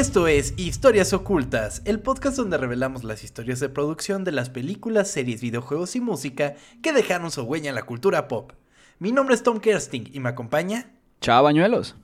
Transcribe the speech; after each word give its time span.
Esto 0.00 0.28
es 0.28 0.54
Historias 0.56 1.12
Ocultas, 1.12 1.82
el 1.84 2.00
podcast 2.00 2.38
donde 2.38 2.56
revelamos 2.56 3.04
las 3.04 3.22
historias 3.22 3.60
de 3.60 3.68
producción 3.68 4.24
de 4.24 4.32
las 4.32 4.48
películas, 4.48 5.10
series, 5.10 5.42
videojuegos 5.42 5.94
y 5.94 6.00
música 6.00 6.54
que 6.82 6.94
dejaron 6.94 7.30
su 7.30 7.42
huella 7.42 7.68
en 7.68 7.74
la 7.74 7.82
cultura 7.82 8.26
pop. 8.26 8.52
Mi 8.98 9.12
nombre 9.12 9.34
es 9.34 9.42
Tom 9.42 9.60
Kersting 9.60 10.08
y 10.10 10.18
me 10.20 10.30
acompaña. 10.30 10.90
Chava 11.20 11.42
Bañuelos. 11.42 11.96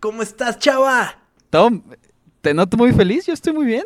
¿Cómo 0.00 0.22
estás, 0.22 0.58
chava? 0.58 1.18
Tom, 1.50 1.82
te 2.40 2.54
noto 2.54 2.78
muy 2.78 2.94
feliz, 2.94 3.26
yo 3.26 3.34
estoy 3.34 3.52
muy 3.52 3.66
bien. 3.66 3.84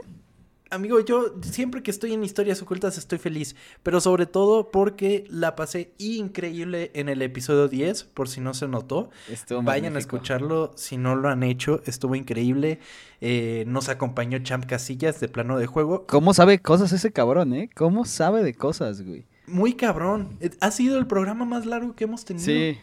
Amigo, 0.71 1.01
yo 1.01 1.35
siempre 1.41 1.83
que 1.83 1.91
estoy 1.91 2.13
en 2.13 2.23
historias 2.23 2.61
ocultas 2.61 2.99
estoy 2.99 3.19
feliz, 3.19 3.57
pero 3.83 4.03
sobre 4.03 4.27
todo 4.27 4.71
porque 4.71 5.25
la 5.31 5.57
pasé 5.57 5.93
increíble 5.97 6.91
en 6.93 7.09
el 7.09 7.23
episodio 7.23 7.69
10, 7.69 8.05
por 8.05 8.29
si 8.29 8.43
no 8.43 8.53
se 8.53 8.69
notó. 8.69 9.09
Estuvo 9.31 9.63
Vayan 9.63 9.97
a 9.97 9.99
escucharlo 9.99 10.73
si 10.77 10.99
no 10.99 11.17
lo 11.17 11.31
han 11.31 11.43
hecho, 11.43 11.81
estuvo 11.87 12.15
increíble. 12.15 12.81
Eh, 13.23 13.65
nos 13.67 13.89
acompañó 13.89 14.39
Champ 14.41 14.67
Casillas 14.67 15.21
de 15.21 15.29
plano 15.29 15.59
de 15.59 15.67
juego. 15.67 16.05
¿Cómo 16.07 16.35
sabe 16.35 16.59
cosas 16.59 16.93
ese 16.93 17.13
cabrón, 17.13 17.55
eh? 17.55 17.71
¿Cómo 17.75 18.05
sabe 18.05 18.43
de 18.43 18.53
cosas, 18.53 19.01
güey? 19.01 19.25
Muy 19.47 19.73
cabrón. 19.73 20.37
Eh, 20.41 20.51
Ha 20.61 20.71
sido 20.71 20.99
el 20.99 21.07
programa 21.07 21.47
más 21.47 21.65
largo 21.65 21.95
que 21.95 22.05
hemos 22.05 22.27
tenido. 22.27 22.45
Sí. 22.45 22.79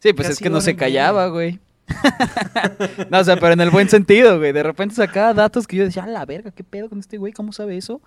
Sí, 0.00 0.14
pues 0.14 0.28
Casi 0.28 0.32
es 0.32 0.38
que 0.40 0.50
no 0.50 0.60
se 0.60 0.74
callaba, 0.74 1.28
güey. 1.28 1.60
no, 3.10 3.18
o 3.20 3.24
sea, 3.24 3.36
pero 3.36 3.52
en 3.52 3.60
el 3.60 3.70
buen 3.70 3.88
sentido, 3.88 4.38
güey. 4.38 4.52
De 4.52 4.62
repente 4.62 4.94
sacaba 4.94 5.34
datos 5.34 5.66
que 5.66 5.76
yo 5.76 5.84
decía, 5.84 6.04
a 6.04 6.06
la 6.06 6.24
verga, 6.24 6.50
¿qué 6.50 6.64
pedo 6.64 6.88
con 6.88 6.98
este 6.98 7.18
güey? 7.18 7.32
¿Cómo 7.32 7.52
sabe 7.52 7.76
eso? 7.76 8.00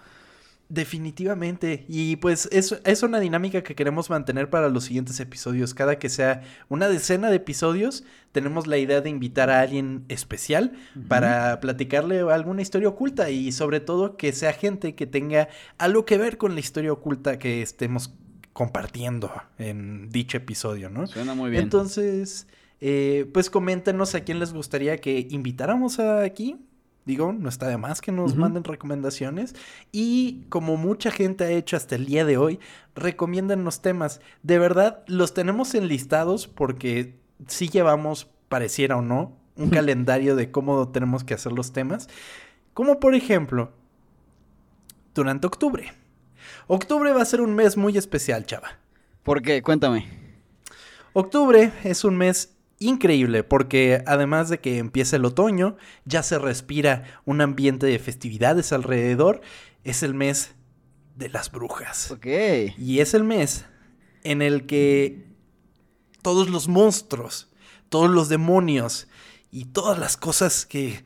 Definitivamente. 0.69 1.85
Y 1.87 2.15
pues 2.15 2.49
es, 2.51 2.79
es 2.83 3.03
una 3.03 3.19
dinámica 3.19 3.61
que 3.61 3.75
queremos 3.75 4.09
mantener 4.09 4.49
para 4.49 4.69
los 4.69 4.85
siguientes 4.85 5.19
episodios. 5.19 5.73
Cada 5.73 5.99
que 5.99 6.09
sea 6.09 6.41
una 6.69 6.87
decena 6.87 7.29
de 7.29 7.35
episodios, 7.35 8.03
tenemos 8.31 8.65
la 8.65 8.77
idea 8.77 9.01
de 9.01 9.09
invitar 9.09 9.49
a 9.49 9.61
alguien 9.61 10.05
especial 10.07 10.73
para 11.07 11.59
platicarle 11.59 12.21
alguna 12.21 12.61
historia 12.61 12.89
oculta 12.89 13.29
y 13.29 13.51
sobre 13.51 13.81
todo 13.81 14.17
que 14.17 14.31
sea 14.31 14.53
gente 14.53 14.95
que 14.95 15.05
tenga 15.05 15.49
algo 15.77 16.05
que 16.05 16.17
ver 16.17 16.37
con 16.37 16.55
la 16.55 16.61
historia 16.61 16.91
oculta 16.91 17.37
que 17.37 17.61
estemos 17.61 18.13
compartiendo 18.53 19.31
en 19.57 20.09
dicho 20.09 20.37
episodio, 20.37 20.89
¿no? 20.89 21.07
Suena 21.07 21.35
muy 21.35 21.49
bien. 21.49 21.63
Entonces, 21.63 22.47
eh, 22.85 23.29
pues 23.31 23.49
coméntenos 23.49 24.13
a 24.13 24.25
quién 24.25 24.39
les 24.39 24.51
gustaría 24.51 24.97
que 24.97 25.25
invitáramos 25.29 25.99
a 25.99 26.21
aquí. 26.21 26.57
Digo, 27.05 27.31
no 27.31 27.47
está 27.47 27.69
de 27.69 27.77
más 27.77 28.01
que 28.01 28.11
nos 28.11 28.35
manden 28.35 28.65
recomendaciones. 28.65 29.55
Y 29.93 30.41
como 30.49 30.75
mucha 30.75 31.09
gente 31.09 31.45
ha 31.45 31.49
hecho 31.49 31.77
hasta 31.77 31.95
el 31.95 32.05
día 32.05 32.25
de 32.25 32.35
hoy, 32.35 32.59
recomiéndanos 32.93 33.81
temas. 33.81 34.19
De 34.41 34.59
verdad, 34.59 35.05
los 35.07 35.33
tenemos 35.33 35.73
enlistados 35.75 36.47
porque 36.47 37.15
sí 37.47 37.69
llevamos, 37.69 38.27
pareciera 38.49 38.97
o 38.97 39.01
no, 39.01 39.37
un 39.55 39.69
calendario 39.69 40.35
de 40.35 40.51
cómo 40.51 40.89
tenemos 40.89 41.23
que 41.23 41.35
hacer 41.35 41.53
los 41.53 41.71
temas. 41.71 42.09
Como 42.73 42.99
por 42.99 43.15
ejemplo, 43.15 43.71
durante 45.15 45.47
octubre. 45.47 45.93
Octubre 46.67 47.13
va 47.13 47.21
a 47.21 47.25
ser 47.25 47.39
un 47.39 47.55
mes 47.55 47.77
muy 47.77 47.97
especial, 47.97 48.45
chava. 48.45 48.77
¿Por 49.23 49.41
qué? 49.41 49.61
Cuéntame. 49.61 50.05
Octubre 51.13 51.71
es 51.85 52.03
un 52.03 52.17
mes 52.17 52.53
increíble 52.79 53.43
porque 53.43 54.03
además 54.05 54.49
de 54.49 54.59
que 54.59 54.77
empieza 54.77 55.15
el 55.15 55.25
otoño, 55.25 55.77
ya 56.05 56.23
se 56.23 56.39
respira 56.39 57.21
un 57.25 57.41
ambiente 57.41 57.85
de 57.85 57.99
festividades 57.99 58.73
alrededor, 58.73 59.41
es 59.83 60.03
el 60.03 60.13
mes 60.13 60.55
de 61.15 61.29
las 61.29 61.51
brujas. 61.51 62.11
Ok. 62.11 62.27
Y 62.77 62.99
es 62.99 63.13
el 63.13 63.23
mes 63.23 63.65
en 64.23 64.41
el 64.41 64.65
que 64.65 65.27
todos 66.21 66.49
los 66.49 66.67
monstruos, 66.67 67.51
todos 67.89 68.09
los 68.09 68.29
demonios 68.29 69.07
y 69.51 69.65
todas 69.65 69.99
las 69.99 70.17
cosas 70.17 70.65
que 70.65 71.03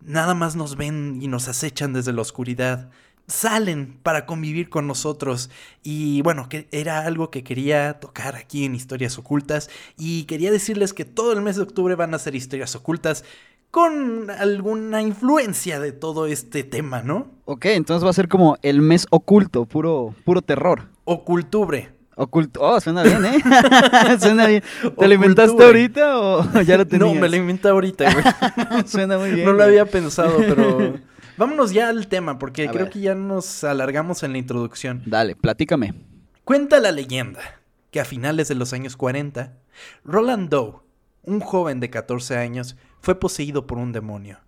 nada 0.00 0.34
más 0.34 0.56
nos 0.56 0.76
ven 0.76 1.18
y 1.20 1.28
nos 1.28 1.48
acechan 1.48 1.92
desde 1.92 2.12
la 2.12 2.22
oscuridad 2.22 2.90
salen 3.26 3.98
para 4.02 4.26
convivir 4.26 4.68
con 4.68 4.86
nosotros 4.86 5.50
y 5.82 6.22
bueno, 6.22 6.48
que 6.48 6.68
era 6.72 7.06
algo 7.06 7.30
que 7.30 7.44
quería 7.44 7.94
tocar 8.00 8.36
aquí 8.36 8.64
en 8.64 8.74
Historias 8.74 9.18
Ocultas 9.18 9.70
y 9.96 10.24
quería 10.24 10.50
decirles 10.50 10.92
que 10.92 11.04
todo 11.04 11.32
el 11.32 11.42
mes 11.42 11.56
de 11.56 11.62
octubre 11.62 11.94
van 11.94 12.14
a 12.14 12.18
ser 12.18 12.34
historias 12.34 12.74
ocultas 12.74 13.24
con 13.70 14.30
alguna 14.30 15.00
influencia 15.00 15.80
de 15.80 15.92
todo 15.92 16.26
este 16.26 16.62
tema, 16.62 17.02
¿no? 17.02 17.28
Ok, 17.46 17.66
entonces 17.66 18.04
va 18.04 18.10
a 18.10 18.14
ser 18.14 18.28
como 18.28 18.58
el 18.62 18.82
mes 18.82 19.06
oculto, 19.10 19.64
puro, 19.64 20.14
puro 20.24 20.42
terror. 20.42 20.88
Ocultubre. 21.04 21.90
Oculto. 22.14 22.60
Oh, 22.60 22.78
suena 22.80 23.02
bien, 23.02 23.24
¿eh? 23.24 23.38
suena 24.20 24.46
bien. 24.46 24.62
¿Te 24.98 25.08
lo 25.08 25.14
inventaste 25.14 25.64
ahorita 25.64 26.20
o 26.20 26.60
ya 26.66 26.76
lo 26.76 26.86
tenías? 26.86 27.14
No, 27.14 27.18
me 27.18 27.28
lo 27.28 27.36
inventé 27.36 27.68
ahorita, 27.68 28.12
güey. 28.12 28.24
suena 28.86 29.16
muy 29.16 29.30
bien. 29.30 29.46
No 29.46 29.52
lo 29.52 29.58
güey. 29.58 29.68
había 29.68 29.86
pensado, 29.86 30.36
pero 30.36 30.94
vámonos 31.42 31.72
ya 31.72 31.88
al 31.88 32.06
tema, 32.06 32.38
porque 32.38 32.68
A 32.68 32.70
creo 32.70 32.84
ver. 32.84 32.92
que 32.92 33.00
ya 33.00 33.14
nos 33.14 33.64
alargamos 33.64 34.22
en 34.22 34.32
la 34.32 34.38
introducción. 34.38 35.02
Dale, 35.06 35.34
platícame. 35.34 35.92
Cuenta 36.44 36.78
la 36.78 36.92
leyenda 36.92 37.40
que 37.90 38.00
a 38.00 38.04
finales 38.04 38.46
de 38.48 38.54
los 38.54 38.72
años 38.72 38.96
40, 38.96 39.58
Roland 40.04 40.48
Doe, 40.48 40.80
un 41.24 41.40
joven 41.40 41.80
de 41.80 41.90
14 41.90 42.36
años, 42.36 42.76
fue 43.00 43.18
poseído 43.18 43.66
por 43.66 43.78
un 43.78 43.92
demonio. 43.92 44.38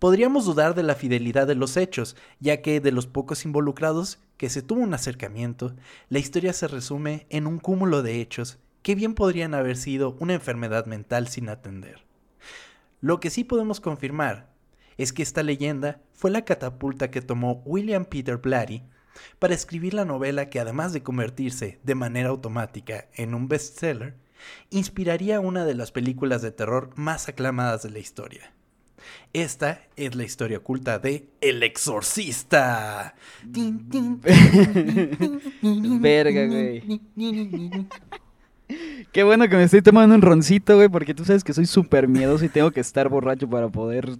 Podríamos 0.00 0.44
dudar 0.44 0.74
de 0.74 0.82
la 0.82 0.94
fidelidad 0.96 1.46
de 1.46 1.54
los 1.54 1.76
hechos, 1.76 2.16
ya 2.40 2.62
que 2.62 2.80
de 2.80 2.90
los 2.90 3.06
pocos 3.06 3.44
involucrados 3.44 4.18
que 4.36 4.48
se 4.48 4.62
tuvo 4.62 4.80
un 4.80 4.94
acercamiento, 4.94 5.74
la 6.08 6.18
historia 6.18 6.52
se 6.52 6.66
resume 6.66 7.26
en 7.30 7.46
un 7.46 7.58
cúmulo 7.58 8.02
de 8.02 8.20
hechos 8.20 8.58
que 8.82 8.94
bien 8.94 9.14
podrían 9.14 9.54
haber 9.54 9.76
sido 9.76 10.16
una 10.18 10.34
enfermedad 10.34 10.86
mental 10.86 11.28
sin 11.28 11.48
atender. 11.48 12.04
Lo 13.00 13.20
que 13.20 13.30
sí 13.30 13.44
podemos 13.44 13.80
confirmar 13.80 14.50
es 15.02 15.14
que 15.14 15.22
esta 15.22 15.42
leyenda 15.42 16.02
fue 16.12 16.30
la 16.30 16.44
catapulta 16.44 17.10
que 17.10 17.22
tomó 17.22 17.62
William 17.64 18.04
Peter 18.04 18.36
Blatty 18.36 18.82
para 19.38 19.54
escribir 19.54 19.94
la 19.94 20.04
novela 20.04 20.50
que 20.50 20.60
además 20.60 20.92
de 20.92 21.02
convertirse 21.02 21.80
de 21.82 21.94
manera 21.94 22.28
automática 22.28 23.08
en 23.14 23.32
un 23.32 23.48
bestseller, 23.48 24.16
inspiraría 24.68 25.40
una 25.40 25.64
de 25.64 25.74
las 25.74 25.90
películas 25.90 26.42
de 26.42 26.52
terror 26.52 26.90
más 26.96 27.30
aclamadas 27.30 27.82
de 27.82 27.88
la 27.88 27.98
historia. 27.98 28.52
Esta 29.32 29.80
es 29.96 30.14
la 30.14 30.24
historia 30.24 30.58
oculta 30.58 30.98
de 30.98 31.30
El 31.40 31.62
Exorcista. 31.62 33.14
Verga, 35.62 36.46
güey. 36.46 37.00
Qué 39.12 39.22
bueno 39.22 39.48
que 39.48 39.56
me 39.56 39.64
estoy 39.64 39.80
tomando 39.80 40.14
un 40.14 40.20
roncito, 40.20 40.76
güey, 40.76 40.90
porque 40.90 41.14
tú 41.14 41.24
sabes 41.24 41.42
que 41.42 41.54
soy 41.54 41.64
súper 41.64 42.06
miedoso 42.06 42.44
y 42.44 42.50
tengo 42.50 42.70
que 42.70 42.80
estar 42.80 43.08
borracho 43.08 43.48
para 43.48 43.70
poder 43.70 44.18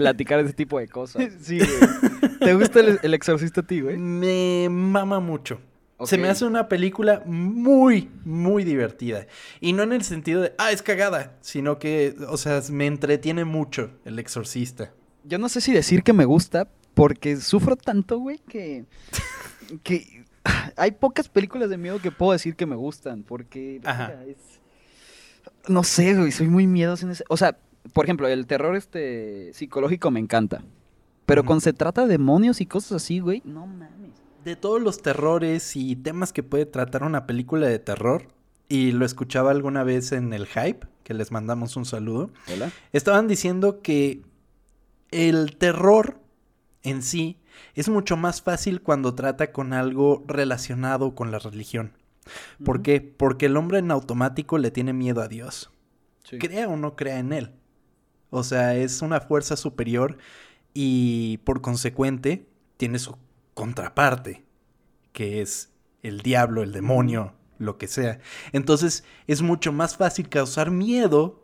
platicar 0.00 0.38
de 0.40 0.44
ese 0.46 0.54
tipo 0.54 0.78
de 0.78 0.88
cosas. 0.88 1.22
Sí, 1.40 1.58
güey. 1.58 2.30
¿Te 2.40 2.54
gusta 2.54 2.80
el, 2.80 2.98
el 3.02 3.14
exorcista 3.14 3.60
a 3.60 3.66
ti, 3.66 3.80
güey? 3.80 3.96
Me 3.98 4.68
mama 4.70 5.20
mucho. 5.20 5.60
Se 6.04 6.16
me 6.16 6.28
hace 6.28 6.46
una 6.46 6.66
película 6.68 7.22
muy, 7.26 8.10
muy 8.24 8.64
divertida. 8.64 9.26
Y 9.60 9.74
no 9.74 9.82
en 9.82 9.92
el 9.92 10.02
sentido 10.02 10.40
de, 10.40 10.54
ah, 10.56 10.72
es 10.72 10.80
cagada, 10.80 11.36
sino 11.42 11.78
que, 11.78 12.16
o 12.28 12.38
sea, 12.38 12.62
me 12.70 12.86
entretiene 12.86 13.44
mucho 13.44 13.90
El 14.06 14.18
Exorcista. 14.18 14.94
Yo 15.24 15.38
no 15.38 15.50
sé 15.50 15.60
si 15.60 15.72
decir 15.74 16.02
que 16.02 16.14
me 16.14 16.24
gusta, 16.24 16.68
porque 16.94 17.36
sufro 17.36 17.76
tanto, 17.76 18.18
güey, 18.18 18.38
que... 18.48 18.86
que 19.82 20.24
hay 20.76 20.92
pocas 20.92 21.28
películas 21.28 21.68
de 21.68 21.76
miedo 21.76 21.98
que 22.00 22.10
puedo 22.10 22.32
decir 22.32 22.56
que 22.56 22.64
me 22.64 22.76
gustan, 22.76 23.22
porque... 23.22 23.82
Ajá. 23.84 24.14
es- 24.26 24.58
No 25.68 25.84
sé, 25.84 26.14
güey, 26.14 26.32
soy 26.32 26.48
muy 26.48 26.66
miedoso 26.66 27.04
en 27.04 27.12
ese... 27.12 27.24
O 27.28 27.36
sea, 27.36 27.58
por 27.92 28.04
ejemplo, 28.04 28.28
el 28.28 28.46
terror 28.46 28.76
este 28.76 29.52
psicológico 29.52 30.10
me 30.10 30.20
encanta. 30.20 30.62
Pero 31.26 31.44
cuando 31.44 31.60
se 31.60 31.72
trata 31.72 32.02
de 32.02 32.08
demonios 32.08 32.60
y 32.60 32.66
cosas 32.66 33.02
así, 33.02 33.20
güey, 33.20 33.42
no 33.44 33.66
mames. 33.66 34.10
De 34.44 34.56
todos 34.56 34.80
los 34.80 35.02
terrores 35.02 35.76
y 35.76 35.94
temas 35.94 36.32
que 36.32 36.42
puede 36.42 36.66
tratar 36.66 37.04
una 37.04 37.26
película 37.26 37.68
de 37.68 37.78
terror, 37.78 38.26
y 38.68 38.92
lo 38.92 39.04
escuchaba 39.04 39.50
alguna 39.50 39.84
vez 39.84 40.12
en 40.12 40.32
el 40.32 40.46
hype, 40.46 40.86
que 41.02 41.12
les 41.12 41.32
mandamos 41.32 41.76
un 41.76 41.84
saludo, 41.84 42.30
¿Hola? 42.52 42.70
estaban 42.92 43.26
diciendo 43.26 43.82
que 43.82 44.22
el 45.10 45.56
terror 45.56 46.20
en 46.82 47.02
sí 47.02 47.36
es 47.74 47.88
mucho 47.88 48.16
más 48.16 48.42
fácil 48.42 48.80
cuando 48.80 49.14
trata 49.14 49.52
con 49.52 49.72
algo 49.72 50.24
relacionado 50.26 51.14
con 51.14 51.32
la 51.32 51.40
religión. 51.40 51.92
¿Por 52.64 52.80
qué? 52.82 53.00
Porque 53.00 53.46
el 53.46 53.56
hombre 53.56 53.78
en 53.78 53.90
automático 53.90 54.56
le 54.56 54.70
tiene 54.70 54.92
miedo 54.92 55.20
a 55.20 55.28
Dios. 55.28 55.70
Crea 56.38 56.68
o 56.68 56.76
no 56.76 56.94
crea 56.94 57.18
en 57.18 57.32
él. 57.32 57.50
O 58.30 58.44
sea, 58.44 58.76
es 58.76 59.02
una 59.02 59.20
fuerza 59.20 59.56
superior 59.56 60.18
y 60.74 61.38
por 61.38 61.60
consecuente 61.60 62.46
tiene 62.76 62.98
su 62.98 63.16
contraparte, 63.54 64.44
que 65.12 65.40
es 65.42 65.70
el 66.02 66.20
diablo, 66.22 66.62
el 66.62 66.72
demonio, 66.72 67.34
lo 67.58 67.76
que 67.76 67.88
sea. 67.88 68.20
Entonces 68.52 69.04
es 69.26 69.42
mucho 69.42 69.72
más 69.72 69.96
fácil 69.96 70.28
causar 70.28 70.70
miedo 70.70 71.42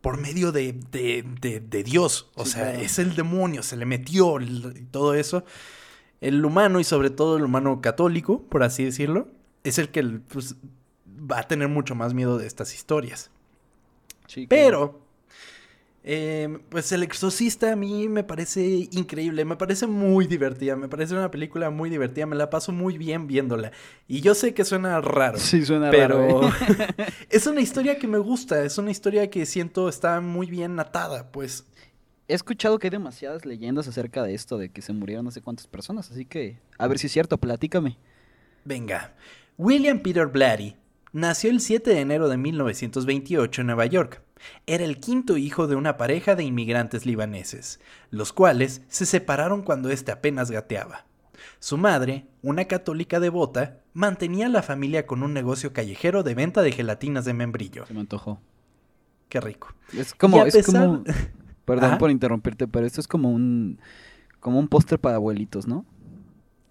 por 0.00 0.18
medio 0.20 0.50
de, 0.52 0.72
de, 0.90 1.24
de- 1.40 1.60
de 1.60 1.82
Dios. 1.84 2.30
O 2.34 2.44
Sí, 2.44 2.52
sea, 2.52 2.70
claro. 2.70 2.80
es 2.80 2.98
el 2.98 3.14
demonio, 3.14 3.62
se 3.62 3.76
le 3.76 3.86
metió 3.86 4.40
y 4.40 4.86
todo 4.90 5.14
eso. 5.14 5.44
El 6.20 6.44
humano 6.44 6.80
y 6.80 6.84
sobre 6.84 7.10
todo 7.10 7.36
el 7.36 7.44
humano 7.44 7.80
católico, 7.80 8.42
por 8.44 8.62
así 8.62 8.84
decirlo, 8.84 9.28
es 9.64 9.78
el 9.78 9.90
que 9.90 10.02
pues, 10.04 10.56
va 11.08 11.40
a 11.40 11.48
tener 11.48 11.68
mucho 11.68 11.94
más 11.94 12.14
miedo 12.14 12.38
de 12.38 12.46
estas 12.46 12.74
historias. 12.74 13.30
Sí, 14.26 14.46
claro. 14.46 14.48
Pero 14.48 15.00
Eh, 16.04 16.58
pues 16.68 16.90
El 16.90 17.04
Exorcista 17.04 17.72
a 17.72 17.76
mí 17.76 18.08
me 18.08 18.24
parece 18.24 18.88
increíble, 18.90 19.44
me 19.44 19.56
parece 19.56 19.86
muy 19.86 20.26
divertida, 20.26 20.74
me 20.74 20.88
parece 20.88 21.14
una 21.14 21.30
película 21.30 21.70
muy 21.70 21.90
divertida, 21.90 22.26
me 22.26 22.34
la 22.34 22.50
paso 22.50 22.72
muy 22.72 22.98
bien 22.98 23.28
viéndola. 23.28 23.70
Y 24.08 24.20
yo 24.20 24.34
sé 24.34 24.52
que 24.52 24.64
suena 24.64 25.00
raro. 25.00 25.38
Sí, 25.38 25.64
suena 25.64 25.90
pero 25.90 26.40
raro. 26.40 26.48
¿eh? 26.48 27.06
es 27.30 27.46
una 27.46 27.60
historia 27.60 27.98
que 27.98 28.08
me 28.08 28.18
gusta, 28.18 28.64
es 28.64 28.78
una 28.78 28.90
historia 28.90 29.30
que 29.30 29.46
siento 29.46 29.88
está 29.88 30.20
muy 30.20 30.48
bien 30.48 30.78
atada, 30.80 31.30
pues. 31.30 31.66
He 32.28 32.34
escuchado 32.34 32.78
que 32.78 32.86
hay 32.86 32.92
demasiadas 32.92 33.44
leyendas 33.44 33.86
acerca 33.86 34.22
de 34.22 34.34
esto, 34.34 34.56
de 34.56 34.70
que 34.70 34.80
se 34.80 34.92
murieron 34.92 35.24
no 35.24 35.30
sé 35.30 35.40
cuántas 35.40 35.66
personas, 35.66 36.10
así 36.10 36.24
que 36.24 36.58
a 36.78 36.86
ver 36.88 36.98
si 36.98 37.06
es 37.06 37.12
cierto, 37.12 37.38
platícame. 37.38 37.98
Venga, 38.64 39.14
William 39.58 40.00
Peter 40.00 40.26
Blatty 40.26 40.76
nació 41.12 41.50
el 41.50 41.60
7 41.60 41.90
de 41.90 42.00
enero 42.00 42.28
de 42.28 42.36
1928 42.38 43.60
en 43.60 43.66
Nueva 43.66 43.86
York. 43.86 44.22
Era 44.66 44.84
el 44.84 44.98
quinto 45.00 45.36
hijo 45.36 45.66
de 45.66 45.76
una 45.76 45.96
pareja 45.96 46.34
de 46.34 46.44
inmigrantes 46.44 47.06
libaneses, 47.06 47.80
los 48.10 48.32
cuales 48.32 48.82
se 48.88 49.06
separaron 49.06 49.62
cuando 49.62 49.90
éste 49.90 50.12
apenas 50.12 50.50
gateaba. 50.50 51.06
Su 51.58 51.76
madre, 51.76 52.26
una 52.42 52.64
católica 52.66 53.20
devota, 53.20 53.78
mantenía 53.94 54.46
a 54.46 54.50
la 54.50 54.62
familia 54.62 55.06
con 55.06 55.22
un 55.22 55.32
negocio 55.32 55.72
callejero 55.72 56.22
de 56.22 56.34
venta 56.34 56.62
de 56.62 56.72
gelatinas 56.72 57.24
de 57.24 57.34
membrillo. 57.34 57.86
Se 57.86 57.94
me 57.94 58.00
antojó. 58.00 58.40
Qué 59.28 59.40
rico. 59.40 59.74
Es 59.96 60.14
como, 60.14 60.44
es 60.44 60.54
pesar- 60.54 60.86
como, 60.86 61.04
perdón 61.64 61.98
por 61.98 62.10
interrumpirte, 62.10 62.68
pero 62.68 62.86
esto 62.86 63.00
es 63.00 63.08
como 63.08 63.30
un, 63.30 63.78
como 64.40 64.58
un 64.58 64.68
póster 64.68 64.98
para 64.98 65.16
abuelitos, 65.16 65.66
¿no? 65.66 65.84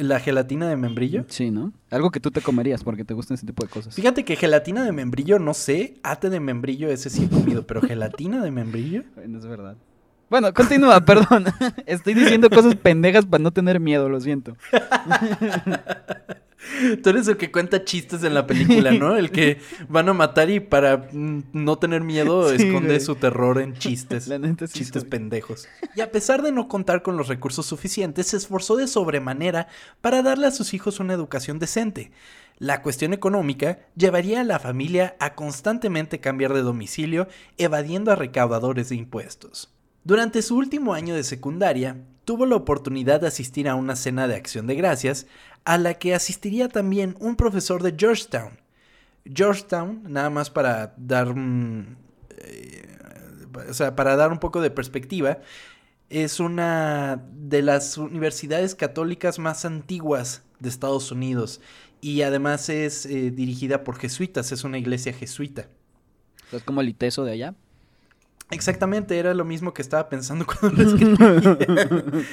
¿La 0.01 0.19
gelatina 0.19 0.67
de 0.67 0.75
membrillo? 0.77 1.25
Sí, 1.27 1.51
¿no? 1.51 1.73
Algo 1.91 2.09
que 2.09 2.19
tú 2.19 2.31
te 2.31 2.41
comerías 2.41 2.83
porque 2.83 3.05
te 3.05 3.13
gustan 3.13 3.35
ese 3.35 3.45
tipo 3.45 3.63
de 3.63 3.69
cosas. 3.69 3.93
Fíjate 3.93 4.25
que 4.25 4.35
gelatina 4.35 4.83
de 4.83 4.91
membrillo, 4.91 5.37
no 5.37 5.53
sé. 5.53 5.99
Ate 6.01 6.31
de 6.31 6.39
membrillo, 6.39 6.89
ese 6.89 7.11
sí 7.11 7.25
he 7.25 7.29
comido, 7.29 7.67
pero 7.67 7.81
gelatina 7.81 8.43
de 8.43 8.51
membrillo. 8.51 9.03
No 9.27 9.37
es 9.37 9.45
verdad. 9.45 9.77
Bueno, 10.29 10.53
continúa, 10.53 10.99
perdón. 11.05 11.45
Estoy 11.85 12.15
diciendo 12.15 12.49
cosas 12.49 12.75
pendejas 12.75 13.25
para 13.25 13.43
no 13.43 13.51
tener 13.51 13.79
miedo, 13.79 14.09
lo 14.09 14.19
siento. 14.19 14.55
Tú 17.03 17.09
eres 17.09 17.27
el 17.27 17.37
que 17.37 17.51
cuenta 17.51 17.83
chistes 17.83 18.23
en 18.23 18.33
la 18.33 18.47
película, 18.47 18.91
¿no? 18.91 19.15
El 19.17 19.31
que 19.31 19.59
van 19.89 20.09
a 20.09 20.13
matar 20.13 20.49
y 20.49 20.59
para 20.59 21.07
no 21.11 21.77
tener 21.77 22.01
miedo 22.01 22.49
Sí, 22.49 22.55
esconde 22.63 22.89
güey. 22.95 22.99
su 22.99 23.15
terror 23.15 23.59
en 23.59 23.73
chistes. 23.75 24.27
La 24.27 24.39
neta 24.39 24.67
sí 24.67 24.79
chistes 24.79 25.01
soy. 25.01 25.09
pendejos. 25.09 25.67
Y 25.95 26.01
a 26.01 26.11
pesar 26.11 26.41
de 26.41 26.51
no 26.51 26.67
contar 26.67 27.01
con 27.01 27.17
los 27.17 27.27
recursos 27.27 27.65
suficientes, 27.65 28.27
se 28.27 28.37
esforzó 28.37 28.75
de 28.75 28.87
sobremanera 28.87 29.67
para 30.01 30.21
darle 30.21 30.47
a 30.47 30.51
sus 30.51 30.73
hijos 30.73 30.99
una 30.99 31.13
educación 31.13 31.59
decente. 31.59 32.11
La 32.57 32.81
cuestión 32.83 33.11
económica 33.13 33.79
llevaría 33.95 34.41
a 34.41 34.43
la 34.43 34.59
familia 34.59 35.15
a 35.19 35.33
constantemente 35.33 36.19
cambiar 36.19 36.53
de 36.53 36.61
domicilio, 36.61 37.27
evadiendo 37.57 38.11
a 38.11 38.15
recaudadores 38.15 38.89
de 38.89 38.95
impuestos. 38.95 39.73
Durante 40.03 40.41
su 40.41 40.55
último 40.57 40.93
año 40.93 41.15
de 41.15 41.23
secundaria, 41.23 41.97
tuvo 42.25 42.45
la 42.45 42.55
oportunidad 42.55 43.21
de 43.21 43.27
asistir 43.27 43.67
a 43.67 43.75
una 43.75 43.95
cena 43.95 44.27
de 44.27 44.35
acción 44.35 44.67
de 44.67 44.75
gracias, 44.75 45.27
a 45.65 45.77
la 45.77 45.95
que 45.95 46.15
asistiría 46.15 46.69
también 46.69 47.15
un 47.19 47.35
profesor 47.35 47.83
de 47.83 47.95
Georgetown. 47.97 48.59
Georgetown, 49.25 50.01
nada 50.07 50.29
más 50.29 50.49
para 50.49 50.93
dar 50.97 51.29
un, 51.29 51.97
eh, 52.37 52.97
o 53.69 53.73
sea, 53.73 53.95
para 53.95 54.15
dar 54.15 54.31
un 54.31 54.39
poco 54.39 54.61
de 54.61 54.71
perspectiva, 54.71 55.39
es 56.09 56.39
una 56.39 57.23
de 57.33 57.61
las 57.61 57.97
universidades 57.97 58.75
católicas 58.75 59.39
más 59.39 59.63
antiguas 59.63 60.43
de 60.59 60.69
Estados 60.69 61.11
Unidos 61.11 61.61
y 62.01 62.23
además 62.23 62.67
es 62.69 63.05
eh, 63.05 63.31
dirigida 63.31 63.83
por 63.83 63.97
jesuitas, 63.97 64.51
es 64.51 64.63
una 64.63 64.77
iglesia 64.77 65.13
jesuita. 65.13 65.67
Es 66.51 66.63
como 66.63 66.81
el 66.81 66.89
ITESO 66.89 67.23
de 67.23 67.31
allá. 67.31 67.55
Exactamente, 68.49 69.17
era 69.17 69.33
lo 69.33 69.45
mismo 69.45 69.73
que 69.73 69.81
estaba 69.81 70.09
pensando 70.09 70.45
cuando 70.59 70.83
lo 70.83 70.89
escribí. 70.89 71.15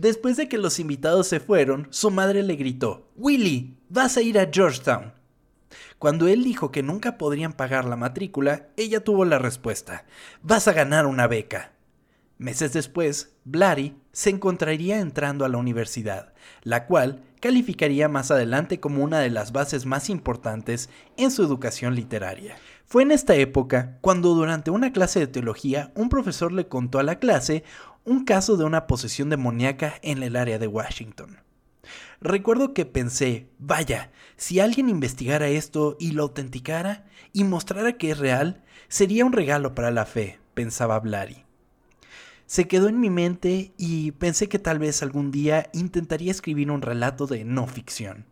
Después 0.00 0.36
de 0.36 0.48
que 0.48 0.58
los 0.58 0.78
invitados 0.78 1.26
se 1.26 1.40
fueron, 1.40 1.88
su 1.90 2.12
madre 2.12 2.44
le 2.44 2.54
gritó, 2.54 3.10
Willy, 3.16 3.76
vas 3.88 4.16
a 4.16 4.22
ir 4.22 4.38
a 4.38 4.48
Georgetown. 4.48 5.12
Cuando 5.98 6.28
él 6.28 6.44
dijo 6.44 6.70
que 6.70 6.84
nunca 6.84 7.18
podrían 7.18 7.52
pagar 7.52 7.84
la 7.84 7.96
matrícula, 7.96 8.68
ella 8.76 9.02
tuvo 9.02 9.24
la 9.24 9.40
respuesta, 9.40 10.04
vas 10.40 10.68
a 10.68 10.72
ganar 10.72 11.04
una 11.06 11.26
beca. 11.26 11.72
Meses 12.38 12.72
después, 12.72 13.34
Blary 13.44 13.96
se 14.12 14.30
encontraría 14.30 15.00
entrando 15.00 15.44
a 15.44 15.48
la 15.48 15.58
universidad, 15.58 16.32
la 16.62 16.86
cual 16.86 17.24
calificaría 17.40 18.08
más 18.08 18.30
adelante 18.30 18.78
como 18.78 19.02
una 19.02 19.18
de 19.18 19.30
las 19.30 19.50
bases 19.50 19.84
más 19.84 20.10
importantes 20.10 20.90
en 21.16 21.32
su 21.32 21.42
educación 21.42 21.96
literaria. 21.96 22.56
Fue 22.84 23.02
en 23.02 23.10
esta 23.10 23.34
época 23.34 23.98
cuando 24.00 24.34
durante 24.34 24.70
una 24.70 24.92
clase 24.92 25.18
de 25.18 25.26
teología 25.26 25.90
un 25.96 26.08
profesor 26.08 26.52
le 26.52 26.68
contó 26.68 27.00
a 27.00 27.02
la 27.02 27.18
clase 27.18 27.64
un 28.08 28.24
caso 28.24 28.56
de 28.56 28.64
una 28.64 28.86
posesión 28.86 29.28
demoníaca 29.28 29.94
en 30.02 30.22
el 30.22 30.36
área 30.36 30.58
de 30.58 30.66
Washington. 30.66 31.38
Recuerdo 32.20 32.72
que 32.72 32.86
pensé, 32.86 33.48
vaya, 33.58 34.10
si 34.36 34.60
alguien 34.60 34.88
investigara 34.88 35.48
esto 35.48 35.96
y 36.00 36.12
lo 36.12 36.24
autenticara 36.24 37.06
y 37.32 37.44
mostrara 37.44 37.98
que 37.98 38.10
es 38.10 38.18
real, 38.18 38.64
sería 38.88 39.24
un 39.24 39.32
regalo 39.32 39.74
para 39.74 39.90
la 39.90 40.06
fe, 40.06 40.40
pensaba 40.54 40.98
Blary. 40.98 41.44
Se 42.46 42.66
quedó 42.66 42.88
en 42.88 42.98
mi 42.98 43.10
mente 43.10 43.72
y 43.76 44.12
pensé 44.12 44.48
que 44.48 44.58
tal 44.58 44.78
vez 44.78 45.02
algún 45.02 45.30
día 45.30 45.68
intentaría 45.74 46.30
escribir 46.30 46.70
un 46.70 46.80
relato 46.80 47.26
de 47.26 47.44
no 47.44 47.66
ficción. 47.66 48.24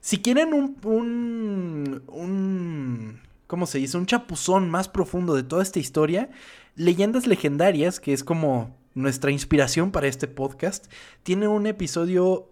Si 0.00 0.22
quieren 0.22 0.54
un, 0.54 0.76
un, 0.84 2.02
un 2.06 3.20
¿cómo 3.52 3.66
se 3.66 3.76
dice? 3.76 3.98
Un 3.98 4.06
chapuzón 4.06 4.70
más 4.70 4.88
profundo 4.88 5.34
de 5.34 5.42
toda 5.42 5.62
esta 5.62 5.78
historia, 5.78 6.30
Leyendas 6.76 7.26
Legendarias, 7.26 8.00
que 8.00 8.12
es 8.12 8.24
como 8.24 8.76
nuestra 8.94 9.30
inspiración 9.30 9.90
para 9.90 10.06
este 10.06 10.28
podcast, 10.28 10.86
tiene 11.22 11.48
un 11.48 11.66
episodio 11.66 12.48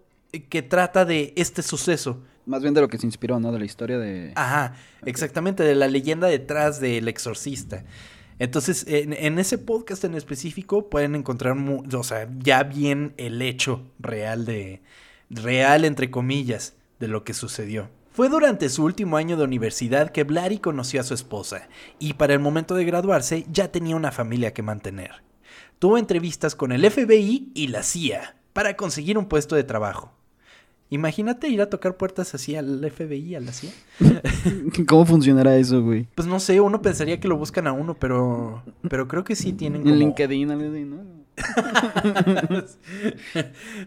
que 0.49 0.61
trata 0.61 1.05
de 1.05 1.33
este 1.35 1.61
suceso. 1.61 2.21
Más 2.45 2.61
bien 2.61 2.73
de 2.73 2.81
lo 2.81 2.87
que 2.87 2.97
se 2.97 3.05
inspiró, 3.05 3.39
¿no? 3.39 3.51
De 3.51 3.59
la 3.59 3.65
historia 3.65 3.97
de... 3.97 4.31
Ajá, 4.35 4.75
exactamente, 5.05 5.63
de 5.63 5.75
la 5.75 5.87
leyenda 5.87 6.27
detrás 6.27 6.79
del 6.79 7.07
exorcista. 7.07 7.83
Entonces, 8.39 8.85
en, 8.87 9.13
en 9.13 9.37
ese 9.37 9.57
podcast 9.57 10.03
en 10.03 10.15
específico 10.15 10.89
pueden 10.89 11.15
encontrar, 11.15 11.55
o 11.57 12.03
sea, 12.03 12.27
ya 12.39 12.63
bien 12.63 13.13
el 13.17 13.41
hecho 13.41 13.91
real 13.99 14.45
de, 14.45 14.81
real 15.29 15.85
entre 15.85 16.09
comillas, 16.09 16.73
de 16.99 17.07
lo 17.07 17.23
que 17.23 17.33
sucedió. 17.33 17.89
Fue 18.13 18.27
durante 18.27 18.67
su 18.67 18.83
último 18.83 19.15
año 19.15 19.37
de 19.37 19.45
universidad 19.45 20.11
que 20.11 20.25
Blary 20.25 20.57
conoció 20.57 20.99
a 20.99 21.03
su 21.05 21.13
esposa, 21.13 21.69
y 21.97 22.13
para 22.13 22.33
el 22.33 22.39
momento 22.39 22.75
de 22.75 22.83
graduarse 22.83 23.45
ya 23.49 23.71
tenía 23.71 23.95
una 23.95 24.11
familia 24.11 24.53
que 24.53 24.61
mantener. 24.61 25.23
Tuvo 25.79 25.97
entrevistas 25.97 26.53
con 26.53 26.73
el 26.73 26.89
FBI 26.89 27.51
y 27.53 27.67
la 27.67 27.83
CIA 27.83 28.35
para 28.51 28.75
conseguir 28.75 29.17
un 29.17 29.27
puesto 29.27 29.55
de 29.55 29.63
trabajo. 29.63 30.11
Imagínate 30.89 31.47
ir 31.47 31.61
a 31.61 31.69
tocar 31.69 31.95
puertas 31.95 32.35
así 32.35 32.53
al 32.53 32.85
FBI, 32.91 33.35
a 33.35 33.39
la 33.39 33.53
CIA. 33.53 33.71
¿Cómo 34.87 35.05
funcionará 35.05 35.55
eso, 35.55 35.81
güey? 35.81 36.05
Pues 36.13 36.27
no 36.27 36.41
sé, 36.41 36.59
uno 36.59 36.81
pensaría 36.81 37.21
que 37.21 37.29
lo 37.29 37.37
buscan 37.37 37.65
a 37.65 37.71
uno, 37.71 37.93
pero 37.93 38.61
pero 38.89 39.07
creo 39.07 39.23
que 39.23 39.37
sí 39.37 39.53
tienen 39.53 39.83
como... 39.83 39.95
LinkedIn, 39.95 40.51
así, 40.51 40.83
¿no? 40.83 41.21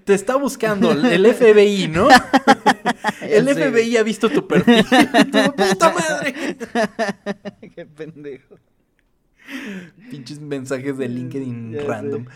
Te 0.05 0.15
está 0.15 0.37
buscando 0.37 0.93
el 0.93 1.27
FBI, 1.35 1.89
¿no? 1.89 2.09
el 3.23 3.47
sé, 3.47 3.71
FBI 3.71 3.97
ha 3.97 4.03
visto 4.03 4.29
tu 4.31 4.47
perfil. 4.47 4.85
¡Tu 5.33 5.55
puta 5.55 5.93
madre! 5.93 6.35
Qué 7.75 7.87
pendejo. 7.87 8.57
Pinches 10.11 10.41
mensajes 10.41 10.97
de 10.97 11.09
LinkedIn 11.09 11.73
Ya 11.73 11.81
sé. 11.81 11.87
random. 11.87 12.27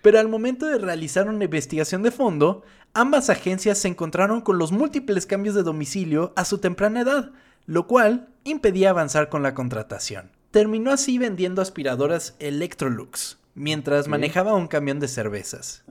Pero 0.00 0.18
al 0.18 0.28
momento 0.28 0.66
de 0.66 0.78
realizar 0.78 1.28
una 1.28 1.44
investigación 1.44 2.02
de 2.02 2.10
fondo, 2.10 2.64
ambas 2.94 3.30
agencias 3.30 3.78
se 3.78 3.88
encontraron 3.88 4.40
con 4.40 4.58
los 4.58 4.72
múltiples 4.72 5.26
cambios 5.26 5.54
de 5.54 5.62
domicilio 5.62 6.32
a 6.34 6.44
su 6.44 6.58
temprana 6.58 7.02
edad, 7.02 7.32
lo 7.66 7.86
cual 7.86 8.28
impedía 8.44 8.90
avanzar 8.90 9.28
con 9.28 9.42
la 9.42 9.54
contratación. 9.54 10.32
Terminó 10.50 10.90
así 10.90 11.18
vendiendo 11.18 11.62
aspiradoras 11.62 12.36
Electrolux, 12.40 13.38
mientras 13.54 14.08
manejaba 14.08 14.54
un 14.54 14.66
camión 14.66 14.98
de 14.98 15.08
cervezas. 15.08 15.84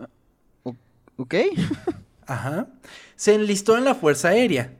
¿Ok? 1.15 1.35
Ajá. 2.31 2.67
Se 3.15 3.33
enlistó 3.33 3.77
en 3.77 3.85
la 3.85 3.95
Fuerza 3.95 4.29
Aérea 4.29 4.73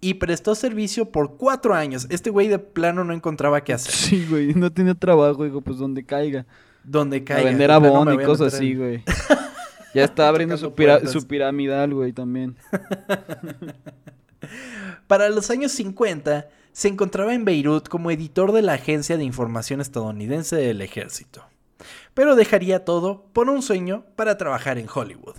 y 0.00 0.14
prestó 0.14 0.54
servicio 0.54 1.10
por 1.10 1.36
cuatro 1.36 1.74
años. 1.74 2.06
Este 2.10 2.30
güey 2.30 2.48
de 2.48 2.58
plano 2.58 3.04
no 3.04 3.14
encontraba 3.14 3.62
qué 3.64 3.72
hacer. 3.72 3.92
Sí, 3.92 4.26
güey, 4.28 4.54
no 4.54 4.70
tiene 4.70 4.94
trabajo, 4.94 5.44
digo, 5.44 5.62
pues 5.62 5.78
donde 5.78 6.04
caiga. 6.04 6.44
Donde 6.82 7.18
A 7.18 7.24
caiga. 7.24 7.48
vender 7.48 7.70
de 7.70 7.78
plano 7.78 7.96
abón 7.96 8.20
y 8.20 8.22
a 8.22 8.26
cosas 8.26 8.54
así, 8.54 8.74
güey. 8.74 9.02
Ya 9.94 10.02
está 10.02 10.28
abriendo 10.28 10.56
su, 10.56 10.74
su 11.06 11.26
piramidal, 11.28 11.94
güey, 11.94 12.12
también. 12.12 12.56
Para 15.06 15.28
los 15.28 15.50
años 15.50 15.70
50, 15.70 16.48
se 16.72 16.88
encontraba 16.88 17.32
en 17.32 17.44
Beirut 17.44 17.88
como 17.88 18.10
editor 18.10 18.50
de 18.50 18.62
la 18.62 18.72
Agencia 18.72 19.16
de 19.16 19.22
Información 19.22 19.80
Estadounidense 19.80 20.56
del 20.56 20.80
Ejército. 20.80 21.44
Pero 22.12 22.34
dejaría 22.34 22.84
todo 22.84 23.26
por 23.32 23.48
un 23.48 23.62
sueño 23.62 24.04
para 24.16 24.36
trabajar 24.36 24.78
en 24.78 24.88
Hollywood. 24.92 25.36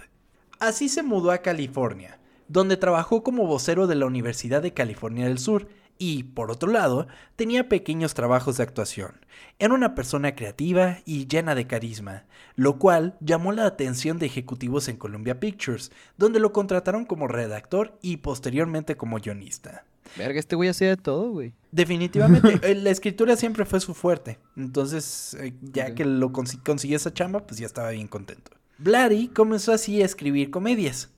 Así 0.60 0.90
se 0.90 1.04
mudó 1.04 1.32
a 1.32 1.40
California, 1.40 2.18
donde 2.48 2.78
trabajó 2.78 3.24
como 3.24 3.46
vocero 3.46 3.88
de 3.88 3.96
la 3.96 4.06
Universidad 4.06 4.62
de 4.62 4.74
California 4.74 5.26
del 5.26 5.38
Sur 5.38 5.68
y, 5.98 6.24
por 6.24 6.52
otro 6.52 6.72
lado, 6.72 7.08
tenía 7.36 7.70
pequeños 7.70 8.14
trabajos 8.14 8.58
de 8.58 8.64
actuación. 8.64 9.20
Era 9.60 9.74
una 9.74 9.96
persona 9.96 10.36
creativa 10.36 11.00
y 11.06 11.28
llena 11.28 11.56
de 11.56 11.68
carisma, 11.68 12.24
lo 12.56 12.80
cual 12.80 13.18
llamó 13.20 13.52
la 13.52 13.66
atención 13.66 14.18
de 14.18 14.26
ejecutivos 14.26 14.88
en 14.88 14.98
Columbia 14.98 15.40
Pictures, 15.40 15.92
donde 16.18 16.40
lo 16.40 16.54
contrataron 16.54 17.06
como 17.06 17.28
redactor 17.28 17.98
y 18.02 18.18
posteriormente 18.18 18.98
como 18.98 19.18
guionista. 19.18 19.86
Verga, 20.18 20.40
este 20.40 20.56
güey 20.56 20.70
hacía 20.70 20.90
de 20.90 20.98
todo, 20.98 21.32
güey. 21.32 21.54
Definitivamente, 21.72 22.60
eh, 22.72 22.76
la 22.76 22.92
escritura 22.92 23.36
siempre 23.36 23.66
fue 23.66 23.80
su 23.80 23.94
fuerte. 23.94 24.40
Entonces, 24.56 25.36
eh, 25.40 25.54
ya 25.62 25.96
que 25.96 26.06
lo 26.06 26.32
consiguió 26.32 26.96
esa 26.96 27.14
chamba, 27.14 27.46
pues 27.46 27.60
ya 27.60 27.66
estaba 27.66 27.90
bien 27.90 28.08
contento. 28.08 28.52
Blatty 28.78 29.30
comenzó 29.30 29.72
así 29.72 30.02
a 30.02 30.06
escribir 30.06 30.52
comedias. 30.52 31.10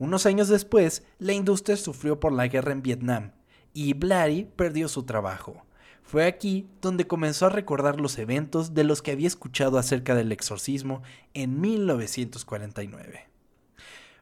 Unos 0.00 0.26
años 0.26 0.48
después, 0.48 1.04
la 1.20 1.32
industria 1.32 1.76
sufrió 1.76 2.18
por 2.18 2.32
la 2.32 2.48
guerra 2.48 2.72
en 2.72 2.82
Vietnam 2.82 3.30
y 3.72 3.92
Blatty 3.92 4.48
perdió 4.56 4.88
su 4.88 5.04
trabajo. 5.04 5.64
Fue 6.02 6.26
aquí 6.26 6.66
donde 6.82 7.06
comenzó 7.06 7.46
a 7.46 7.50
recordar 7.50 8.00
los 8.00 8.18
eventos 8.18 8.74
de 8.74 8.82
los 8.82 9.02
que 9.02 9.12
había 9.12 9.28
escuchado 9.28 9.78
acerca 9.78 10.16
del 10.16 10.32
exorcismo 10.32 11.02
en 11.32 11.60
1949. 11.60 13.28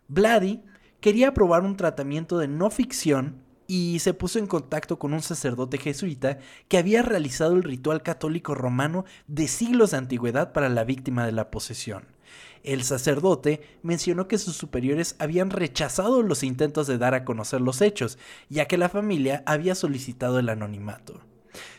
Blatty 0.09 0.61
quería 1.01 1.33
probar 1.33 1.63
un 1.63 1.79
tratamiento 1.79 2.37
de 2.37 2.49
no 2.49 2.69
ficción 2.69 3.43
y 3.67 3.99
se 4.01 4.13
puso 4.13 4.39
en 4.39 4.47
contacto 4.47 4.99
con 4.99 5.15
un 5.15 5.23
sacerdote 5.23 5.79
jesuita 5.79 6.39
que 6.69 6.77
había 6.77 7.01
realizado 7.01 7.55
el 7.55 7.63
ritual 7.63 8.03
católico 8.03 8.55
romano 8.55 9.07
de 9.27 9.49
siglos 9.49 9.93
de 9.93 9.97
antigüedad 9.97 10.53
para 10.53 10.69
la 10.69 10.85
víctima 10.85 11.25
de 11.25 11.33
la 11.33 11.51
posesión. 11.51 12.12
El 12.65 12.85
sacerdote 12.85 13.61
mencionó 13.83 14.29
que 14.29 14.39
sus 14.39 14.57
superiores 14.57 15.17
habían 15.19 15.51
rechazado 15.51 16.23
los 16.23 16.43
intentos 16.43 16.87
de 16.87 16.99
dar 16.99 17.15
a 17.15 17.25
conocer 17.25 17.61
los 17.61 17.81
hechos, 17.81 18.19
ya 18.49 18.67
que 18.67 18.79
la 18.79 18.89
familia 18.89 19.43
había 19.47 19.75
solicitado 19.75 20.39
el 20.39 20.49
anonimato. 20.49 21.21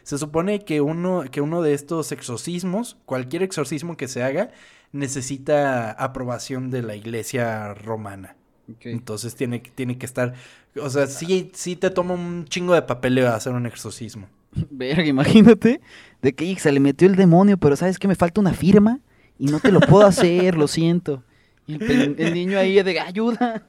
Se 0.04 0.18
supone 0.18 0.66
que 0.66 0.82
uno, 0.82 1.24
que 1.32 1.42
uno 1.42 1.62
de 1.62 1.74
estos 1.74 2.12
exorcismos, 2.12 2.98
cualquier 3.06 3.44
exorcismo 3.44 3.96
que 3.96 4.08
se 4.08 4.24
haga, 4.24 4.52
necesita 4.92 5.92
aprobación 5.92 6.70
de 6.70 6.84
la 6.84 6.96
iglesia 6.96 7.74
romana. 7.74 8.36
Entonces 8.82 9.36
tiene, 9.36 9.60
tiene 9.60 9.98
que 9.98 10.06
estar. 10.06 10.34
O 10.82 10.90
sea, 10.90 11.08
sí, 11.08 11.52
sí 11.54 11.76
te 11.76 11.90
toma 11.90 12.14
un 12.14 12.46
chingo 12.46 12.74
de 12.74 12.82
papeleo 12.82 13.30
hacer 13.34 13.54
un 13.54 13.66
exorcismo. 13.66 14.28
Verga, 14.70 15.06
imagínate 15.06 15.82
de 16.22 16.34
que 16.34 16.56
se 16.60 16.72
le 16.72 16.80
metió 16.80 17.08
el 17.08 17.16
demonio, 17.16 17.58
pero 17.58 17.76
¿sabes 17.76 18.00
que 18.00 18.08
Me 18.08 18.16
falta 18.16 18.42
una 18.42 18.54
firma 18.54 19.00
y 19.44 19.48
no 19.48 19.60
te 19.60 19.74
lo 19.74 19.82
puedo 19.82 20.06
hacer, 20.06 20.56
lo 20.56 20.70
siento. 20.70 21.22
Y 21.68 21.74
el, 21.74 22.34
niño 22.34 22.58
ahí 22.58 22.82
de 22.82 22.98
ayuda. 22.98 23.62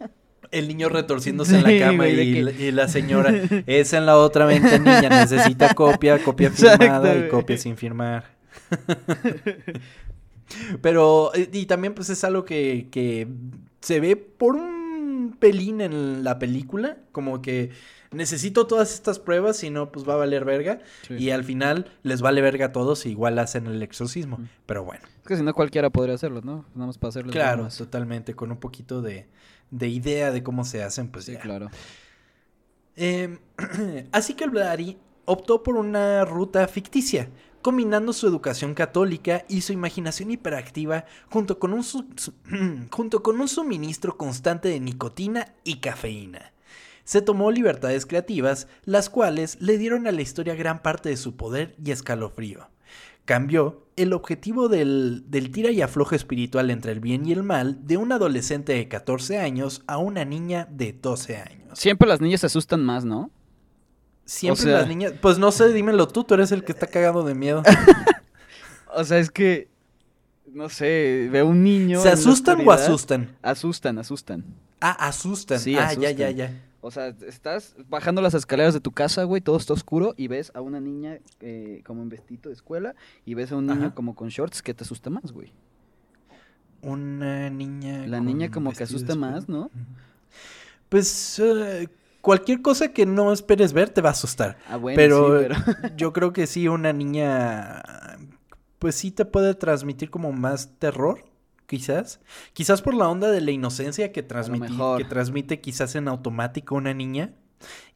El 0.52 0.68
niño 0.68 0.88
retorciéndose 0.88 1.56
en 1.56 1.64
la 1.64 1.86
cama 1.86 2.06
y, 2.06 2.70
la 2.70 2.86
señora, 2.86 3.34
es 3.66 3.92
en 3.92 4.06
la 4.06 4.16
otra 4.16 4.46
ventanilla, 4.46 5.08
necesita 5.08 5.74
copia, 5.74 6.22
copia 6.22 6.50
firmada 6.52 7.16
y 7.16 7.28
copia 7.28 7.58
sin 7.58 7.76
firmar. 7.76 8.36
Pero, 10.80 11.32
y 11.34 11.66
también 11.66 11.92
pues 11.92 12.08
es 12.08 12.22
algo 12.22 12.44
que, 12.44 12.86
que 12.92 13.26
se 13.80 13.98
ve 13.98 14.14
por 14.14 14.54
un 14.54 15.36
pelín 15.40 15.80
en 15.80 16.22
la 16.22 16.38
película, 16.38 16.98
como 17.10 17.42
que 17.42 17.70
necesito 18.14 18.66
todas 18.66 18.94
estas 18.94 19.18
pruebas, 19.18 19.56
si 19.56 19.70
no, 19.70 19.90
pues 19.92 20.08
va 20.08 20.14
a 20.14 20.16
valer 20.16 20.44
verga. 20.44 20.80
Y 21.10 21.30
al 21.30 21.44
final 21.44 21.90
les 22.02 22.20
vale 22.22 22.40
verga 22.40 22.66
a 22.66 22.72
todos 22.72 23.06
y 23.06 23.10
igual 23.10 23.38
hacen 23.38 23.66
el 23.66 23.82
exorcismo. 23.82 24.38
Pero 24.66 24.84
bueno. 24.84 25.02
Es 25.22 25.28
que 25.28 25.36
si 25.36 25.42
no 25.42 25.52
cualquiera 25.54 25.90
podría 25.90 26.14
hacerlo, 26.14 26.40
¿no? 26.42 26.64
Nada 26.74 26.86
más 26.86 26.98
para 26.98 27.10
hacerlo. 27.10 27.32
Claro, 27.32 27.68
totalmente. 27.68 28.34
Con 28.34 28.50
un 28.50 28.58
poquito 28.58 29.02
de, 29.02 29.26
de, 29.70 29.88
idea 29.88 30.30
de 30.30 30.42
cómo 30.42 30.64
se 30.64 30.82
hacen, 30.82 31.08
pues 31.08 31.26
sí, 31.26 31.36
claro. 31.36 31.70
Em, 32.96 33.38
así 34.12 34.34
que 34.34 34.44
el 34.44 34.50
Blari 34.50 34.96
optó 35.24 35.62
por 35.62 35.76
una 35.76 36.24
ruta 36.24 36.66
ficticia, 36.68 37.28
combinando 37.62 38.12
su 38.12 38.26
educación 38.26 38.74
católica 38.74 39.44
y 39.48 39.62
su 39.62 39.72
imaginación 39.72 40.30
hiperactiva 40.30 41.04
junto 41.30 41.58
con 41.58 41.72
un, 41.72 41.82
junto 42.90 43.22
con 43.22 43.40
un 43.40 43.48
suministro 43.48 44.16
constante 44.16 44.68
de 44.68 44.80
nicotina 44.80 45.54
y 45.64 45.76
cafeína 45.80 46.53
se 47.04 47.22
tomó 47.22 47.50
libertades 47.50 48.06
creativas, 48.06 48.66
las 48.84 49.10
cuales 49.10 49.58
le 49.60 49.78
dieron 49.78 50.06
a 50.06 50.12
la 50.12 50.22
historia 50.22 50.54
gran 50.54 50.82
parte 50.82 51.10
de 51.10 51.16
su 51.16 51.36
poder 51.36 51.76
y 51.84 51.90
escalofrío. 51.90 52.68
Cambió 53.24 53.86
el 53.96 54.12
objetivo 54.12 54.68
del, 54.68 55.24
tira 55.52 55.70
y 55.70 55.80
afloja 55.80 56.16
espiritual 56.16 56.70
entre 56.70 56.92
el 56.92 57.00
bien 57.00 57.24
y 57.26 57.32
el 57.32 57.42
mal 57.42 57.86
de 57.86 57.96
un 57.96 58.12
adolescente 58.12 58.74
de 58.74 58.88
14 58.88 59.38
años 59.38 59.82
a 59.86 59.98
una 59.98 60.24
niña 60.24 60.66
de 60.70 60.92
12 60.92 61.36
años. 61.36 61.78
Siempre 61.78 62.08
las 62.08 62.20
niñas 62.20 62.40
se 62.40 62.46
asustan 62.46 62.84
más, 62.84 63.04
¿no? 63.04 63.30
Siempre 64.24 64.72
las 64.72 64.88
niñas. 64.88 65.12
Pues 65.20 65.38
no 65.38 65.52
sé, 65.52 65.72
dímelo 65.72 66.08
tú, 66.08 66.24
tú 66.24 66.34
eres 66.34 66.50
el 66.52 66.64
que 66.64 66.72
está 66.72 66.86
cagado 66.86 67.24
de 67.24 67.34
miedo. 67.34 67.62
o 68.94 69.04
sea, 69.04 69.18
es 69.18 69.30
que. 69.30 69.68
No 70.52 70.68
sé, 70.68 71.28
veo 71.32 71.46
un 71.46 71.64
niño. 71.64 72.00
¿Se 72.00 72.10
asustan 72.10 72.66
o 72.66 72.70
asustan? 72.70 73.36
Asustan, 73.42 73.98
asustan. 73.98 74.44
Ah, 74.80 75.08
asustan. 75.08 75.58
Sí, 75.58 75.76
ah, 75.76 75.92
ya, 75.94 76.10
ya, 76.12 76.30
ya. 76.30 76.52
O 76.86 76.90
sea, 76.90 77.14
estás 77.26 77.74
bajando 77.88 78.20
las 78.20 78.34
escaleras 78.34 78.74
de 78.74 78.80
tu 78.80 78.92
casa, 78.92 79.24
güey, 79.24 79.40
todo 79.40 79.56
está 79.56 79.72
oscuro 79.72 80.12
y 80.18 80.28
ves 80.28 80.52
a 80.54 80.60
una 80.60 80.80
niña 80.80 81.18
eh, 81.40 81.82
como 81.86 82.02
en 82.02 82.10
vestido 82.10 82.50
de 82.50 82.52
escuela 82.52 82.94
y 83.24 83.32
ves 83.32 83.52
a 83.52 83.56
un 83.56 83.68
niño 83.68 83.94
como 83.94 84.14
con 84.14 84.28
shorts 84.28 84.60
que 84.60 84.74
te 84.74 84.84
asusta 84.84 85.08
más, 85.08 85.32
güey. 85.32 85.54
Una 86.82 87.48
niña. 87.48 88.06
La 88.06 88.20
niña 88.20 88.50
como 88.50 88.70
que 88.70 88.82
asusta 88.82 89.14
más, 89.14 89.48
¿no? 89.48 89.70
Pues 90.90 91.38
eh, 91.38 91.88
cualquier 92.20 92.60
cosa 92.60 92.92
que 92.92 93.06
no 93.06 93.32
esperes 93.32 93.72
ver 93.72 93.88
te 93.88 94.02
va 94.02 94.10
a 94.10 94.12
asustar. 94.12 94.58
Ah, 94.68 94.76
bueno, 94.76 94.96
pero, 94.96 95.40
sí, 95.40 95.46
pero... 95.48 95.96
yo 95.96 96.12
creo 96.12 96.34
que 96.34 96.46
sí, 96.46 96.68
una 96.68 96.92
niña, 96.92 97.82
pues 98.78 98.94
sí 98.94 99.10
te 99.10 99.24
puede 99.24 99.54
transmitir 99.54 100.10
como 100.10 100.32
más 100.32 100.78
terror 100.78 101.24
quizás. 101.66 102.20
Quizás 102.52 102.82
por 102.82 102.94
la 102.94 103.08
onda 103.08 103.30
de 103.30 103.40
la 103.40 103.50
inocencia 103.50 104.12
que 104.12 104.22
transmite, 104.22 104.72
que 104.98 105.04
transmite 105.04 105.60
quizás 105.60 105.94
en 105.94 106.08
automático 106.08 106.74
una 106.74 106.94
niña. 106.94 107.32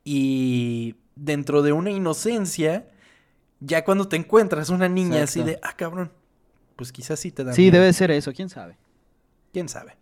Y 0.05 0.97
dentro 1.17 1.63
de 1.63 1.73
una 1.73 1.91
inocencia, 1.91 2.89
ya 3.61 3.85
cuando 3.85 4.09
te 4.09 4.17
encuentras 4.17 4.71
una 4.71 4.89
niña 4.89 5.25
así 5.25 5.43
de, 5.43 5.59
ah, 5.63 5.75
cabrón, 5.77 6.13
pues 6.77 6.93
quizás 6.93 7.21
sí 7.21 7.31
te 7.31 7.45
da. 7.45 7.53
Sí, 7.53 7.71
debe 7.71 7.93
ser 7.93 8.11
eso, 8.11 8.33
quién 8.33 8.49
sabe. 8.49 8.77
Quién 9.53 9.69
sabe. 9.69 9.97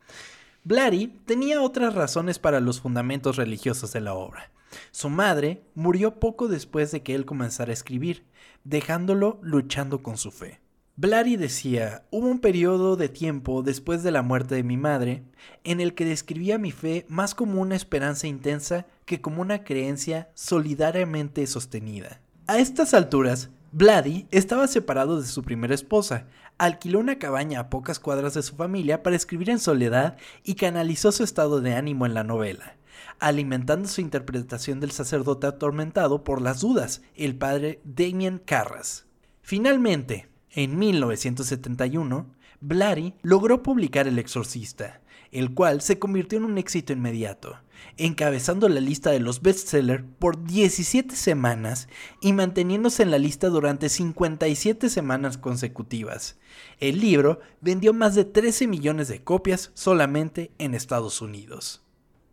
Blary 0.65 1.07
tenía 1.25 1.63
otras 1.63 1.95
razones 1.95 2.39
para 2.39 2.61
los 2.61 2.81
fundamentos 2.81 3.37
religiosos 3.37 3.93
de 3.93 4.01
la 4.01 4.15
obra. 4.15 4.51
Su 4.91 5.09
madre 5.09 5.63
murió 5.75 6.19
poco 6.19 6.49
después 6.49 6.91
de 6.91 7.03
que 7.03 7.15
él 7.15 7.25
comenzara 7.25 7.71
a 7.71 7.73
escribir, 7.73 8.25
dejándolo 8.65 9.39
luchando 9.43 10.03
con 10.03 10.17
su 10.19 10.31
fe. 10.31 10.61
Blary 10.99 11.37
decía, 11.37 12.05
hubo 12.11 12.27
un 12.27 12.39
periodo 12.39 12.97
de 12.97 13.11
tiempo 13.11 13.63
después 13.63 14.03
de 14.03 14.11
la 14.11 14.23
muerte 14.23 14.55
de 14.55 14.63
mi 14.63 14.79
madre 14.79 15.25
en 15.63 15.83
el 15.83 15.95
que 15.95 16.07
describía 16.07 16.57
mi 16.57 16.73
fe 16.73 17.05
más 17.11 17.35
como 17.35 17.61
una 17.61 17.77
esperanza 17.77 18.29
intensa 18.29 18.87
que 19.05 19.21
como 19.21 19.43
una 19.43 19.63
creencia 19.63 20.31
solidariamente 20.33 21.47
sostenida. 21.47 22.23
A 22.47 22.57
estas 22.61 22.95
alturas, 22.95 23.51
Blady 23.73 24.27
estaba 24.31 24.67
separado 24.69 25.21
de 25.21 25.27
su 25.27 25.43
primera 25.43 25.75
esposa, 25.75 26.29
alquiló 26.57 27.01
una 27.01 27.19
cabaña 27.19 27.61
a 27.61 27.69
pocas 27.69 28.01
cuadras 28.01 28.33
de 28.33 28.43
su 28.43 28.57
familia 28.57 29.03
para 29.03 29.17
escribir 29.17 29.51
en 29.51 29.59
soledad 29.59 30.17
y 30.45 30.55
canalizó 30.55 31.13
su 31.13 31.25
estado 31.25 31.61
de 31.61 31.75
ánimo 31.75 32.07
en 32.07 32.15
la 32.15 32.25
novela, 32.25 32.79
alimentando 33.19 33.87
su 33.87 34.01
interpretación 34.01 34.81
del 34.81 34.93
sacerdote 34.93 35.47
atormentado 35.47 36.25
por 36.25 36.41
las 36.41 36.63
dudas, 36.63 37.03
el 37.15 37.37
padre 37.37 37.83
Damien 37.85 38.39
Carras. 38.39 39.05
Finalmente, 39.43 40.31
en 40.57 40.79
1971, 40.79 42.27
Blary 42.61 43.15
logró 43.23 43.63
publicar 43.63 44.09
El 44.09 44.19
Exorcista, 44.19 45.03
el 45.31 45.53
cual 45.53 45.83
se 45.83 45.99
convirtió 45.99 46.39
en 46.39 46.45
un 46.45 46.57
éxito 46.57 46.95
inmediato, 46.95 47.59
encabezando 47.99 48.67
la 48.71 48.81
lista 48.81 49.11
de 49.11 49.21
los 49.21 49.43
bestsellers 49.43 50.03
por 50.19 50.45
17 50.45 51.15
semanas 51.15 51.89
y 52.23 52.33
manteniéndose 52.33 53.03
en 53.03 53.11
la 53.11 53.19
lista 53.19 53.49
durante 53.51 53.91
57 53.91 54.89
semanas 54.89 55.37
consecutivas. 55.37 56.39
El 56.81 57.01
libro 57.01 57.41
vendió 57.61 57.93
más 57.93 58.15
de 58.15 58.25
13 58.25 58.67
millones 58.67 59.09
de 59.09 59.23
copias 59.23 59.73
solamente 59.75 60.53
en 60.59 60.75
Estados 60.75 61.21
Unidos. 61.21 61.86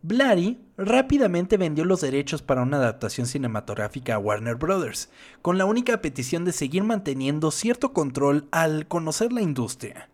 Blary 0.05 0.59
rápidamente 0.75 1.55
vendió 1.55 1.85
los 1.85 2.01
derechos 2.01 2.41
para 2.41 2.61
una 2.61 2.75
adaptación 2.75 3.25
cinematográfica 3.25 4.15
a 4.15 4.19
Warner 4.19 4.55
Bros., 4.55 5.07
con 5.41 5.57
la 5.57 5.63
única 5.63 6.01
petición 6.01 6.43
de 6.43 6.51
seguir 6.51 6.83
manteniendo 6.83 7.51
cierto 7.51 7.93
control 7.93 8.49
al 8.51 8.85
conocer 8.89 9.31
la 9.31 9.41
industria. 9.41 10.09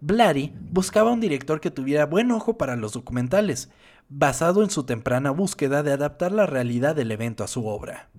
Blary 0.00 0.54
buscaba 0.70 1.10
un 1.10 1.18
director 1.18 1.60
que 1.60 1.72
tuviera 1.72 2.06
buen 2.06 2.30
ojo 2.30 2.58
para 2.58 2.76
los 2.76 2.92
documentales, 2.92 3.70
basado 4.08 4.62
en 4.62 4.70
su 4.70 4.84
temprana 4.84 5.32
búsqueda 5.32 5.82
de 5.82 5.90
adaptar 5.90 6.30
la 6.30 6.46
realidad 6.46 6.94
del 6.94 7.10
evento 7.10 7.42
a 7.42 7.48
su 7.48 7.66
obra. 7.66 8.10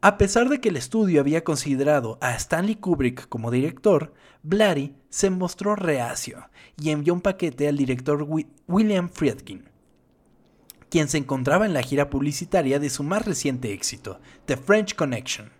A 0.00 0.16
pesar 0.16 0.48
de 0.48 0.62
que 0.62 0.70
el 0.70 0.78
estudio 0.78 1.20
había 1.20 1.44
considerado 1.44 2.16
a 2.22 2.34
Stanley 2.36 2.76
Kubrick 2.76 3.28
como 3.28 3.50
director, 3.50 4.14
Blary 4.42 4.96
se 5.10 5.28
mostró 5.28 5.76
reacio 5.76 6.48
y 6.80 6.88
envió 6.88 7.12
un 7.12 7.20
paquete 7.20 7.68
al 7.68 7.76
director 7.76 8.26
William 8.66 9.10
Friedkin 9.10 9.75
quien 10.96 11.08
se 11.10 11.18
encontraba 11.18 11.66
en 11.66 11.74
la 11.74 11.82
gira 11.82 12.08
publicitaria 12.08 12.78
de 12.78 12.88
su 12.88 13.02
más 13.02 13.26
reciente 13.26 13.74
éxito, 13.74 14.18
The 14.46 14.56
French 14.56 14.94
Connection. 14.94 15.50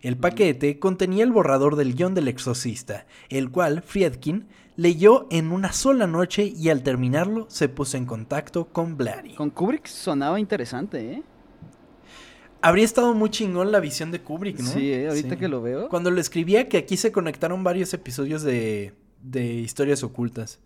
El 0.00 0.16
paquete 0.16 0.78
contenía 0.78 1.24
el 1.24 1.30
borrador 1.30 1.76
del 1.76 1.94
guion 1.94 2.14
del 2.14 2.26
exorcista, 2.26 3.04
el 3.28 3.50
cual 3.50 3.82
Friedkin 3.82 4.46
leyó 4.76 5.26
en 5.30 5.52
una 5.52 5.74
sola 5.74 6.06
noche 6.06 6.54
y 6.56 6.70
al 6.70 6.82
terminarlo 6.82 7.44
se 7.50 7.68
puso 7.68 7.98
en 7.98 8.06
contacto 8.06 8.68
con 8.68 8.96
Blatty. 8.96 9.34
Con 9.34 9.50
Kubrick 9.50 9.86
sonaba 9.88 10.40
interesante, 10.40 11.16
¿eh? 11.16 11.22
Habría 12.62 12.86
estado 12.86 13.12
muy 13.12 13.28
chingón 13.28 13.72
la 13.72 13.80
visión 13.80 14.10
de 14.10 14.22
Kubrick, 14.22 14.58
¿no? 14.58 14.70
Sí, 14.70 14.90
¿eh? 14.90 15.08
ahorita 15.08 15.36
que 15.36 15.48
lo 15.48 15.60
veo. 15.60 15.90
Cuando 15.90 16.10
lo 16.10 16.18
escribía, 16.18 16.70
que 16.70 16.78
aquí 16.78 16.96
se 16.96 17.12
conectaron 17.12 17.62
varios 17.62 17.92
episodios 17.92 18.42
de, 18.42 18.94
de 19.22 19.52
historias 19.52 20.02
ocultas. 20.02 20.60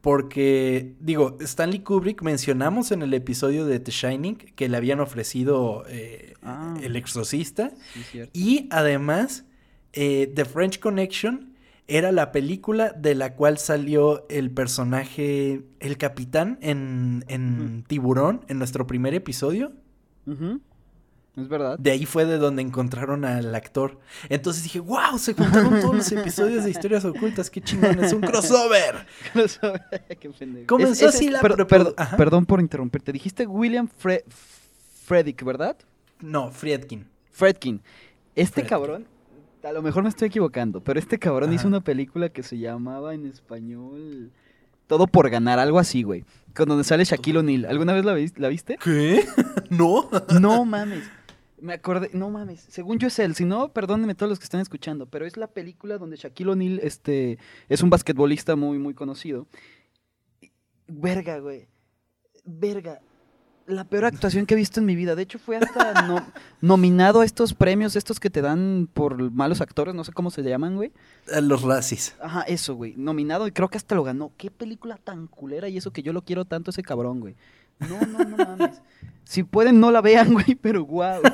Porque, 0.00 0.94
digo, 1.00 1.36
Stanley 1.40 1.80
Kubrick 1.80 2.22
mencionamos 2.22 2.90
en 2.90 3.02
el 3.02 3.12
episodio 3.12 3.66
de 3.66 3.80
The 3.80 3.90
Shining 3.90 4.36
que 4.36 4.68
le 4.68 4.76
habían 4.76 5.00
ofrecido 5.00 5.84
eh, 5.88 6.34
Ah. 6.42 6.74
El 6.82 6.96
Exorcista. 6.96 7.72
Sí. 8.10 8.22
Y 8.32 8.66
además, 8.70 9.44
eh, 9.92 10.32
The 10.34 10.44
French 10.46 10.78
Connection 10.80 11.52
era 11.86 12.12
la 12.12 12.32
película 12.32 12.90
de 12.90 13.14
la 13.14 13.34
cual 13.34 13.58
salió 13.58 14.26
el 14.30 14.50
personaje, 14.50 15.62
el 15.80 15.98
capitán 15.98 16.58
en, 16.62 17.24
en 17.28 17.84
Tiburón, 17.86 18.44
en 18.48 18.58
nuestro 18.58 18.86
primer 18.86 19.12
episodio. 19.14 19.72
Ujú. 20.26 20.60
Es 21.36 21.48
verdad. 21.48 21.78
De 21.78 21.92
ahí 21.92 22.06
fue 22.06 22.24
de 22.24 22.38
donde 22.38 22.60
encontraron 22.60 23.24
al 23.24 23.54
actor. 23.54 23.98
Entonces 24.28 24.64
dije, 24.64 24.80
wow, 24.80 25.18
se 25.18 25.34
juntaron 25.34 25.80
todos 25.80 25.94
los 25.94 26.12
episodios 26.12 26.64
de 26.64 26.70
historias 26.70 27.04
ocultas, 27.04 27.50
qué 27.50 27.60
chingón, 27.60 28.02
es 28.02 28.12
un 28.12 28.20
crossover. 28.20 29.06
Qué 30.20 30.30
pendejo. 30.30 30.66
Comenzó 30.66 31.08
así 31.08 31.30
la 31.30 31.40
per-. 31.40 31.94
Perdón 32.16 32.46
por 32.46 32.60
interrumpirte. 32.60 33.12
Dijiste 33.12 33.46
William 33.46 33.88
Fre 33.88 34.24
Freddick, 35.06 35.42
¿verdad? 35.44 35.76
No, 36.20 36.50
Friedkin. 36.50 37.06
Fredkin. 37.30 37.80
Este 38.34 38.64
cabrón, 38.64 39.06
a 39.64 39.72
lo 39.72 39.82
mejor 39.82 40.02
me 40.02 40.08
estoy 40.08 40.28
equivocando, 40.28 40.80
pero 40.82 40.98
este 40.98 41.18
cabrón 41.18 41.52
hizo 41.52 41.66
una 41.66 41.80
película 41.80 42.28
que 42.28 42.42
se 42.42 42.58
llamaba 42.58 43.14
en 43.14 43.26
español 43.26 44.30
Todo 44.86 45.06
por 45.06 45.30
ganar, 45.30 45.58
algo 45.58 45.78
así, 45.78 46.02
güey. 46.02 46.24
Con 46.54 46.68
donde 46.68 46.84
sale 46.84 47.04
Shaquille 47.04 47.38
O'Neal. 47.38 47.64
¿Alguna 47.66 47.92
vez 47.92 48.04
la, 48.04 48.16
la 48.36 48.48
viste? 48.48 48.76
¿Qué? 48.82 49.24
¿No? 49.70 50.08
No 50.40 50.64
mames. 50.64 51.04
Me 51.60 51.74
acordé, 51.74 52.10
no 52.12 52.30
mames. 52.30 52.60
Según 52.68 52.98
yo 52.98 53.08
es 53.08 53.18
él, 53.18 53.34
si 53.34 53.44
no, 53.44 53.72
perdónenme 53.72 54.14
todos 54.14 54.30
los 54.30 54.38
que 54.38 54.44
están 54.44 54.60
escuchando, 54.60 55.06
pero 55.06 55.26
es 55.26 55.36
la 55.36 55.46
película 55.48 55.98
donde 55.98 56.16
Shaquille 56.16 56.50
O'Neal 56.50 56.80
este, 56.82 57.38
es 57.68 57.82
un 57.82 57.90
basquetbolista 57.90 58.56
muy, 58.56 58.78
muy 58.78 58.94
conocido. 58.94 59.46
Verga, 60.88 61.38
güey. 61.38 61.68
Verga. 62.44 63.00
La 63.66 63.84
peor 63.84 64.04
actuación 64.06 64.46
que 64.46 64.54
he 64.54 64.56
visto 64.56 64.80
en 64.80 64.86
mi 64.86 64.96
vida. 64.96 65.14
De 65.14 65.22
hecho, 65.22 65.38
fue 65.38 65.56
hasta 65.56 66.02
no- 66.08 66.26
nominado 66.60 67.20
a 67.20 67.24
estos 67.24 67.54
premios, 67.54 67.94
estos 67.94 68.18
que 68.18 68.28
te 68.30 68.40
dan 68.42 68.88
por 68.92 69.30
malos 69.30 69.60
actores, 69.60 69.94
no 69.94 70.02
sé 70.02 70.12
cómo 70.12 70.30
se 70.32 70.42
llaman, 70.42 70.74
güey. 70.74 70.92
A 71.32 71.40
Los 71.40 71.62
racis. 71.62 72.16
Ajá, 72.20 72.42
eso, 72.42 72.74
güey. 72.74 72.94
Nominado 72.96 73.46
y 73.46 73.52
creo 73.52 73.68
que 73.68 73.76
hasta 73.76 73.94
lo 73.94 74.02
ganó. 74.02 74.32
Qué 74.36 74.50
película 74.50 74.96
tan 74.96 75.28
culera 75.28 75.68
y 75.68 75.76
eso 75.76 75.92
que 75.92 76.02
yo 76.02 76.12
lo 76.12 76.22
quiero 76.22 76.44
tanto 76.46 76.70
ese 76.70 76.82
cabrón, 76.82 77.20
güey. 77.20 77.36
No, 77.88 78.00
no, 78.00 78.18
no 78.24 78.36
mames. 78.36 78.82
Si 79.24 79.44
pueden, 79.44 79.78
no 79.78 79.90
la 79.90 80.00
vean, 80.00 80.32
güey, 80.32 80.54
pero 80.54 80.82
guau. 80.82 81.22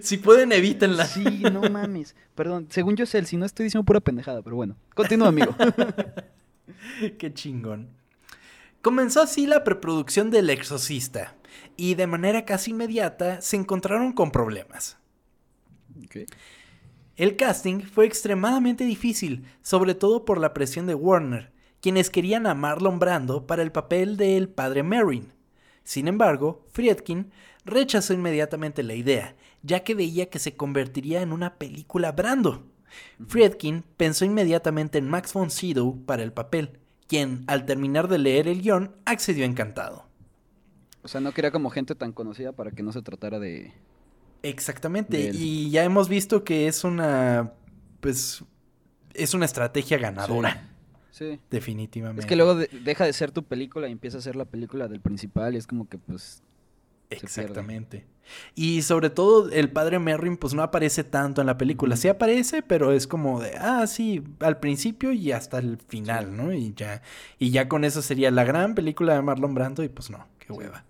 Si 0.00 0.16
pueden, 0.16 0.50
evítenla. 0.52 1.04
Sí, 1.04 1.42
no 1.52 1.60
mames. 1.68 2.14
Perdón, 2.34 2.68
según 2.70 2.96
yo 2.96 3.04
es 3.04 3.14
él, 3.14 3.26
si 3.26 3.36
no 3.36 3.44
estoy 3.44 3.64
diciendo 3.64 3.84
pura 3.84 4.00
pendejada, 4.00 4.40
pero 4.40 4.56
bueno. 4.56 4.76
Continúa, 4.94 5.28
amigo. 5.28 5.54
Qué 7.18 7.34
chingón. 7.34 7.90
Comenzó 8.80 9.20
así 9.20 9.46
la 9.46 9.62
preproducción 9.62 10.30
del 10.30 10.48
Exorcista, 10.48 11.34
y 11.76 11.94
de 11.96 12.06
manera 12.06 12.44
casi 12.44 12.70
inmediata 12.70 13.40
se 13.40 13.56
encontraron 13.56 14.12
con 14.12 14.30
problemas. 14.30 14.96
El 17.16 17.36
casting 17.36 17.80
fue 17.82 18.06
extremadamente 18.06 18.84
difícil, 18.84 19.44
sobre 19.62 19.94
todo 19.94 20.24
por 20.24 20.38
la 20.38 20.54
presión 20.54 20.86
de 20.86 20.94
Warner, 20.94 21.52
quienes 21.84 22.08
querían 22.08 22.46
a 22.46 22.54
Marlon 22.54 22.98
Brando 22.98 23.46
para 23.46 23.62
el 23.62 23.70
papel 23.70 24.16
del 24.16 24.48
padre 24.48 24.82
Merrin. 24.82 25.34
Sin 25.82 26.08
embargo, 26.08 26.64
Friedkin 26.72 27.30
rechazó 27.66 28.14
inmediatamente 28.14 28.82
la 28.82 28.94
idea, 28.94 29.36
ya 29.62 29.80
que 29.80 29.94
veía 29.94 30.30
que 30.30 30.38
se 30.38 30.56
convertiría 30.56 31.20
en 31.20 31.30
una 31.30 31.56
película 31.56 32.12
Brando. 32.12 32.64
Friedkin 33.28 33.84
pensó 33.98 34.24
inmediatamente 34.24 34.96
en 34.96 35.10
Max 35.10 35.34
von 35.34 35.50
Sydow 35.50 36.02
para 36.06 36.22
el 36.22 36.32
papel, 36.32 36.78
quien, 37.06 37.44
al 37.48 37.66
terminar 37.66 38.08
de 38.08 38.16
leer 38.16 38.48
el 38.48 38.62
guion, 38.62 38.96
accedió 39.04 39.44
encantado. 39.44 40.06
O 41.02 41.08
sea, 41.08 41.20
no 41.20 41.32
quería 41.32 41.50
como 41.50 41.68
gente 41.68 41.94
tan 41.94 42.12
conocida 42.12 42.52
para 42.52 42.70
que 42.70 42.82
no 42.82 42.92
se 42.92 43.02
tratara 43.02 43.38
de... 43.38 43.74
Exactamente, 44.42 45.18
de 45.18 45.36
y 45.36 45.68
ya 45.68 45.84
hemos 45.84 46.08
visto 46.08 46.44
que 46.44 46.66
es 46.66 46.82
una, 46.82 47.52
pues, 48.00 48.42
es 49.12 49.34
una 49.34 49.44
estrategia 49.44 49.98
ganadora, 49.98 50.52
Sí. 50.52 50.73
Definitivamente. 51.50 52.20
Es 52.20 52.26
que 52.26 52.36
luego 52.36 52.54
de- 52.54 52.68
deja 52.82 53.04
de 53.04 53.12
ser 53.12 53.30
tu 53.30 53.42
película 53.42 53.88
y 53.88 53.92
empieza 53.92 54.18
a 54.18 54.20
ser 54.20 54.36
la 54.36 54.44
película 54.44 54.88
del 54.88 55.00
principal 55.00 55.54
y 55.54 55.58
es 55.58 55.66
como 55.66 55.88
que 55.88 55.98
pues... 55.98 56.42
Exactamente. 57.10 58.06
Y 58.54 58.82
sobre 58.82 59.10
todo 59.10 59.50
el 59.50 59.70
padre 59.70 59.98
Merrin 59.98 60.36
pues 60.36 60.54
no 60.54 60.62
aparece 60.62 61.04
tanto 61.04 61.40
en 61.42 61.46
la 61.46 61.58
película. 61.58 61.96
Sí 61.96 62.08
aparece, 62.08 62.62
pero 62.62 62.90
es 62.92 63.06
como 63.06 63.40
de, 63.40 63.56
ah, 63.58 63.86
sí, 63.86 64.22
al 64.40 64.58
principio 64.58 65.12
y 65.12 65.30
hasta 65.30 65.58
el 65.58 65.78
final, 65.88 66.36
¿no? 66.36 66.52
Y 66.52 66.72
ya, 66.74 67.02
y 67.38 67.50
ya 67.50 67.68
con 67.68 67.84
eso 67.84 68.02
sería 68.02 68.30
la 68.30 68.44
gran 68.44 68.74
película 68.74 69.14
de 69.14 69.22
Marlon 69.22 69.54
Brando 69.54 69.84
y 69.84 69.88
pues 69.88 70.10
no, 70.10 70.26
qué 70.40 70.52
hueva. 70.52 70.84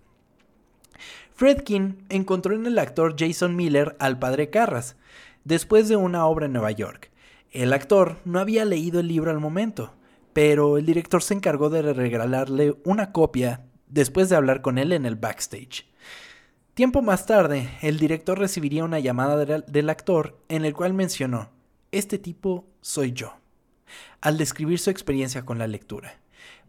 Fredkin 1.35 2.03
encontró 2.09 2.55
en 2.55 2.65
el 2.65 2.79
actor 2.79 3.15
Jason 3.19 3.55
Miller 3.55 3.95
al 3.99 4.17
padre 4.17 4.49
Carras, 4.49 4.95
después 5.43 5.89
de 5.89 5.97
una 5.97 6.25
obra 6.25 6.45
en 6.45 6.53
Nueva 6.53 6.71
York. 6.71 7.11
El 7.51 7.73
actor 7.73 8.17
no 8.25 8.39
había 8.39 8.65
leído 8.65 9.01
el 9.01 9.09
libro 9.09 9.31
al 9.31 9.39
momento, 9.39 9.93
pero 10.35 10.77
el 10.77 10.85
director 10.85 11.23
se 11.23 11.33
encargó 11.33 11.69
de 11.69 11.93
regalarle 11.93 12.75
una 12.83 13.13
copia 13.13 13.67
después 13.87 14.27
de 14.27 14.35
hablar 14.35 14.61
con 14.61 14.77
él 14.77 14.91
en 14.91 15.05
el 15.05 15.15
backstage. 15.15 15.87
Tiempo 16.73 17.01
más 17.01 17.25
tarde, 17.25 17.69
el 17.81 17.97
director 17.97 18.37
recibiría 18.37 18.83
una 18.83 18.99
llamada 18.99 19.45
del, 19.45 19.89
actor 19.89 20.37
en 20.49 20.65
el 20.65 20.73
cual 20.73 20.93
mencionó, 20.93 21.51
este 21.93 22.17
tipo 22.17 22.67
soy 22.81 23.13
yo, 23.13 23.37
al 24.19 24.37
describir 24.37 24.77
su 24.77 24.89
experiencia 24.89 25.45
con 25.45 25.57
la 25.57 25.67
lectura. 25.67 26.19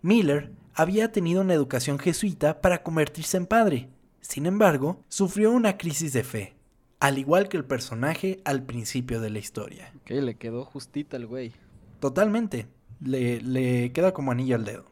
Miller 0.01 0.53
había 0.73 1.11
tenido 1.11 1.41
una 1.41 1.55
educación 1.55 1.99
jesuita 1.99 2.61
para 2.61 2.85
convertirse 2.85 3.37
en 3.37 3.47
padre. 3.47 3.89
Sin 4.21 4.47
embargo, 4.47 5.03
sufrió 5.09 5.51
una 5.51 5.77
crisis 5.77 6.13
de 6.13 6.23
fe, 6.23 6.55
al 7.01 7.19
igual 7.19 7.49
que 7.49 7.57
el 7.57 7.65
personaje 7.65 8.39
al 8.45 8.63
principio 8.63 9.21
de 9.21 9.31
la 9.31 9.41
historia. 9.41 9.93
Ok, 10.03 10.11
le 10.11 10.37
quedó 10.37 10.65
justita 10.65 11.17
el 11.17 11.27
güey. 11.27 11.53
Totalmente. 11.99 12.69
Le, 13.01 13.41
le 13.41 13.93
queda 13.93 14.13
como 14.13 14.33
anillo 14.33 14.57
al 14.57 14.65
dedo. 14.65 14.85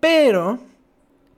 Pero, 0.00 0.60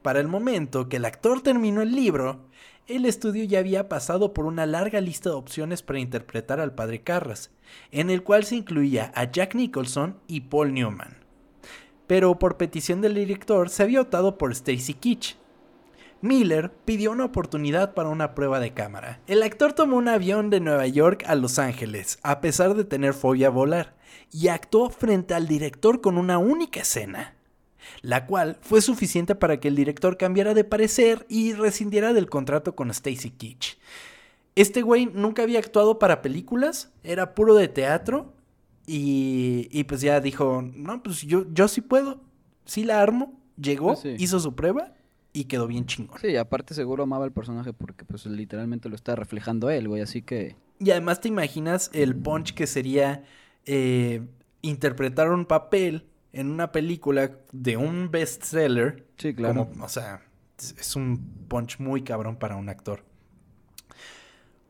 para 0.02 0.20
el 0.20 0.28
momento 0.28 0.88
que 0.88 0.96
el 0.96 1.04
actor 1.04 1.42
terminó 1.42 1.82
el 1.82 1.94
libro, 1.94 2.50
el 2.90 3.06
estudio 3.06 3.44
ya 3.44 3.60
había 3.60 3.88
pasado 3.88 4.34
por 4.34 4.46
una 4.46 4.66
larga 4.66 5.00
lista 5.00 5.30
de 5.30 5.36
opciones 5.36 5.82
para 5.82 6.00
interpretar 6.00 6.58
al 6.58 6.74
padre 6.74 7.02
Carras, 7.02 7.50
en 7.92 8.10
el 8.10 8.24
cual 8.24 8.44
se 8.44 8.56
incluía 8.56 9.12
a 9.14 9.30
Jack 9.30 9.54
Nicholson 9.54 10.18
y 10.26 10.40
Paul 10.40 10.74
Newman. 10.74 11.18
Pero 12.08 12.38
por 12.40 12.56
petición 12.56 13.00
del 13.00 13.14
director 13.14 13.70
se 13.70 13.84
había 13.84 14.00
optado 14.00 14.36
por 14.36 14.50
Stacy 14.50 14.94
Keach. 14.94 15.36
Miller 16.20 16.72
pidió 16.84 17.12
una 17.12 17.26
oportunidad 17.26 17.94
para 17.94 18.08
una 18.08 18.34
prueba 18.34 18.58
de 18.58 18.74
cámara. 18.74 19.20
El 19.28 19.44
actor 19.44 19.72
tomó 19.72 19.96
un 19.96 20.08
avión 20.08 20.50
de 20.50 20.58
Nueva 20.58 20.88
York 20.88 21.22
a 21.28 21.36
Los 21.36 21.60
Ángeles, 21.60 22.18
a 22.24 22.40
pesar 22.40 22.74
de 22.74 22.84
tener 22.84 23.14
fobia 23.14 23.46
a 23.46 23.50
volar, 23.50 23.94
y 24.32 24.48
actuó 24.48 24.90
frente 24.90 25.34
al 25.34 25.46
director 25.46 26.00
con 26.00 26.18
una 26.18 26.38
única 26.38 26.80
escena, 26.80 27.34
la 28.02 28.26
cual 28.26 28.58
fue 28.60 28.80
suficiente 28.80 29.34
para 29.34 29.58
que 29.60 29.68
el 29.68 29.76
director 29.76 30.16
cambiara 30.16 30.54
de 30.54 30.64
parecer 30.64 31.26
y 31.28 31.52
rescindiera 31.52 32.12
del 32.12 32.28
contrato 32.28 32.74
con 32.74 32.90
Stacy 32.90 33.30
Keach. 33.30 33.78
Este 34.54 34.82
güey 34.82 35.06
nunca 35.06 35.42
había 35.42 35.58
actuado 35.58 35.98
para 35.98 36.22
películas, 36.22 36.92
era 37.02 37.34
puro 37.34 37.54
de 37.54 37.68
teatro, 37.68 38.34
y, 38.86 39.68
y 39.70 39.84
pues 39.84 40.00
ya 40.00 40.20
dijo, 40.20 40.62
no, 40.62 41.02
pues 41.02 41.22
yo, 41.22 41.46
yo 41.52 41.68
sí 41.68 41.80
puedo, 41.80 42.20
sí 42.64 42.84
la 42.84 43.00
armo, 43.00 43.38
llegó, 43.56 43.94
sí. 43.96 44.16
hizo 44.18 44.40
su 44.40 44.54
prueba 44.54 44.94
y 45.32 45.44
quedó 45.44 45.66
bien 45.68 45.86
chingón. 45.86 46.18
Sí, 46.20 46.36
aparte 46.36 46.74
seguro 46.74 47.04
amaba 47.04 47.24
al 47.24 47.32
personaje 47.32 47.72
porque 47.72 48.04
pues 48.04 48.26
literalmente 48.26 48.88
lo 48.88 48.96
está 48.96 49.14
reflejando 49.14 49.70
él, 49.70 49.86
güey, 49.86 50.02
así 50.02 50.22
que... 50.22 50.56
Y 50.80 50.90
además 50.90 51.20
te 51.20 51.28
imaginas 51.28 51.90
el 51.92 52.16
punch 52.16 52.54
que 52.54 52.66
sería 52.66 53.22
eh, 53.72 54.26
interpretar 54.62 55.30
un 55.30 55.46
papel 55.46 56.08
en 56.32 56.50
una 56.50 56.72
película 56.72 57.30
de 57.52 57.76
un 57.76 58.10
bestseller. 58.10 59.06
Sí, 59.16 59.32
claro. 59.32 59.68
Como, 59.68 59.84
o 59.84 59.88
sea, 59.88 60.22
es 60.58 60.96
un 60.96 61.46
punch 61.46 61.78
muy 61.78 62.02
cabrón 62.02 62.36
para 62.36 62.56
un 62.56 62.68
actor. 62.68 63.04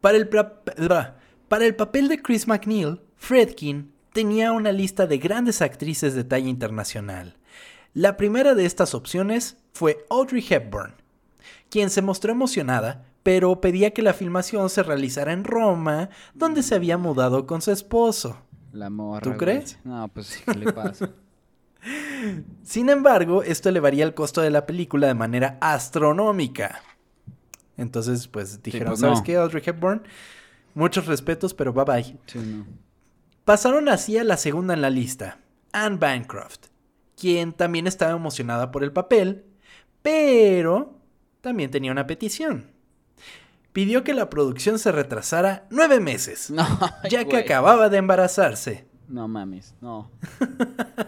Para 0.02 0.18
el, 0.18 0.28
para 0.28 1.64
el 1.64 1.76
papel 1.76 2.08
de 2.08 2.20
Chris 2.20 2.46
McNeil, 2.46 3.00
Fredkin 3.16 3.90
tenía 4.12 4.52
una 4.52 4.70
lista 4.70 5.06
de 5.06 5.16
grandes 5.16 5.62
actrices 5.62 6.14
de 6.14 6.24
talla 6.24 6.48
internacional. 6.48 7.38
La 7.94 8.18
primera 8.18 8.54
de 8.54 8.66
estas 8.66 8.94
opciones 8.94 9.56
fue 9.72 10.04
Audrey 10.10 10.44
Hepburn. 10.46 10.94
quien 11.70 11.88
se 11.88 12.02
mostró 12.02 12.32
emocionada, 12.32 13.06
pero 13.22 13.62
pedía 13.62 13.92
que 13.92 14.02
la 14.02 14.12
filmación 14.12 14.68
se 14.68 14.82
realizara 14.82 15.32
en 15.32 15.44
Roma, 15.44 16.10
donde 16.34 16.62
se 16.62 16.74
había 16.74 16.98
mudado 16.98 17.46
con 17.46 17.62
su 17.62 17.70
esposo. 17.70 18.42
La 18.72 18.90
morra. 18.90 19.20
¿Tú 19.20 19.30
güey. 19.30 19.38
crees? 19.38 19.78
No, 19.85 20.09
pues 20.09 20.26
sí, 20.26 20.42
¿qué 20.44 20.54
le 20.54 20.72
pasa? 20.72 21.11
Sin 22.62 22.88
embargo, 22.88 23.42
esto 23.42 23.68
elevaría 23.68 24.04
el 24.04 24.14
costo 24.14 24.40
de 24.40 24.50
la 24.50 24.66
película 24.66 25.06
de 25.06 25.14
manera 25.14 25.59
astronómica. 25.61 26.83
Entonces, 27.76 28.28
pues 28.28 28.62
dijeron, 28.62 28.88
pues, 28.88 29.00
¿sabes 29.00 29.18
no. 29.18 29.24
qué, 29.24 29.37
Audrey 29.37 29.62
Hepburn? 29.64 30.02
Muchos 30.74 31.06
respetos, 31.06 31.54
pero 31.54 31.72
bye 31.72 31.85
bye. 31.85 32.18
Sí, 32.26 32.38
no. 32.38 32.66
Pasaron 33.44 33.88
así 33.88 34.18
a 34.18 34.24
la 34.24 34.37
segunda 34.37 34.74
en 34.74 34.83
la 34.83 34.90
lista, 34.90 35.38
Anne 35.72 35.96
Bancroft, 35.96 36.66
quien 37.16 37.52
también 37.52 37.87
estaba 37.87 38.12
emocionada 38.12 38.70
por 38.70 38.85
el 38.85 38.92
papel, 38.92 39.44
pero 40.02 41.00
también 41.40 41.70
tenía 41.70 41.90
una 41.90 42.06
petición. 42.06 42.70
Pidió 43.72 44.02
que 44.02 44.14
la 44.14 44.30
producción 44.30 44.78
se 44.78 44.90
retrasara 44.92 45.66
nueve 45.70 46.00
meses, 46.00 46.50
No, 46.54 46.66
ya 47.09 47.20
que 47.24 47.30
güey. 47.30 47.42
acababa 47.42 47.88
de 47.88 47.98
embarazarse. 47.98 48.87
No 49.09 49.28
mames, 49.28 49.74
no. 49.80 50.11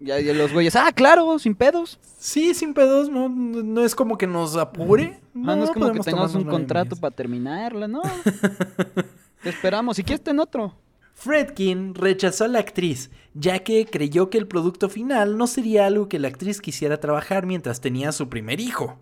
ya, 0.00 0.20
ya 0.20 0.34
los 0.34 0.52
güeyes, 0.52 0.76
ah, 0.76 0.92
claro, 0.92 1.38
sin 1.38 1.54
pedos. 1.54 1.98
Sí, 2.18 2.54
sin 2.54 2.74
pedos, 2.74 3.08
no, 3.08 3.28
no 3.28 3.84
es 3.84 3.94
como 3.94 4.18
que 4.18 4.26
nos 4.26 4.56
apure. 4.56 5.20
No, 5.34 5.56
no 5.56 5.64
es 5.64 5.70
como 5.70 5.92
que 5.92 6.00
tengamos 6.00 6.34
un 6.34 6.44
contrato 6.44 6.90
meses. 6.90 7.00
para 7.00 7.14
terminarla, 7.14 7.88
no. 7.88 8.02
Te 9.42 9.48
esperamos, 9.48 9.96
si 9.96 10.04
quieres 10.04 10.22
ten 10.22 10.38
otro. 10.38 10.76
Fredkin 11.14 11.94
rechazó 11.94 12.44
a 12.44 12.48
la 12.48 12.58
actriz, 12.58 13.10
ya 13.34 13.60
que 13.60 13.86
creyó 13.86 14.30
que 14.30 14.38
el 14.38 14.46
producto 14.46 14.88
final 14.88 15.36
no 15.36 15.46
sería 15.46 15.86
algo 15.86 16.08
que 16.08 16.18
la 16.18 16.28
actriz 16.28 16.60
quisiera 16.60 16.98
trabajar 17.00 17.46
mientras 17.46 17.80
tenía 17.80 18.12
su 18.12 18.28
primer 18.28 18.60
hijo. 18.60 18.98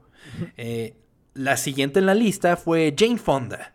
Eh, 0.57 0.95
la 1.41 1.57
siguiente 1.57 2.01
en 2.01 2.07
la 2.07 2.15
lista 2.15 2.57
fue 2.59 2.95
Jane 2.97 3.17
Fonda, 3.17 3.73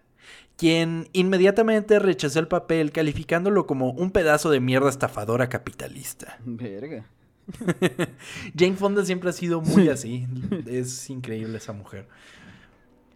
quien 0.55 1.09
inmediatamente 1.13 1.97
rechazó 1.97 2.39
el 2.39 2.47
papel 2.47 2.91
calificándolo 2.91 3.65
como 3.65 3.89
un 3.89 4.11
pedazo 4.11 4.51
de 4.51 4.59
mierda 4.59 4.87
estafadora 4.87 5.49
capitalista. 5.49 6.37
Verga. 6.45 7.07
Jane 8.55 8.75
Fonda 8.75 9.03
siempre 9.03 9.31
ha 9.31 9.33
sido 9.33 9.61
muy 9.61 9.89
así, 9.89 10.27
es 10.67 11.09
increíble 11.09 11.57
esa 11.57 11.73
mujer. 11.73 12.07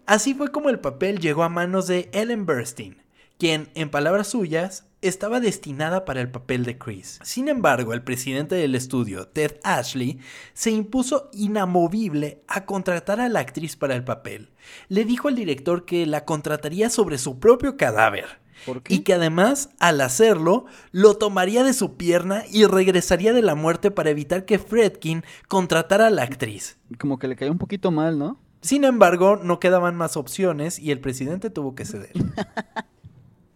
Así 0.07 0.33
fue 0.33 0.51
como 0.51 0.69
el 0.69 0.79
papel 0.79 1.19
llegó 1.19 1.43
a 1.43 1.49
manos 1.49 1.85
de 1.85 2.09
Ellen 2.12 2.47
Burstyn, 2.47 2.97
quien, 3.38 3.69
en 3.75 3.91
palabras 3.91 4.29
suyas, 4.29 4.88
estaba 5.01 5.39
destinada 5.39 6.05
para 6.05 6.21
el 6.21 6.29
papel 6.29 6.65
de 6.65 6.77
Chris. 6.77 7.19
Sin 7.23 7.47
embargo, 7.47 7.93
el 7.93 8.03
presidente 8.03 8.55
del 8.55 8.75
estudio, 8.75 9.27
Ted 9.27 9.57
Ashley, 9.63 10.19
se 10.53 10.71
impuso 10.71 11.29
inamovible 11.33 12.43
a 12.47 12.65
contratar 12.65 13.19
a 13.19 13.29
la 13.29 13.39
actriz 13.39 13.75
para 13.75 13.95
el 13.95 14.03
papel. 14.03 14.51
Le 14.88 15.05
dijo 15.05 15.27
al 15.27 15.35
director 15.35 15.85
que 15.85 16.05
la 16.05 16.25
contrataría 16.25 16.89
sobre 16.89 17.17
su 17.17 17.39
propio 17.39 17.77
cadáver. 17.77 18.39
¿Por 18.65 18.83
qué? 18.83 18.95
Y 18.95 18.99
que 18.99 19.13
además, 19.13 19.69
al 19.79 20.01
hacerlo, 20.01 20.65
lo 20.91 21.15
tomaría 21.15 21.63
de 21.63 21.73
su 21.73 21.95
pierna 21.95 22.43
y 22.51 22.65
regresaría 22.65 23.31
de 23.31 23.41
la 23.41 23.55
muerte 23.55 23.89
para 23.89 24.09
evitar 24.09 24.43
que 24.43 24.59
Fredkin 24.59 25.23
contratara 25.47 26.07
a 26.07 26.12
la 26.12 26.23
actriz. 26.23 26.77
Como 26.97 27.19
que 27.19 27.29
le 27.29 27.38
cayó 27.38 27.51
un 27.51 27.57
poquito 27.57 27.91
mal, 27.91 28.19
¿no? 28.19 28.39
Sin 28.62 28.83
embargo, 28.83 29.38
no 29.38 29.62
quedaban 29.62 29.95
más 29.95 30.17
opciones 30.17 30.79
y 30.79 30.91
el 30.91 30.99
presidente 30.99 31.49
tuvo 31.49 31.75
que 31.75 31.85
ceder. 31.85 32.12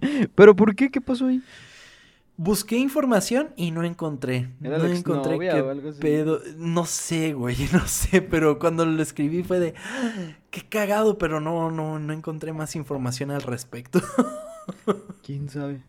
¿Pero 0.35 0.55
por 0.55 0.75
qué? 0.75 0.89
¿Qué 0.91 1.01
pasó 1.01 1.27
ahí? 1.27 1.41
Busqué 2.35 2.77
información 2.77 3.49
y 3.55 3.69
no 3.69 3.83
encontré. 3.83 4.49
¿Era 4.63 4.79
no 4.79 4.85
la 4.85 4.95
encontré 4.95 5.37
qué 5.37 5.61
o 5.61 5.69
algo 5.69 5.89
así? 5.89 5.99
pedo. 5.99 6.41
No 6.57 6.85
sé, 6.85 7.33
güey, 7.33 7.55
no 7.73 7.85
sé, 7.87 8.21
pero 8.23 8.57
cuando 8.57 8.85
lo 8.85 9.01
escribí 9.03 9.43
fue 9.43 9.59
de 9.59 9.73
"Ah, 9.77 10.11
qué 10.49 10.61
cagado, 10.67 11.17
pero 11.19 11.39
no, 11.39 11.69
no, 11.69 11.99
no 11.99 12.11
encontré 12.13 12.51
más 12.51 12.75
información 12.75 13.29
al 13.31 13.43
respecto. 13.43 14.01
¿Quién 15.23 15.49
sabe? 15.49 15.81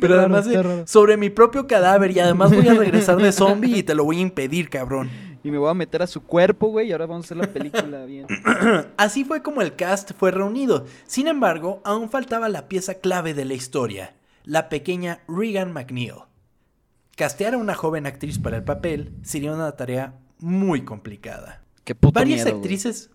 pero 0.00 0.16
raro, 0.16 0.34
además 0.36 0.46
de- 0.46 0.86
sobre 0.86 1.16
mi 1.16 1.30
propio 1.30 1.66
cadáver 1.66 2.10
y 2.10 2.18
además 2.18 2.54
voy 2.54 2.68
a 2.68 2.74
regresar 2.74 3.16
de 3.16 3.32
zombie 3.32 3.78
y 3.78 3.82
te 3.82 3.94
lo 3.94 4.04
voy 4.04 4.18
a 4.18 4.20
impedir, 4.20 4.68
cabrón. 4.68 5.08
Y 5.44 5.50
me 5.50 5.58
voy 5.58 5.70
a 5.70 5.74
meter 5.74 6.02
a 6.02 6.06
su 6.06 6.22
cuerpo, 6.22 6.68
güey, 6.68 6.88
y 6.88 6.92
ahora 6.92 7.06
vamos 7.06 7.24
a 7.24 7.26
hacer 7.26 7.36
la 7.36 7.52
película 7.52 8.04
bien. 8.06 8.26
Así 8.96 9.24
fue 9.24 9.42
como 9.42 9.62
el 9.62 9.74
cast 9.74 10.12
fue 10.16 10.30
reunido. 10.30 10.86
Sin 11.06 11.26
embargo, 11.28 11.80
aún 11.84 12.10
faltaba 12.10 12.48
la 12.48 12.68
pieza 12.68 12.94
clave 12.94 13.34
de 13.34 13.44
la 13.44 13.54
historia, 13.54 14.14
la 14.44 14.68
pequeña 14.68 15.20
Regan 15.28 15.72
McNeil. 15.72 16.14
Castear 17.16 17.54
a 17.54 17.58
una 17.58 17.74
joven 17.74 18.06
actriz 18.06 18.38
para 18.38 18.56
el 18.56 18.64
papel 18.64 19.12
sería 19.22 19.52
una 19.52 19.72
tarea 19.72 20.14
muy 20.38 20.84
complicada. 20.84 21.62
Qué 21.84 21.94
puto 21.94 22.18
Varias 22.18 22.44
miedo, 22.44 22.56
actrices... 22.56 23.10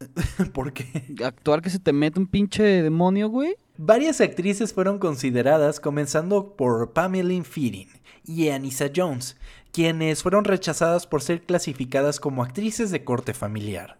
¿Por 0.54 0.72
qué? 0.72 1.14
Actuar 1.22 1.60
que 1.60 1.68
se 1.68 1.78
te 1.78 1.92
mete 1.92 2.18
un 2.18 2.26
pinche 2.26 2.62
demonio, 2.62 3.28
güey. 3.28 3.56
Varias 3.76 4.20
actrices 4.20 4.72
fueron 4.72 4.98
consideradas, 4.98 5.78
comenzando 5.78 6.56
por 6.56 6.92
Pamela 6.92 7.44
Feeding 7.44 7.88
y 8.24 8.48
Anissa 8.48 8.90
Jones, 8.94 9.36
quienes 9.72 10.22
fueron 10.22 10.44
rechazadas 10.44 11.06
por 11.06 11.22
ser 11.22 11.42
clasificadas 11.42 12.20
como 12.20 12.42
actrices 12.42 12.90
de 12.90 13.04
corte 13.04 13.34
familiar. 13.34 13.98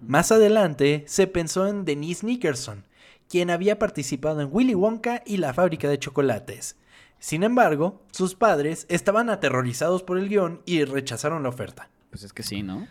Más 0.00 0.32
adelante 0.32 1.04
se 1.06 1.26
pensó 1.26 1.66
en 1.66 1.84
Denise 1.84 2.24
Nickerson, 2.26 2.84
quien 3.28 3.50
había 3.50 3.78
participado 3.78 4.40
en 4.40 4.48
Willy 4.50 4.74
Wonka 4.74 5.22
y 5.26 5.36
la 5.36 5.52
fábrica 5.54 5.88
de 5.88 5.98
chocolates. 5.98 6.76
Sin 7.18 7.42
embargo, 7.42 8.02
sus 8.12 8.34
padres 8.34 8.86
estaban 8.88 9.30
aterrorizados 9.30 10.02
por 10.02 10.18
el 10.18 10.28
guion 10.28 10.60
y 10.66 10.84
rechazaron 10.84 11.42
la 11.42 11.48
oferta. 11.48 11.88
Pues 12.10 12.24
es 12.24 12.32
que 12.32 12.42
sí, 12.42 12.62
¿no? 12.62 12.86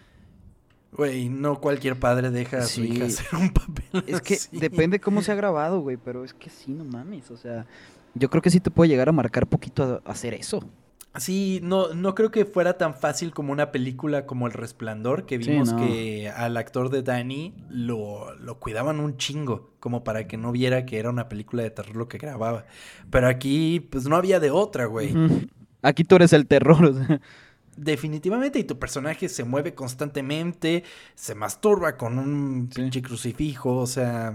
Güey, 0.93 1.27
no 1.29 1.59
cualquier 1.59 1.99
padre 1.99 2.31
deja 2.31 2.59
a 2.59 2.63
su 2.63 2.81
Sí. 2.81 2.87
hija 2.93 3.05
hacer 3.05 3.27
un 3.37 3.51
papel 3.51 4.03
Es 4.07 4.21
que 4.21 4.35
así. 4.35 4.57
depende 4.57 4.99
cómo 4.99 5.21
se 5.21 5.31
ha 5.31 5.35
grabado, 5.35 5.81
güey, 5.81 5.97
pero 5.97 6.23
es 6.23 6.33
que 6.33 6.49
sí, 6.49 6.71
no 6.71 6.85
mames, 6.85 7.29
o 7.31 7.37
sea, 7.37 7.65
yo 8.13 8.29
creo 8.29 8.41
que 8.41 8.49
sí 8.49 8.61
te 8.61 8.71
puede 8.71 8.89
llegar 8.89 9.09
a 9.09 9.11
marcar 9.11 9.45
poquito 9.47 10.01
a 10.05 10.09
hacer 10.11 10.33
eso. 10.33 10.63
Sí, 11.17 11.59
no, 11.63 11.93
no 11.93 12.13
creo 12.15 12.31
que 12.31 12.45
fuera 12.45 12.77
tan 12.77 12.93
fácil 12.93 13.33
como 13.33 13.51
una 13.53 13.71
película 13.71 14.25
como 14.25 14.47
El 14.47 14.53
Resplandor, 14.53 15.25
que 15.25 15.41
Sí, 15.41 15.49
vimos 15.51 15.73
no. 15.73 15.79
que 15.85 16.29
al 16.29 16.57
actor 16.57 16.89
de 16.89 17.03
Danny 17.03 17.53
lo, 17.69 18.35
lo 18.35 18.59
cuidaban 18.59 18.99
un 18.99 19.17
chingo, 19.17 19.73
como 19.79 20.03
para 20.03 20.27
que 20.27 20.37
no 20.37 20.51
viera 20.51 20.85
que 20.85 20.97
era 20.99 21.09
una 21.09 21.29
película 21.29 21.63
de 21.63 21.69
terror 21.71 21.95
lo 21.95 22.07
que 22.07 22.17
grababa. 22.17 22.65
Pero 23.09 23.27
aquí, 23.27 23.79
pues 23.79 24.07
no 24.07 24.15
había 24.15 24.39
de 24.39 24.51
otra, 24.51 24.85
güey. 24.85 25.13
Aquí 25.81 26.03
tú 26.03 26.15
eres 26.15 26.33
el 26.33 26.47
terror, 26.47 26.83
o 26.85 26.93
sea. 26.93 27.21
Definitivamente, 27.77 28.57
y 28.59 28.63
tu 28.63 28.79
personaje 28.79 29.27
se 29.27 29.43
mueve 29.43 29.75
constantemente, 29.75 30.83
se 31.13 31.35
masturba 31.35 31.97
con 31.97 32.17
un 32.17 32.69
Sí. 32.71 32.81
pinche 32.81 33.01
crucifijo, 33.01 33.75
o 33.77 33.85
sea, 33.87 34.33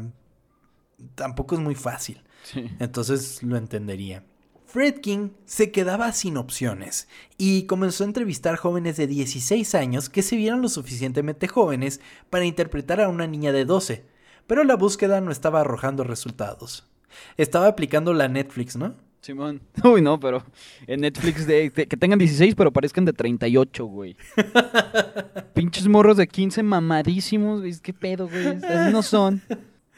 tampoco 1.14 1.54
es 1.54 1.60
muy 1.60 1.74
fácil. 1.74 2.22
Sí. 2.42 2.70
Entonces 2.78 3.42
lo 3.42 3.56
entendería. 3.56 4.24
Fredkin 4.72 5.32
se 5.46 5.72
quedaba 5.72 6.12
sin 6.12 6.36
opciones 6.36 7.08
y 7.36 7.64
comenzó 7.64 8.04
a 8.04 8.06
entrevistar 8.06 8.56
jóvenes 8.56 8.96
de 8.96 9.06
16 9.08 9.74
años 9.74 10.08
que 10.08 10.22
se 10.22 10.36
vieron 10.36 10.62
lo 10.62 10.68
suficientemente 10.68 11.48
jóvenes 11.48 12.00
para 12.30 12.44
interpretar 12.44 13.00
a 13.00 13.08
una 13.08 13.26
niña 13.26 13.50
de 13.52 13.64
12, 13.64 14.04
pero 14.46 14.62
la 14.64 14.76
búsqueda 14.76 15.20
no 15.20 15.32
estaba 15.32 15.62
arrojando 15.62 16.04
resultados. 16.04 16.88
Estaba 17.36 17.66
aplicando 17.66 18.12
la 18.14 18.28
Netflix, 18.28 18.76
¿no? 18.76 18.94
Simón. 19.22 19.60
Uy, 19.84 20.02
no, 20.02 20.20
pero 20.20 20.44
en 20.86 21.00
Netflix 21.00 21.46
de, 21.46 21.70
de- 21.70 21.86
que 21.88 21.96
tengan 21.96 22.18
16, 22.20 22.54
pero 22.54 22.72
parezcan 22.72 23.04
de 23.04 23.12
38, 23.12 23.84
güey. 23.86 24.16
Pinches 25.54 25.88
morros 25.88 26.16
de 26.16 26.26
15 26.28 26.62
mamadísimos, 26.62 27.60
güey. 27.60 27.74
¿Qué 27.82 27.92
pedo, 27.92 28.28
güey? 28.28 28.46
Así 28.46 28.92
no 28.92 29.02
son. 29.02 29.42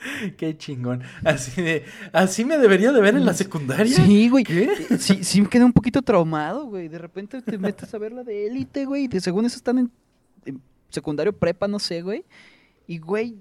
Qué 0.37 0.57
chingón. 0.57 1.03
Así 1.25 1.61
de, 1.63 1.85
así 2.13 2.45
me 2.45 2.59
debería 2.59 2.93
de 2.93 3.01
ver 3.01 3.15
en 3.17 3.25
la 3.25 3.35
secundaria. 3.35 3.95
Sí, 3.95 4.29
güey. 4.29 4.45
¿Qué? 4.45 4.71
Sí, 4.99 5.23
sí 5.25 5.41
me 5.43 5.49
quedé 5.49 5.65
un 5.65 5.73
poquito 5.73 6.03
traumado, 6.03 6.67
güey. 6.67 6.89
De 6.89 6.99
repente 6.99 7.41
te 7.43 7.59
metes 7.59 7.93
a 7.95 7.99
ver 7.99 8.13
la 8.13 8.25
de 8.25 8.47
élite, 8.47 8.85
güey. 8.85 9.09
de- 9.09 9.21
según 9.21 9.45
eso 9.47 9.57
están 9.57 9.79
en, 9.79 9.91
en 10.45 10.61
secundario 10.91 11.33
prepa, 11.33 11.69
no 11.69 11.79
sé, 11.79 12.03
güey. 12.03 12.25
Y, 12.87 12.99
güey, 12.99 13.37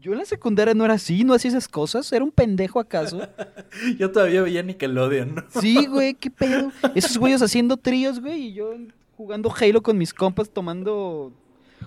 yo 0.00 0.12
en 0.12 0.18
la 0.18 0.24
secundaria 0.26 0.74
no 0.74 0.84
era 0.84 0.94
así, 0.94 1.24
no 1.24 1.32
hacía 1.32 1.48
esas 1.50 1.66
cosas. 1.66 2.12
¿Era 2.12 2.24
un 2.24 2.30
pendejo 2.30 2.78
acaso? 2.78 3.20
Yo 3.98 4.12
todavía 4.12 4.42
veía 4.42 4.62
Nickelodeon, 4.62 5.34
¿no? 5.36 5.44
Sí, 5.60 5.86
güey, 5.86 6.12
qué 6.14 6.30
pedo. 6.30 6.70
Esos 6.94 7.16
güeyes 7.16 7.40
haciendo 7.42 7.76
tríos, 7.78 8.20
güey, 8.20 8.48
y 8.48 8.52
yo 8.52 8.74
jugando 9.16 9.52
Halo 9.58 9.82
con 9.82 9.96
mis 9.96 10.12
compas 10.12 10.50
tomando 10.50 11.32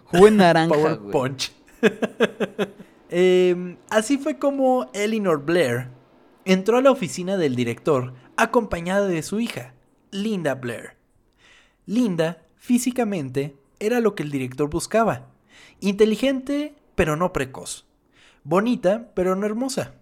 jugo 0.05 0.27
en 0.27 0.37
naranja, 0.37 0.73
Power 0.73 0.95
güey. 0.97 1.11
Punch. 1.11 1.51
Em, 3.09 3.77
así 3.89 4.17
fue 4.17 4.37
como 4.37 4.89
Eleanor 4.93 5.45
Blair 5.45 5.89
entró 6.45 6.77
a 6.77 6.81
la 6.81 6.91
oficina 6.91 7.37
del 7.37 7.55
director 7.55 8.13
acompañada 8.35 9.07
de 9.07 9.21
su 9.21 9.39
hija, 9.39 9.73
Linda 10.11 10.55
Blair. 10.55 10.97
Linda, 11.85 12.45
físicamente, 12.55 13.55
era 13.79 13.99
lo 13.99 14.15
que 14.15 14.23
el 14.23 14.31
director 14.31 14.69
buscaba. 14.69 15.27
Inteligente, 15.79 16.75
pero 16.95 17.15
no 17.15 17.33
precoz. 17.33 17.85
Bonita, 18.43 19.11
pero 19.13 19.35
no 19.35 19.45
hermosa. 19.45 19.95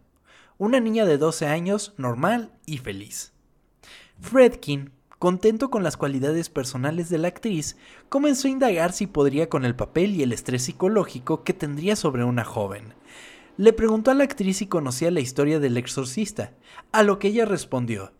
Una 0.57 0.79
niña 0.79 1.05
de 1.05 1.17
12 1.17 1.47
años, 1.47 1.93
normal 1.97 2.53
y 2.65 2.77
feliz. 2.77 3.33
Fredkin 4.19 4.91
contento 5.19 5.69
con 5.69 5.83
las 5.83 5.97
cualidades 5.97 6.49
personales 6.49 7.09
de 7.09 7.17
la 7.17 7.27
actriz, 7.27 7.77
comenzó 8.09 8.47
a 8.47 8.51
indagar 8.51 8.91
si 8.91 9.07
podría 9.07 9.49
con 9.49 9.65
el 9.65 9.75
papel 9.75 10.15
y 10.15 10.23
el 10.23 10.33
estrés 10.33 10.63
psicológico 10.63 11.43
que 11.43 11.53
tendría 11.53 11.95
sobre 11.95 12.23
una 12.23 12.43
joven. 12.43 12.93
Le 13.57 13.73
preguntó 13.73 14.11
a 14.11 14.15
la 14.15 14.25
actriz 14.25 14.57
si 14.57 14.67
conocía 14.67 15.11
la 15.11 15.21
historia 15.21 15.59
del 15.59 15.77
exorcista, 15.77 16.53
a 16.91 17.03
lo 17.03 17.19
que 17.19 17.29
ella 17.29 17.45
respondió. 17.45 18.11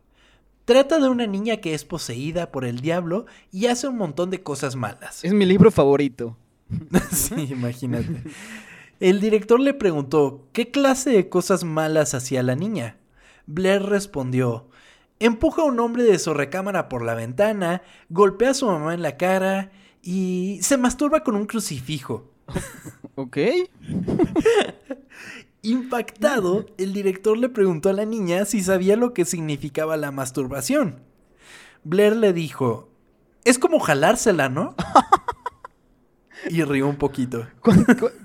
Trata 0.64 1.00
de 1.00 1.10
una 1.10 1.28
niña 1.28 1.58
que 1.58 1.74
es 1.74 1.86
poseída 1.86 2.52
por 2.52 2.66
el 2.66 2.80
diablo 2.80 3.26
y 3.52 3.68
hace 3.68 3.88
un 3.88 3.98
montón 3.98 4.32
de 4.32 4.42
cosas 4.42 4.76
malas. 4.76 5.24
Es 5.24 5.34
mi 5.34 5.46
libro 5.46 5.70
favorito. 5.72 6.38
sí, 7.12 7.50
imagínate. 7.52 8.24
El 9.00 9.20
director 9.20 9.60
le 9.60 9.74
preguntó 9.74 10.48
qué 10.54 10.72
clase 10.72 11.12
de 11.12 11.30
cosas 11.30 11.64
malas 11.64 12.14
hacía 12.14 12.42
la 12.42 12.56
niña. 12.56 12.98
Blair 13.46 13.84
respondió, 13.84 14.70
empuja 15.20 15.62
a 15.62 15.66
un 15.66 15.80
hombre 15.80 16.04
de 16.04 16.20
su 16.20 16.34
recámara 16.34 16.90
por 16.90 17.04
la 17.04 17.16
ventana, 17.16 17.82
golpea 18.10 18.52
a 18.52 18.54
su 18.54 18.68
mamá 18.68 18.94
en 18.94 19.02
la 19.02 19.18
cara 19.18 19.72
y 20.02 20.60
se 20.62 20.78
masturba 20.78 21.24
con 21.24 21.36
un 21.36 21.46
crucifijo. 21.46 22.32
ok. 23.16 23.38
Impactado, 25.62 26.68
el 26.78 26.94
director 26.94 27.38
le 27.38 27.50
preguntó 27.50 27.90
a 27.90 27.94
la 27.94 28.06
niña 28.06 28.46
si 28.46 28.62
sabía 28.62 28.96
lo 28.96 29.14
que 29.14 29.26
significaba 29.26 29.98
la 29.98 30.12
masturbación. 30.12 31.02
Blair 31.84 32.16
le 32.16 32.34
dijo, 32.34 32.90
es 33.44 33.58
como 33.58 33.80
jalársela, 33.80 34.50
¿no? 34.50 34.76
y 36.50 36.64
rió 36.64 36.88
un 36.88 36.98
poquito. 36.98 37.48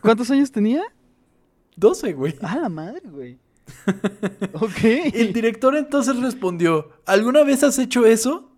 cuántos 0.03 0.31
años 0.31 0.53
tenía? 0.53 0.83
12, 1.77 2.13
güey. 2.13 2.37
Ah, 2.43 2.59
la 2.61 2.69
madre, 2.69 3.01
güey. 3.05 3.39
Ok. 4.55 4.85
El 5.15 5.33
director 5.33 5.77
entonces 5.77 6.21
respondió, 6.21 6.91
¿alguna 7.07 7.45
vez 7.45 7.63
has 7.63 7.79
hecho 7.79 8.07
eso? 8.07 8.51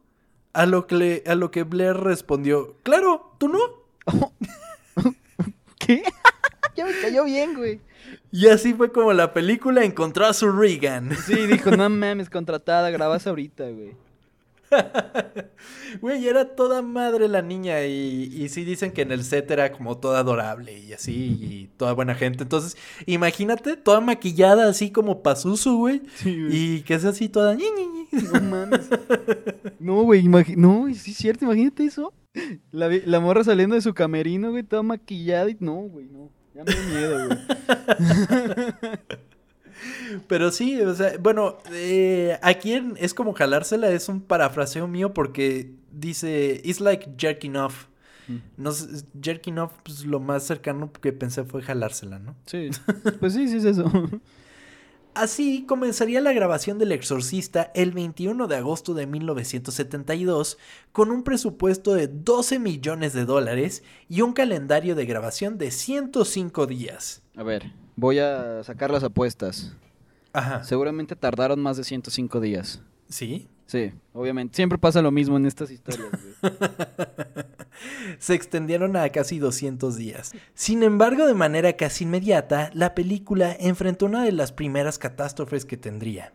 A 0.52 0.66
lo 0.66 0.86
que, 0.86 1.22
a 1.26 1.34
lo 1.34 1.50
que 1.50 1.62
Blair 1.62 1.96
respondió, 1.96 2.76
claro, 2.82 3.34
¿tú 3.38 3.48
no? 3.48 3.58
¿Qué? 5.78 6.02
ya 6.76 6.84
me 6.84 6.92
cayó 7.00 7.24
bien, 7.24 7.54
güey. 7.54 7.80
Y 8.30 8.48
así 8.48 8.74
fue 8.74 8.92
como 8.92 9.12
la 9.12 9.32
película 9.32 9.84
encontró 9.84 10.26
a 10.26 10.32
su 10.32 10.50
Regan. 10.50 11.16
Sí, 11.26 11.46
dijo, 11.46 11.70
no 11.70 11.88
mames, 11.88 12.30
contratada, 12.30 12.90
grabas 12.90 13.26
ahorita, 13.26 13.68
güey. 13.68 13.94
Güey, 16.00 16.26
era 16.26 16.56
toda 16.56 16.82
madre 16.82 17.28
la 17.28 17.42
niña 17.42 17.84
y, 17.84 18.30
y 18.32 18.48
sí 18.48 18.64
dicen 18.64 18.92
que 18.92 19.02
en 19.02 19.12
el 19.12 19.24
set 19.24 19.50
era 19.50 19.72
como 19.72 19.98
toda 19.98 20.20
adorable 20.20 20.78
y 20.78 20.92
así 20.92 21.38
y 21.40 21.70
toda 21.76 21.92
buena 21.92 22.14
gente. 22.14 22.42
Entonces, 22.42 22.76
imagínate, 23.06 23.76
toda 23.76 24.00
maquillada 24.00 24.68
así 24.68 24.90
como 24.90 25.22
Pazuzu, 25.22 25.76
güey. 25.78 26.02
Sí. 26.14 26.46
Y 26.50 26.82
que 26.82 26.94
es 26.94 27.04
así 27.04 27.28
toda... 27.28 27.56
No 27.56 28.40
mames. 28.40 28.88
No, 29.78 30.02
güey, 30.02 30.26
no, 30.56 30.86
sí 30.94 31.12
es 31.12 31.16
cierto, 31.16 31.44
imagínate 31.44 31.84
eso. 31.84 32.12
La, 32.70 32.88
la 32.88 33.20
morra 33.20 33.44
saliendo 33.44 33.74
de 33.74 33.82
su 33.82 33.94
camerino, 33.94 34.50
güey, 34.50 34.62
toda 34.62 34.82
maquillada 34.82 35.50
y 35.50 35.56
no, 35.60 35.74
güey, 35.74 36.06
no. 36.06 36.30
Ya 36.54 36.64
me 36.64 36.72
da 36.72 36.82
miedo, 36.88 37.26
güey. 37.26 37.38
Pero 40.26 40.50
sí, 40.50 40.80
o 40.80 40.94
sea, 40.94 41.16
bueno, 41.20 41.58
eh, 41.72 42.38
aquí 42.42 42.80
es 42.96 43.14
como 43.14 43.32
jalársela, 43.32 43.90
es 43.90 44.08
un 44.08 44.20
parafraseo 44.20 44.86
mío 44.88 45.12
porque 45.14 45.72
dice, 45.90 46.60
it's 46.64 46.80
like 46.80 47.10
jerking 47.18 47.56
off. 47.56 47.86
Mm. 48.28 48.36
No 48.56 48.72
jerking 49.20 49.58
off, 49.58 49.72
pues 49.82 50.04
lo 50.04 50.20
más 50.20 50.44
cercano 50.44 50.92
que 50.92 51.12
pensé 51.12 51.44
fue 51.44 51.62
jalársela, 51.62 52.18
¿no? 52.18 52.36
Sí, 52.46 52.70
pues 53.20 53.34
sí, 53.34 53.48
sí 53.48 53.56
es 53.56 53.64
eso. 53.64 53.90
Así 55.14 55.66
comenzaría 55.66 56.22
la 56.22 56.32
grabación 56.32 56.78
del 56.78 56.92
Exorcista 56.92 57.70
el 57.74 57.92
21 57.92 58.48
de 58.48 58.56
agosto 58.56 58.94
de 58.94 59.06
1972 59.06 60.56
con 60.90 61.10
un 61.10 61.22
presupuesto 61.22 61.92
de 61.92 62.08
12 62.08 62.58
millones 62.58 63.12
de 63.12 63.26
dólares 63.26 63.82
y 64.08 64.22
un 64.22 64.32
calendario 64.32 64.94
de 64.94 65.04
grabación 65.04 65.58
de 65.58 65.70
105 65.70 66.66
días. 66.66 67.22
A 67.36 67.42
ver, 67.42 67.72
voy 67.96 68.18
a 68.18 68.62
sacar 68.64 68.90
las 68.90 69.04
apuestas. 69.04 69.74
Ajá. 70.32 70.64
Seguramente 70.64 71.16
tardaron 71.16 71.60
más 71.60 71.76
de 71.76 71.84
105 71.84 72.40
días. 72.40 72.82
¿Sí? 73.08 73.48
Sí, 73.66 73.92
obviamente. 74.12 74.56
Siempre 74.56 74.78
pasa 74.78 75.00
lo 75.00 75.10
mismo 75.10 75.36
en 75.36 75.46
estas 75.46 75.70
historias. 75.70 76.10
Se 78.18 78.34
extendieron 78.34 78.96
a 78.96 79.08
casi 79.08 79.38
200 79.38 79.96
días. 79.96 80.32
Sin 80.54 80.82
embargo, 80.82 81.26
de 81.26 81.34
manera 81.34 81.72
casi 81.74 82.04
inmediata, 82.04 82.70
la 82.74 82.94
película 82.94 83.56
enfrentó 83.58 84.06
una 84.06 84.24
de 84.24 84.32
las 84.32 84.52
primeras 84.52 84.98
catástrofes 84.98 85.64
que 85.64 85.76
tendría. 85.76 86.32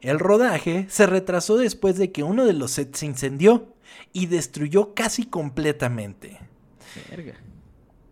El 0.00 0.20
rodaje 0.20 0.86
se 0.88 1.06
retrasó 1.06 1.56
después 1.56 1.96
de 1.96 2.12
que 2.12 2.22
uno 2.22 2.44
de 2.44 2.52
los 2.52 2.70
sets 2.72 3.00
se 3.00 3.06
incendió 3.06 3.74
y 4.12 4.26
destruyó 4.26 4.94
casi 4.94 5.24
completamente. 5.26 6.38
Verga. 7.10 7.34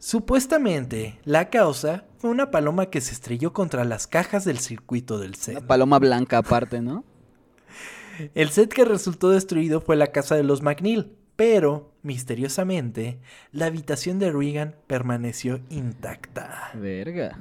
Supuestamente, 0.01 1.21
la 1.25 1.49
causa 1.49 2.05
fue 2.19 2.31
una 2.31 2.51
paloma 2.51 2.87
que 2.87 3.01
se 3.01 3.13
estrelló 3.13 3.53
contra 3.53 3.85
las 3.85 4.07
cajas 4.07 4.45
del 4.45 4.59
circuito 4.59 5.19
del 5.19 5.35
set. 5.35 5.59
Una 5.59 5.67
paloma 5.67 5.99
blanca 5.99 6.39
aparte, 6.39 6.81
¿no? 6.81 7.05
El 8.35 8.51
set 8.51 8.73
que 8.73 8.85
resultó 8.85 9.31
destruido 9.31 9.81
fue 9.81 9.97
la 9.97 10.09
casa 10.09 10.37
de 10.37 10.43
los 10.43 10.63
McNeil, 10.63 11.13
pero, 11.37 11.93
misteriosamente, 12.03 13.19
la 13.53 13.67
habitación 13.67 14.19
de 14.19 14.33
Regan 14.33 14.75
permaneció 14.87 15.61
intacta. 15.69 16.71
Verga. 16.75 17.39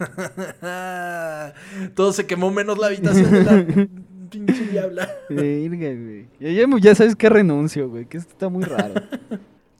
Todo 1.94 2.12
se 2.12 2.26
quemó 2.26 2.50
menos 2.50 2.78
la 2.78 2.88
habitación 2.88 3.30
de 3.30 3.44
la 3.44 3.66
pinche 4.30 4.66
diabla. 4.66 5.08
Verga, 5.28 5.94
güey. 5.94 6.26
Ya, 6.40 6.66
ya 6.80 6.94
sabes 6.94 7.14
que 7.14 7.28
renuncio, 7.28 7.88
güey, 7.88 8.06
que 8.06 8.18
esto 8.18 8.32
está 8.32 8.48
muy 8.48 8.64
raro. 8.64 8.94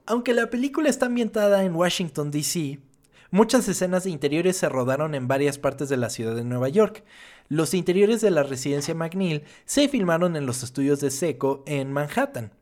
Aunque 0.06 0.32
la 0.32 0.48
película 0.48 0.88
está 0.88 1.06
ambientada 1.06 1.64
en 1.64 1.74
Washington, 1.74 2.30
D.C., 2.30 2.78
muchas 3.30 3.68
escenas 3.68 4.04
de 4.04 4.10
interiores 4.10 4.56
se 4.56 4.68
rodaron 4.68 5.14
en 5.14 5.28
varias 5.28 5.58
partes 5.58 5.88
de 5.88 5.96
la 5.96 6.10
ciudad 6.10 6.34
de 6.34 6.44
Nueva 6.44 6.68
York, 6.68 7.04
los 7.48 7.74
interiores 7.74 8.20
de 8.20 8.30
la 8.30 8.44
residencia 8.44 8.94
McNeil 8.94 9.42
se 9.64 9.88
filmaron 9.88 10.36
en 10.36 10.46
los 10.46 10.62
estudios 10.62 11.00
de 11.00 11.10
Seco 11.10 11.64
en 11.66 11.92
Manhattan. 11.92 12.52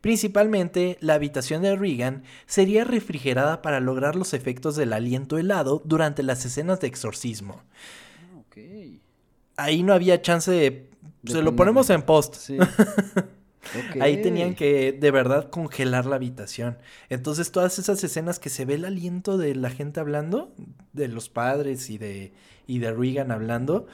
Principalmente, 0.00 0.98
la 1.00 1.14
habitación 1.14 1.62
de 1.62 1.76
Regan 1.76 2.24
sería 2.46 2.84
refrigerada 2.84 3.62
para 3.62 3.80
lograr 3.80 4.16
los 4.16 4.34
efectos 4.34 4.76
del 4.76 4.92
aliento 4.92 5.38
helado 5.38 5.82
durante 5.84 6.22
las 6.22 6.44
escenas 6.44 6.80
de 6.80 6.88
exorcismo. 6.88 7.62
Ah, 8.36 8.42
Ahí 9.56 9.82
no 9.82 9.94
había 9.94 10.20
chance 10.20 10.50
de... 10.50 10.90
se 11.24 11.42
lo 11.42 11.56
ponemos 11.56 11.88
en 11.88 12.02
post. 12.02 12.50
Ahí 14.00 14.22
tenían 14.22 14.54
que 14.54 14.92
de 14.92 15.10
verdad 15.10 15.50
congelar 15.50 16.06
la 16.06 16.16
habitación. 16.16 16.78
Entonces 17.08 17.52
todas 17.52 17.78
esas 17.78 18.02
escenas 18.04 18.38
que 18.38 18.50
se 18.50 18.64
ve 18.64 18.74
el 18.74 18.84
aliento 18.84 19.38
de 19.38 19.54
la 19.54 19.70
gente 19.70 20.00
hablando, 20.00 20.52
de 20.92 21.08
los 21.08 21.28
padres 21.28 21.90
y 21.90 21.98
de, 21.98 22.32
y 22.66 22.78
de 22.78 22.92
Regan 22.92 23.30
hablando, 23.30 23.86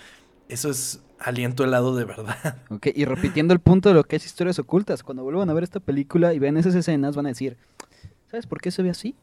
eso 0.48 0.70
es 0.70 1.00
aliento 1.18 1.64
helado 1.64 1.94
de 1.94 2.04
verdad. 2.04 2.56
Ok, 2.70 2.88
y 2.94 3.04
repitiendo 3.04 3.54
el 3.54 3.60
punto 3.60 3.88
de 3.88 3.94
lo 3.94 4.04
que 4.04 4.16
es 4.16 4.26
historias 4.26 4.58
ocultas, 4.58 5.02
cuando 5.02 5.22
vuelvan 5.22 5.50
a 5.50 5.54
ver 5.54 5.64
esta 5.64 5.80
película 5.80 6.34
y 6.34 6.38
vean 6.38 6.56
esas 6.56 6.74
escenas, 6.74 7.16
van 7.16 7.26
a 7.26 7.30
decir, 7.30 7.56
¿sabes 8.30 8.46
por 8.46 8.60
qué 8.60 8.70
se 8.70 8.82
ve 8.82 8.90
así? 8.90 9.14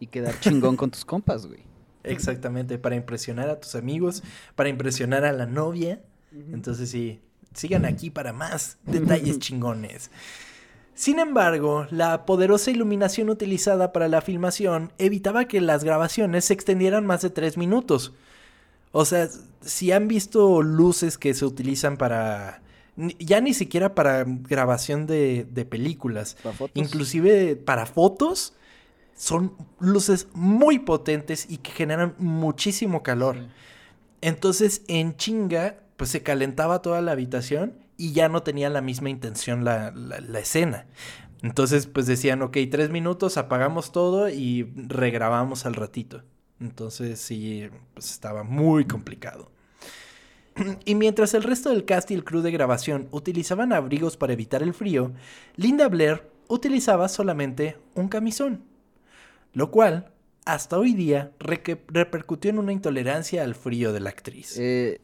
Y 0.00 0.08
quedar 0.08 0.38
chingón 0.40 0.76
con 0.76 0.90
tus 0.90 1.04
compas, 1.04 1.46
güey. 1.46 1.60
Exactamente, 2.04 2.78
para 2.78 2.96
impresionar 2.96 3.48
a 3.48 3.60
tus 3.60 3.74
amigos, 3.74 4.22
para 4.56 4.68
impresionar 4.68 5.24
a 5.24 5.32
la 5.32 5.46
novia. 5.46 6.00
Entonces 6.52 6.90
sí, 6.90 7.20
sigan 7.54 7.84
aquí 7.84 8.10
para 8.10 8.32
más 8.32 8.78
detalles 8.84 9.38
chingones. 9.40 10.10
Sin 10.94 11.18
embargo, 11.18 11.86
la 11.90 12.26
poderosa 12.26 12.70
iluminación 12.70 13.30
utilizada 13.30 13.92
para 13.92 14.08
la 14.08 14.20
filmación 14.20 14.92
evitaba 14.98 15.46
que 15.46 15.60
las 15.60 15.84
grabaciones 15.84 16.44
se 16.44 16.54
extendieran 16.54 17.06
más 17.06 17.22
de 17.22 17.30
tres 17.30 17.56
minutos. 17.56 18.12
O 18.92 19.06
sea, 19.06 19.28
si 19.62 19.90
han 19.90 20.06
visto 20.06 20.62
luces 20.62 21.18
que 21.18 21.34
se 21.34 21.46
utilizan 21.46 21.96
para... 21.96 22.62
Ya 23.18 23.40
ni 23.40 23.54
siquiera 23.54 23.94
para 23.94 24.24
grabación 24.26 25.06
de, 25.06 25.66
películas. 25.68 26.36
Inclusive 26.74 27.56
para 27.56 27.86
fotos. 27.86 28.52
Son 29.16 29.54
luces 29.80 30.28
muy 30.34 30.78
potentes 30.78 31.46
y 31.48 31.56
que 31.56 31.70
generan 31.70 32.14
muchísimo 32.18 33.02
calor. 33.02 33.38
Entonces, 34.20 34.82
en 34.88 35.16
chinga, 35.16 35.81
pues 36.02 36.10
se 36.10 36.24
calentaba 36.24 36.82
toda 36.82 37.00
la 37.00 37.12
habitación 37.12 37.74
y 37.96 38.10
ya 38.10 38.28
no 38.28 38.42
tenía 38.42 38.68
la 38.70 38.80
misma 38.80 39.08
intención 39.08 39.64
la, 39.64 39.92
la, 39.92 40.40
escena. 40.40 40.88
Entonces, 41.42 41.86
pues 41.86 42.08
decían, 42.08 42.42
ok, 42.42 42.58
tres 42.72 42.90
minutos, 42.90 43.36
apagamos 43.36 43.92
todo 43.92 44.28
y 44.28 44.64
regrabamos 44.74 45.64
al 45.64 45.74
ratito. 45.74 46.24
Entonces 46.58 47.20
sí, 47.20 47.68
pues 47.94 48.10
estaba 48.10 48.42
muy 48.42 48.84
complicado. 48.84 49.52
Y 50.84 50.96
mientras 50.96 51.34
el 51.34 51.44
resto 51.44 51.70
del 51.70 51.84
cast 51.84 52.10
y 52.10 52.14
el 52.14 52.24
crew 52.24 52.42
de 52.42 52.50
grabación 52.50 53.06
utilizaban 53.12 53.72
abrigos 53.72 54.16
para 54.16 54.32
evitar 54.32 54.64
el 54.64 54.74
frío, 54.74 55.12
Linda 55.54 55.86
Blair 55.86 56.28
utilizaba 56.48 57.08
solamente 57.08 57.76
un 57.94 58.08
camisón, 58.08 58.64
lo 59.52 59.70
cual 59.70 60.10
hasta 60.46 60.76
hoy 60.78 60.94
día 60.94 61.30
repercutió 61.38 62.50
en 62.50 62.58
una 62.58 62.72
intolerancia 62.72 63.44
al 63.44 63.54
frío 63.54 63.92
de 63.92 64.00
la 64.00 64.10
actriz. 64.10 64.58
Eh, 64.58 65.00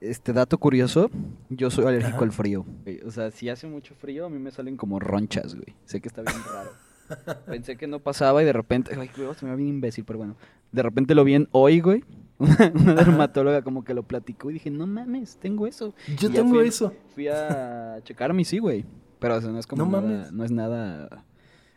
Este 0.00 0.32
dato 0.32 0.58
curioso, 0.58 1.10
yo 1.50 1.70
soy 1.70 1.86
alérgico 1.86 2.16
Ajá. 2.16 2.24
al 2.24 2.32
frío. 2.32 2.64
güey. 2.84 3.00
O 3.00 3.10
sea, 3.10 3.30
si 3.32 3.48
hace 3.48 3.66
mucho 3.66 3.94
frío, 3.94 4.26
a 4.26 4.30
mí 4.30 4.38
me 4.38 4.50
salen 4.52 4.76
como 4.76 5.00
ronchas, 5.00 5.54
güey. 5.54 5.74
Sé 5.84 6.00
que 6.00 6.08
está 6.08 6.22
bien 6.22 6.36
raro. 6.52 6.70
Pensé 7.46 7.76
que 7.76 7.86
no 7.88 7.98
pasaba 8.00 8.42
y 8.42 8.44
de 8.46 8.52
repente, 8.52 8.92
ay, 8.98 9.10
güey, 9.16 9.34
se 9.34 9.44
me 9.44 9.50
va 9.50 9.56
bien 9.56 9.70
imbécil, 9.70 10.04
pero 10.04 10.18
bueno. 10.18 10.36
De 10.70 10.82
repente 10.82 11.14
lo 11.14 11.24
vi 11.24 11.34
en 11.34 11.48
hoy, 11.52 11.80
güey. 11.80 12.04
Una, 12.38 12.94
dermatóloga 12.94 13.62
como 13.62 13.82
que 13.82 13.94
lo 13.94 14.04
platicó 14.04 14.50
y 14.50 14.54
dije, 14.54 14.70
no 14.70 14.86
mames, 14.86 15.36
tengo 15.38 15.66
eso. 15.66 15.94
Yo 16.16 16.28
Y 16.28 16.32
tengo 16.32 16.54
fui- 16.54 16.68
eso. 16.68 16.92
Fui 17.14 17.26
a 17.26 17.96
checarme 18.04 18.42
y 18.42 18.44
sí, 18.44 18.58
güey. 18.58 18.84
Pero 19.18 19.34
o 19.36 19.40
sea, 19.40 19.50
no 19.50 19.58
es 19.58 19.66
como 19.66 19.84
No 19.84 19.90
nada, 19.90 20.02
mames. 20.02 20.32
no 20.32 20.44
es 20.44 20.52
nada 20.52 21.24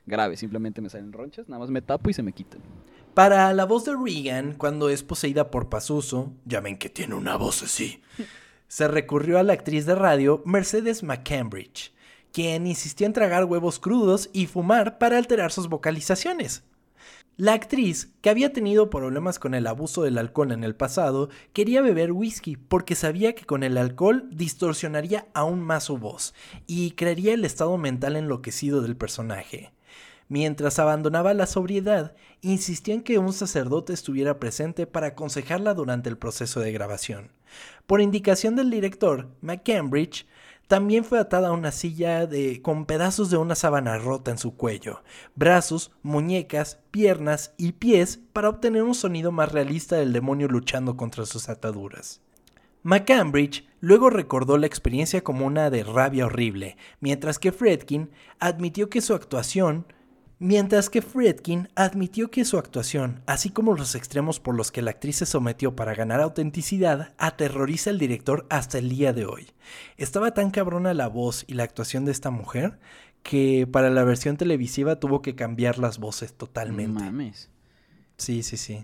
grave, 0.05 0.37
simplemente 0.37 0.81
me 0.81 0.89
salen 0.89 1.11
ronchas, 1.13 1.47
nada 1.49 1.59
más 1.59 1.71
me 1.71 1.81
tapo 1.81 2.09
y 2.09 2.13
se 2.13 2.21
me 2.21 2.33
quitan. 2.33 2.59
Para 3.13 3.53
la 3.53 3.65
voz 3.65 3.83
de 3.83 3.93
Regan, 3.93 4.53
cuando 4.53 4.87
es 4.89 5.03
poseída 5.03 5.51
por 5.51 5.67
Pazuzu, 5.67 6.31
ya 6.45 6.61
ven 6.61 6.77
que 6.77 6.89
tiene 6.89 7.13
una 7.15 7.35
voz 7.35 7.61
así, 7.61 8.01
se 8.69 8.87
recurrió 8.87 9.37
a 9.37 9.43
la 9.43 9.51
actriz 9.51 9.85
de 9.85 9.95
radio 9.95 10.41
Mercedes 10.45 11.03
McCambridge, 11.03 11.93
quien 12.31 12.67
insistió 12.67 13.05
en 13.05 13.11
tragar 13.11 13.43
huevos 13.43 13.79
crudos 13.79 14.29
y 14.31 14.45
fumar 14.47 14.97
para 14.97 15.17
alterar 15.17 15.51
sus 15.51 15.67
vocalizaciones. 15.67 16.63
La 17.35 17.51
actriz, 17.51 18.13
que 18.21 18.29
había 18.29 18.53
tenido 18.53 18.89
problemas 18.89 19.39
con 19.39 19.55
el 19.55 19.67
abuso 19.67 20.03
del 20.03 20.17
alcohol 20.17 20.53
en 20.53 20.63
el 20.63 20.75
pasado, 20.75 21.29
quería 21.51 21.81
beber 21.81 22.13
whisky 22.13 22.55
porque 22.55 22.95
sabía 22.95 23.35
que 23.35 23.45
con 23.45 23.63
el 23.63 23.77
alcohol 23.77 24.29
distorsionaría 24.31 25.27
aún 25.33 25.59
más 25.59 25.85
su 25.85 25.97
voz 25.97 26.33
y 26.65 26.91
crearía 26.91 27.33
el 27.33 27.43
estado 27.43 27.77
mental 27.77 28.15
enloquecido 28.15 28.81
del 28.81 28.95
personaje. 28.95 29.73
Mientras 30.31 30.79
abandonaba 30.79 31.33
la 31.33 31.45
sobriedad, 31.45 32.15
insistió 32.39 32.93
en 32.93 33.01
que 33.01 33.19
un 33.19 33.33
sacerdote 33.33 33.91
estuviera 33.91 34.39
presente 34.39 34.87
para 34.87 35.07
aconsejarla 35.07 35.73
durante 35.73 36.07
el 36.07 36.17
proceso 36.17 36.61
de 36.61 36.71
grabación. 36.71 37.33
Por 37.85 37.99
indicación 37.99 38.55
del 38.55 38.69
director, 38.69 39.27
McCambridge, 39.41 40.25
también 40.69 41.03
fue 41.03 41.19
atada 41.19 41.49
a 41.49 41.51
una 41.51 41.73
silla 41.73 42.27
de, 42.27 42.61
con 42.61 42.85
pedazos 42.85 43.29
de 43.29 43.35
una 43.35 43.55
sábana 43.55 43.97
rota 43.97 44.31
en 44.31 44.37
su 44.37 44.55
cuello, 44.55 45.03
brazos, 45.35 45.91
muñecas, 46.01 46.79
piernas 46.91 47.53
y 47.57 47.73
pies 47.73 48.21
para 48.31 48.47
obtener 48.47 48.83
un 48.83 48.95
sonido 48.95 49.33
más 49.33 49.51
realista 49.51 49.97
del 49.97 50.13
demonio 50.13 50.47
luchando 50.47 50.95
contra 50.95 51.25
sus 51.25 51.49
ataduras. 51.49 52.21
McCambridge 52.83 53.67
luego 53.81 54.09
recordó 54.09 54.57
la 54.57 54.67
experiencia 54.67 55.25
como 55.25 55.45
una 55.45 55.69
de 55.69 55.83
rabia 55.83 56.27
horrible, 56.27 56.77
mientras 57.01 57.37
que 57.37 57.51
Fredkin 57.51 58.11
admitió 58.39 58.89
que 58.89 59.01
su 59.01 59.13
actuación 59.13 59.85
Mientras 60.43 60.89
que 60.89 61.03
Friedkin 61.03 61.69
admitió 61.75 62.31
que 62.31 62.45
su 62.45 62.57
actuación, 62.57 63.21
así 63.27 63.51
como 63.51 63.75
los 63.75 63.93
extremos 63.93 64.39
por 64.39 64.55
los 64.55 64.71
que 64.71 64.81
la 64.81 64.89
actriz 64.89 65.17
se 65.17 65.27
sometió 65.27 65.75
para 65.75 65.93
ganar 65.93 66.19
autenticidad, 66.19 67.13
aterroriza 67.19 67.91
al 67.91 67.99
director 67.99 68.47
hasta 68.49 68.79
el 68.79 68.89
día 68.89 69.13
de 69.13 69.25
hoy. 69.25 69.51
Estaba 69.97 70.33
tan 70.33 70.49
cabrona 70.49 70.95
la 70.95 71.07
voz 71.07 71.45
y 71.45 71.53
la 71.53 71.61
actuación 71.61 72.05
de 72.05 72.11
esta 72.11 72.31
mujer 72.31 72.79
que 73.21 73.67
para 73.71 73.91
la 73.91 74.03
versión 74.03 74.35
televisiva 74.35 74.99
tuvo 74.99 75.21
que 75.21 75.35
cambiar 75.35 75.77
las 75.77 75.99
voces 75.99 76.33
totalmente. 76.33 77.03
Mames. 77.03 77.51
Sí, 78.17 78.41
sí, 78.41 78.57
sí. 78.57 78.83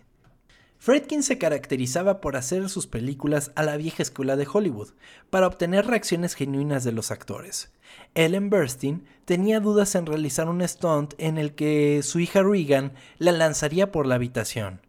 Fredkin 0.80 1.24
se 1.24 1.38
caracterizaba 1.38 2.22
por 2.22 2.36
hacer 2.36 2.70
sus 2.70 2.88
películas 2.88 3.52
a 3.56 3.64
la 3.64 3.78
vieja 3.78 4.04
escuela 4.04 4.36
de 4.36 4.48
Hollywood, 4.52 4.90
para 5.30 5.48
obtener 5.48 5.88
reacciones 5.88 6.36
genuinas 6.36 6.84
de 6.84 6.92
los 6.92 7.12
actores. 7.12 7.72
Ellen 8.14 8.50
Burstyn 8.50 9.06
tenía 9.26 9.60
dudas 9.60 9.96
en 9.96 10.06
realizar 10.06 10.48
un 10.50 10.66
stunt 10.68 11.14
en 11.18 11.38
el 11.38 11.56
que 11.56 12.02
su 12.04 12.20
hija 12.20 12.44
Regan 12.44 12.94
la 13.18 13.32
lanzaría 13.32 13.92
por 13.92 14.06
la 14.06 14.16
habitación. 14.16 14.82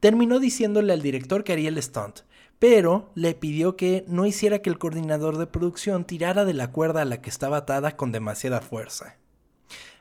Terminó 0.00 0.40
diciéndole 0.40 0.92
al 0.92 1.02
director 1.02 1.44
que 1.44 1.52
haría 1.52 1.68
el 1.68 1.82
stunt, 1.82 2.20
pero 2.58 3.10
le 3.14 3.34
pidió 3.34 3.76
que 3.76 4.04
no 4.08 4.24
hiciera 4.24 4.60
que 4.60 4.70
el 4.70 4.78
coordinador 4.78 5.36
de 5.36 5.46
producción 5.46 6.04
tirara 6.04 6.44
de 6.44 6.54
la 6.54 6.70
cuerda 6.70 7.02
a 7.02 7.04
la 7.04 7.20
que 7.20 7.28
estaba 7.28 7.58
atada 7.58 7.96
con 7.96 8.12
demasiada 8.12 8.60
fuerza. 8.60 9.16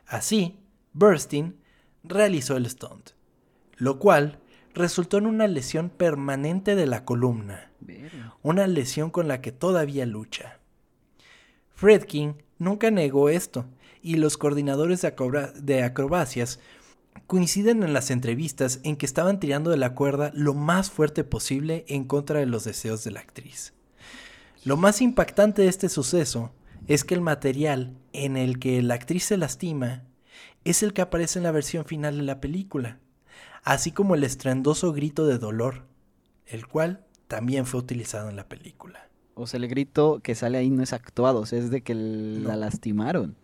Así, 0.05 0.59
Burstyn 0.93 1.57
realizó 2.03 2.57
el 2.57 2.69
stunt, 2.69 3.11
lo 3.77 3.99
cual 3.99 4.39
resultó 4.73 5.17
en 5.17 5.25
una 5.25 5.47
lesión 5.47 5.89
permanente 5.89 6.75
de 6.75 6.87
la 6.87 7.05
columna, 7.05 7.71
una 8.41 8.67
lesión 8.67 9.09
con 9.09 9.27
la 9.27 9.41
que 9.41 9.51
todavía 9.51 10.05
lucha. 10.05 10.59
Fredkin 11.73 12.35
nunca 12.59 12.91
negó 12.91 13.29
esto, 13.29 13.65
y 14.01 14.15
los 14.15 14.37
coordinadores 14.37 15.01
de 15.01 15.83
acrobacias 15.83 16.59
coinciden 17.27 17.83
en 17.83 17.93
las 17.93 18.11
entrevistas 18.11 18.79
en 18.83 18.95
que 18.95 19.05
estaban 19.05 19.39
tirando 19.39 19.69
de 19.69 19.77
la 19.77 19.93
cuerda 19.93 20.31
lo 20.33 20.53
más 20.53 20.89
fuerte 20.89 21.23
posible 21.23 21.85
en 21.87 22.05
contra 22.05 22.39
de 22.39 22.45
los 22.45 22.63
deseos 22.63 23.03
de 23.03 23.11
la 23.11 23.19
actriz. 23.19 23.73
Lo 24.63 24.77
más 24.77 25.01
impactante 25.01 25.63
de 25.63 25.67
este 25.67 25.89
suceso 25.89 26.53
es 26.87 27.03
que 27.03 27.15
el 27.15 27.21
material 27.21 27.97
en 28.13 28.37
el 28.37 28.59
que 28.59 28.81
la 28.81 28.95
actriz 28.95 29.25
se 29.25 29.37
lastima 29.37 30.03
es 30.63 30.83
el 30.83 30.93
que 30.93 31.01
aparece 31.01 31.39
en 31.39 31.43
la 31.43 31.51
versión 31.51 31.85
final 31.85 32.17
de 32.17 32.23
la 32.23 32.41
película, 32.41 32.99
así 33.63 33.91
como 33.91 34.15
el 34.15 34.23
estruendoso 34.23 34.93
grito 34.93 35.25
de 35.25 35.37
dolor, 35.37 35.85
el 36.45 36.67
cual 36.67 37.05
también 37.27 37.65
fue 37.65 37.79
utilizado 37.79 38.29
en 38.29 38.35
la 38.35 38.47
película. 38.47 39.07
O 39.35 39.47
sea, 39.47 39.59
el 39.59 39.67
grito 39.67 40.19
que 40.21 40.35
sale 40.35 40.57
ahí 40.57 40.69
no 40.69 40.83
es 40.83 40.93
actuado, 40.93 41.39
o 41.39 41.45
sea, 41.45 41.59
es 41.59 41.69
de 41.69 41.81
que 41.81 41.95
la 41.95 42.55
lastimaron. 42.55 43.35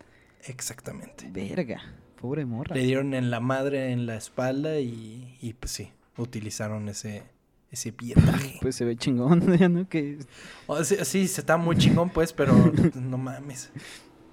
Exactamente. 0.44 1.28
Verga, 1.32 1.80
pobre 2.20 2.44
morra. 2.44 2.76
Le 2.76 2.82
dieron 2.82 3.14
en 3.14 3.30
la 3.30 3.40
madre, 3.40 3.92
en 3.92 4.06
la 4.06 4.16
espalda 4.16 4.78
y, 4.80 5.36
y 5.40 5.54
pues 5.54 5.72
sí, 5.72 5.90
utilizaron 6.16 6.88
ese, 6.88 7.24
ese 7.70 7.92
pietaje. 7.92 8.58
Pues 8.60 8.76
se 8.76 8.84
ve 8.84 8.96
chingón, 8.96 9.56
ya 9.56 9.68
no 9.68 9.88
que 9.88 10.18
sí, 10.84 11.28
se 11.28 11.40
está 11.40 11.56
muy 11.56 11.76
chingón 11.76 12.10
pues, 12.10 12.32
pero 12.32 12.54
no 12.94 13.18
mames. 13.18 13.70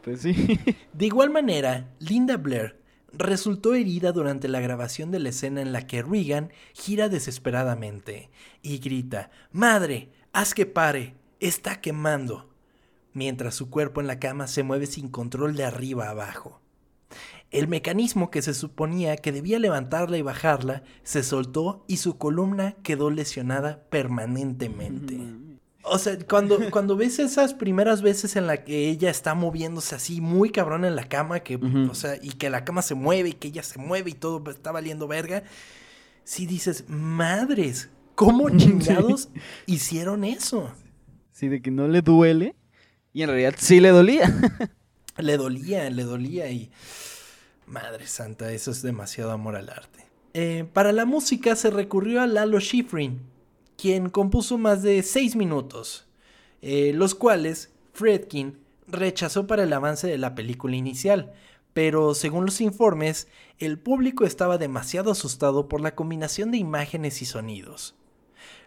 pues 0.04 0.22
sí. 0.22 0.60
De 0.94 1.06
igual 1.06 1.30
manera, 1.30 1.90
Linda 2.00 2.38
Blair 2.38 2.85
resultó 3.18 3.74
herida 3.74 4.12
durante 4.12 4.48
la 4.48 4.60
grabación 4.60 5.12
de 5.12 5.20
la 5.20 5.30
escena 5.30 5.62
en 5.62 5.72
la 5.72 5.88
que 5.88 6.02
Regan 6.02 6.52
gira 6.74 7.10
desesperadamente 7.10 8.30
y 8.62 8.80
grita, 8.80 9.32
Madre, 9.52 10.12
haz 10.34 10.54
que 10.54 10.66
pare, 10.66 11.16
está 11.40 11.82
quemando, 11.82 12.54
mientras 13.14 13.56
su 13.56 13.70
cuerpo 13.70 14.02
en 14.02 14.08
la 14.08 14.20
cama 14.20 14.48
se 14.48 14.64
mueve 14.64 14.86
sin 14.86 15.10
control 15.10 15.56
de 15.56 15.64
arriba 15.64 16.08
a 16.08 16.12
abajo. 16.12 16.62
El 17.52 17.68
mecanismo 17.68 18.32
que 18.32 18.42
se 18.42 18.54
suponía 18.54 19.16
que 19.18 19.32
debía 19.32 19.60
levantarla 19.60 20.18
y 20.18 20.22
bajarla 20.22 20.84
se 21.04 21.24
soltó 21.24 21.86
y 21.88 21.98
su 21.98 22.18
columna 22.18 22.76
quedó 22.84 23.10
lesionada 23.12 23.86
permanentemente. 23.90 25.45
O 25.88 25.98
sea, 25.98 26.18
cuando, 26.28 26.60
cuando 26.72 26.96
ves 26.96 27.20
esas 27.20 27.54
primeras 27.54 28.02
veces 28.02 28.36
en 28.36 28.48
la 28.48 28.64
que 28.64 28.90
ella 28.90 29.10
está 29.10 29.34
moviéndose 29.34 29.96
así 29.96 30.22
muy 30.22 30.50
cabrón 30.50 30.86
en 30.86 30.96
la 30.96 31.08
cama, 31.08 31.42
que, 31.42 31.56
o 31.56 31.96
sea, 31.96 32.18
y 32.22 32.32
que 32.32 32.50
la 32.50 32.66
cama 32.66 32.82
se 32.82 32.96
mueve 32.96 33.30
y 33.30 33.34
que 33.34 33.50
ella 33.50 33.64
se 33.64 33.80
mueve 33.80 34.12
y 34.12 34.14
todo 34.14 34.44
está 34.50 34.72
valiendo 34.72 35.08
verga, 35.08 35.44
sí 36.24 36.46
dices, 36.46 36.86
madres, 36.88 37.90
¿cómo 38.16 38.50
chingados 38.58 39.30
hicieron 39.66 40.24
eso? 40.24 40.72
Sí, 41.32 41.48
de 41.48 41.62
que 41.62 41.72
no 41.72 41.88
le 41.88 42.02
duele. 42.02 42.56
Y 43.14 43.22
en 43.22 43.30
realidad 43.30 43.56
sí 43.58 43.80
le 43.80 43.90
dolía. 43.90 44.34
Le 45.18 45.38
dolía, 45.38 45.90
le 45.90 46.04
dolía 46.04 46.50
y... 46.52 46.70
Madre 47.68 48.06
santa, 48.06 48.52
eso 48.52 48.72
es 48.72 48.82
demasiado 48.82 49.32
amor 49.32 49.56
al 49.56 49.70
arte. 49.70 50.06
Eh, 50.34 50.66
para 50.74 50.92
la 50.92 51.06
música 51.06 51.56
se 51.56 51.70
recurrió 51.70 52.22
a 52.22 52.28
Lalo 52.28 52.60
Schifrin, 52.60 53.22
quien 53.78 54.10
compuso 54.10 54.58
más 54.58 54.82
de 54.82 55.04
seis 55.04 55.36
minutos, 55.36 56.08
eh, 56.62 56.92
los 56.94 57.16
cuales 57.16 57.74
Fredkin 57.94 58.58
rechazó 58.88 59.48
para 59.48 59.64
el 59.64 59.74
avance 59.74 60.08
de 60.08 60.18
la 60.18 60.36
película 60.36 60.76
inicial, 60.76 61.34
pero 61.74 62.14
según 62.14 62.46
los 62.46 62.62
informes, 62.62 63.28
el 63.60 63.78
público 63.80 64.26
estaba 64.26 64.58
demasiado 64.58 65.12
asustado 65.12 65.68
por 65.68 65.82
la 65.82 65.96
combinación 65.96 66.52
de 66.52 66.58
imágenes 66.58 67.22
y 67.22 67.26
sonidos. 67.26 67.96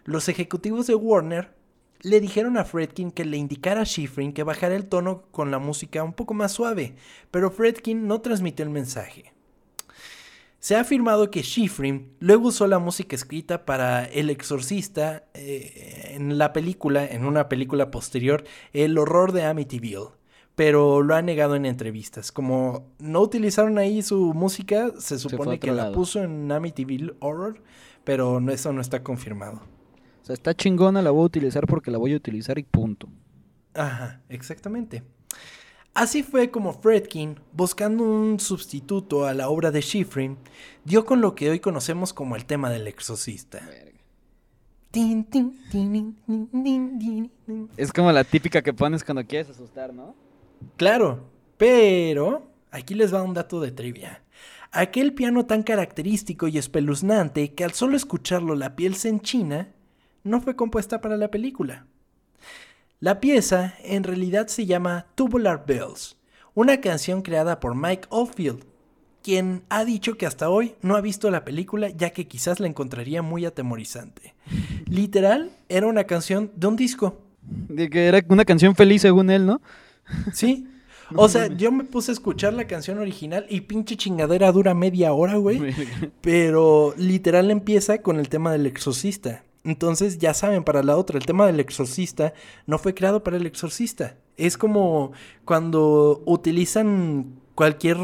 Los 0.05 0.29
ejecutivos 0.29 0.87
de 0.87 0.95
Warner 0.95 1.53
le 2.01 2.21
dijeron 2.21 2.57
a 2.57 2.65
Fredkin 2.65 3.11
que 3.11 3.25
le 3.25 3.37
indicara 3.37 3.81
a 3.81 3.85
Schifrin 3.85 4.33
que 4.33 4.43
bajara 4.43 4.75
el 4.75 4.85
tono 4.85 5.23
con 5.31 5.51
la 5.51 5.59
música 5.59 6.03
un 6.03 6.13
poco 6.13 6.33
más 6.33 6.51
suave, 6.51 6.95
pero 7.31 7.51
Fredkin 7.51 8.07
no 8.07 8.21
transmitió 8.21 8.63
el 8.63 8.71
mensaje. 8.71 9.33
Se 10.59 10.75
ha 10.75 10.81
afirmado 10.81 11.31
que 11.31 11.41
Schifrin 11.41 12.11
luego 12.19 12.49
usó 12.49 12.67
la 12.67 12.79
música 12.79 13.15
escrita 13.15 13.65
para 13.65 14.03
El 14.03 14.29
Exorcista 14.29 15.23
eh, 15.33 16.11
en 16.15 16.37
la 16.37 16.51
película, 16.51 17.05
en 17.05 17.25
una 17.25 17.47
película 17.47 17.91
posterior, 17.91 18.43
El 18.73 18.97
horror 18.97 19.31
de 19.31 19.45
Amityville, 19.45 20.09
pero 20.55 21.01
lo 21.01 21.15
ha 21.15 21.21
negado 21.21 21.55
en 21.55 21.65
entrevistas. 21.65 22.33
Como 22.33 22.91
no 22.99 23.21
utilizaron 23.21 23.77
ahí 23.77 24.01
su 24.01 24.33
música, 24.33 24.91
se 24.97 25.17
supone 25.17 25.59
que 25.59 25.71
la 25.71 25.93
puso 25.93 26.21
en 26.21 26.51
Amityville 26.51 27.15
Horror, 27.19 27.61
pero 28.03 28.39
eso 28.49 28.73
no 28.73 28.81
está 28.81 29.01
confirmado. 29.01 29.61
O 30.21 30.25
sea, 30.25 30.33
está 30.33 30.53
chingona, 30.53 31.01
la 31.01 31.11
voy 31.11 31.23
a 31.23 31.27
utilizar 31.27 31.65
porque 31.67 31.89
la 31.89 31.97
voy 31.97 32.13
a 32.13 32.17
utilizar 32.17 32.59
y 32.59 32.63
punto. 32.63 33.07
Ajá, 33.73 34.21
exactamente. 34.27 35.03
Así 35.93 36.23
fue 36.23 36.51
como 36.51 36.73
Fredkin, 36.73 37.39
buscando 37.51 38.03
un 38.03 38.39
sustituto 38.39 39.25
a 39.25 39.33
la 39.33 39.49
obra 39.49 39.71
de 39.71 39.81
Schifrin, 39.81 40.37
dio 40.85 41.05
con 41.05 41.19
lo 41.19 41.35
que 41.35 41.49
hoy 41.49 41.59
conocemos 41.59 42.13
como 42.13 42.35
el 42.35 42.45
tema 42.45 42.69
del 42.69 42.87
exorcista. 42.87 43.61
Es 47.77 47.93
como 47.93 48.11
la 48.11 48.23
típica 48.23 48.61
que 48.61 48.73
pones 48.73 49.03
cuando 49.03 49.25
quieres 49.25 49.49
asustar, 49.49 49.93
¿no? 49.93 50.15
Claro, 50.77 51.29
pero 51.57 52.51
aquí 52.71 52.95
les 52.95 53.13
va 53.13 53.21
un 53.21 53.33
dato 53.33 53.59
de 53.59 53.71
trivia. 53.71 54.23
Aquel 54.71 55.13
piano 55.13 55.45
tan 55.45 55.63
característico 55.63 56.47
y 56.47 56.57
espeluznante 56.57 57.53
que 57.53 57.63
al 57.63 57.73
solo 57.73 57.97
escucharlo 57.97 58.55
la 58.55 58.75
piel 58.75 58.95
se 58.95 59.09
enchina, 59.09 59.73
no 60.23 60.41
fue 60.41 60.55
compuesta 60.55 61.01
para 61.01 61.17
la 61.17 61.29
película. 61.31 61.87
La 63.01 63.21
pieza 63.21 63.75
en 63.81 64.03
realidad 64.03 64.47
se 64.47 64.65
llama 64.65 65.05
Tubular 65.15 65.63
Bells, 65.65 66.17
una 66.53 66.81
canción 66.81 67.21
creada 67.21 67.61
por 67.61 67.73
Mike 67.73 68.09
Oldfield, 68.09 68.65
quien 69.23 69.63
ha 69.69 69.85
dicho 69.85 70.17
que 70.17 70.25
hasta 70.25 70.49
hoy 70.49 70.75
no 70.81 70.97
ha 70.97 71.01
visto 71.01 71.31
la 71.31 71.45
película 71.45 71.87
ya 71.87 72.09
que 72.09 72.27
quizás 72.27 72.59
la 72.59 72.67
encontraría 72.67 73.21
muy 73.21 73.45
atemorizante. 73.45 74.35
Literal, 74.85 75.49
era 75.69 75.87
una 75.87 76.03
canción 76.03 76.51
de 76.57 76.67
un 76.67 76.75
disco. 76.75 77.21
De 77.41 77.89
que 77.89 78.05
era 78.05 78.19
una 78.27 78.43
canción 78.43 78.75
feliz 78.75 79.01
según 79.03 79.29
él, 79.29 79.45
¿no? 79.45 79.61
Sí. 80.33 80.67
O 81.15 81.27
sea, 81.27 81.47
yo 81.47 81.71
me 81.71 81.85
puse 81.85 82.11
a 82.11 82.13
escuchar 82.13 82.53
la 82.53 82.67
canción 82.67 82.99
original 82.99 83.47
y 83.49 83.61
pinche 83.61 83.97
chingadera 83.97 84.51
dura 84.51 84.75
media 84.75 85.11
hora, 85.11 85.37
güey. 85.37 85.73
Pero 86.21 86.93
literal 86.97 87.49
empieza 87.49 88.03
con 88.03 88.19
el 88.19 88.29
tema 88.29 88.51
del 88.51 88.67
exorcista. 88.67 89.43
Entonces, 89.63 90.17
ya 90.19 90.33
saben, 90.33 90.63
para 90.63 90.83
la 90.83 90.95
otra, 90.97 91.17
el 91.17 91.25
tema 91.25 91.45
del 91.45 91.59
exorcista 91.59 92.33
no 92.65 92.77
fue 92.79 92.93
creado 92.93 93.23
para 93.23 93.37
el 93.37 93.45
exorcista. 93.45 94.15
Es 94.37 94.57
como 94.57 95.11
cuando 95.45 96.21
utilizan 96.25 97.39
cualquier 97.55 97.97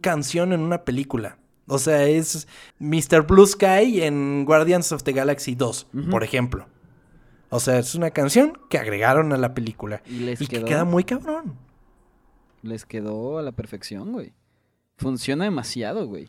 canción 0.00 0.52
en 0.52 0.60
una 0.60 0.84
película. 0.84 1.38
O 1.66 1.78
sea, 1.78 2.04
es 2.06 2.46
Mr. 2.78 3.22
Blue 3.26 3.46
Sky 3.46 4.02
en 4.02 4.44
Guardians 4.44 4.92
of 4.92 5.02
the 5.02 5.12
Galaxy 5.12 5.54
2, 5.54 5.86
Ujú. 5.94 6.10
por 6.10 6.24
ejemplo. 6.24 6.66
O 7.48 7.58
sea, 7.60 7.78
es 7.78 7.94
una 7.94 8.10
canción 8.10 8.58
que 8.68 8.78
agregaron 8.78 9.32
a 9.32 9.36
la 9.36 9.54
película. 9.54 10.02
Y 10.06 10.20
les 10.20 10.40
Y 10.40 10.46
que 10.46 10.56
quedó, 10.58 10.66
queda 10.66 10.84
muy 10.84 11.04
cabrón. 11.04 11.54
les 12.62 12.84
quedó 12.84 13.38
a 13.38 13.42
la 13.42 13.52
perfección, 13.52 14.12
güey. 14.12 14.32
Funciona 15.00 15.44
demasiado, 15.44 16.06
güey. 16.06 16.28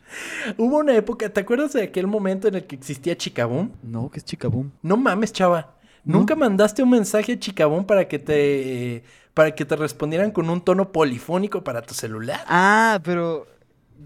Hubo 0.56 0.78
una 0.78 0.94
época, 0.96 1.28
¿te 1.28 1.40
acuerdas 1.40 1.74
de 1.74 1.82
aquel 1.82 2.06
momento 2.06 2.48
en 2.48 2.54
el 2.54 2.64
que 2.64 2.74
existía 2.74 3.14
Chicaboom? 3.14 3.70
No, 3.82 4.10
que 4.10 4.18
es 4.18 4.24
chicaboom. 4.24 4.70
No 4.80 4.96
mames, 4.96 5.30
chava. 5.30 5.74
¿No? 6.04 6.18
¿Nunca 6.18 6.34
mandaste 6.34 6.82
un 6.82 6.88
mensaje 6.88 7.34
a 7.34 7.38
Chicaboom 7.38 7.84
para 7.84 8.08
que 8.08 8.18
te 8.18 9.04
para 9.34 9.54
que 9.54 9.64
te 9.64 9.76
respondieran 9.76 10.30
con 10.30 10.50
un 10.50 10.60
tono 10.60 10.90
polifónico 10.90 11.62
para 11.62 11.82
tu 11.82 11.92
celular? 11.92 12.40
Ah, 12.48 12.98
pero 13.04 13.46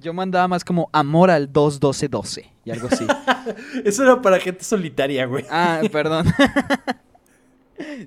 yo 0.01 0.13
mandaba 0.13 0.49
más 0.49 0.65
como 0.65 0.91
amor 0.93 1.31
al 1.31 1.47
21212 1.53 2.53
y 2.65 2.71
algo 2.73 2.89
así. 2.91 3.07
Eso 3.85 4.03
era 4.03 4.21
para 4.21 4.41
gente 4.41 4.65
solitaria, 4.65 5.27
güey. 5.27 5.45
ah, 5.49 5.81
perdón. 5.93 6.27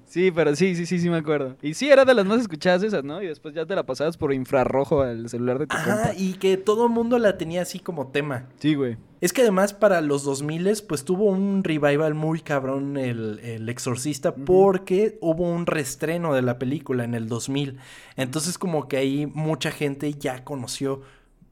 sí, 0.06 0.32
pero 0.32 0.56
sí, 0.56 0.76
sí, 0.76 0.86
sí, 0.86 1.00
sí 1.00 1.10
me 1.10 1.18
acuerdo. 1.18 1.56
Y 1.62 1.74
sí, 1.74 1.90
era 1.90 2.06
de 2.06 2.14
las 2.14 2.26
más 2.26 2.42
escuchadas 2.42 2.84
esas, 2.84 3.04
¿no? 3.04 3.22
Y 3.22 3.28
después 3.28 3.54
ya 3.54 3.66
te 3.66 3.76
la 3.76 3.86
pasabas 3.86 4.18
por 4.18 4.34
infrarrojo 4.34 5.02
al 5.02 5.30
celular 5.30 5.60
de 5.60 5.68
tu 5.68 5.76
Ajá, 5.76 5.96
compa. 6.10 6.14
y 6.18 6.34
que 6.34 6.58
todo 6.58 6.86
el 6.88 6.92
mundo 6.92 7.18
la 7.20 7.38
tenía 7.38 7.62
así 7.62 7.80
como 7.80 8.08
tema. 8.08 8.48
Sí, 8.60 8.76
güey. 8.76 8.98
Es 9.22 9.34
que 9.34 9.42
además 9.42 9.74
para 9.74 10.00
los 10.02 10.24
2000 10.24 10.84
pues 10.88 11.04
tuvo 11.04 11.26
un 11.26 11.64
revival 11.64 12.14
muy 12.14 12.40
cabrón 12.40 12.96
el, 12.96 13.40
el 13.40 13.68
Exorcista 13.68 14.34
porque 14.34 15.18
hubo 15.22 15.44
un 15.44 15.66
restreno 15.66 16.34
de 16.34 16.42
la 16.42 16.58
película 16.58 17.04
en 17.04 17.14
el 17.16 17.28
2000. 17.28 17.78
Entonces 18.16 18.58
como 18.58 18.88
que 18.88 18.96
ahí 18.98 19.26
mucha 19.26 19.72
gente 19.72 20.14
ya 20.14 20.46
conoció 20.46 21.02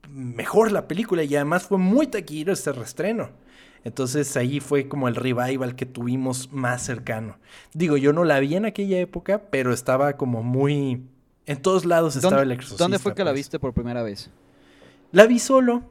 mejor 0.10 0.72
la 0.72 0.88
película 0.88 1.24
y 1.24 1.36
además 1.36 1.64
fue 1.68 1.78
muy 1.78 2.08
taquillero 2.08 2.54
este 2.54 2.72
restreno. 2.72 3.30
Entonces 3.88 4.36
ahí 4.36 4.60
fue 4.60 4.90
como 4.90 5.08
el 5.08 5.16
revival 5.16 5.78
que 5.78 5.86
tuvimos 5.86 6.52
más 6.52 6.84
cercano. 6.84 7.38
Digo, 7.74 7.96
yo 7.96 8.12
no 8.12 8.26
la 8.26 8.38
vi 8.42 8.56
en 8.56 8.66
aquella 8.66 9.00
época, 9.00 9.44
pero 9.50 9.72
estaba 9.72 10.18
como 10.18 10.44
muy... 10.44 11.04
En 11.46 11.62
todos 11.62 11.86
lados 11.86 12.18
estaba 12.18 12.42
el 12.42 12.52
Exorcista. 12.52 12.84
¿Dónde 12.84 13.00
fue 13.00 13.16
que 13.16 13.24
la 13.24 13.32
pues. 13.32 13.40
viste 13.40 13.60
por 13.60 13.74
primera 13.74 14.04
vez? 14.04 14.30
La 15.14 15.26
vi 15.26 15.40
solo. 15.40 15.84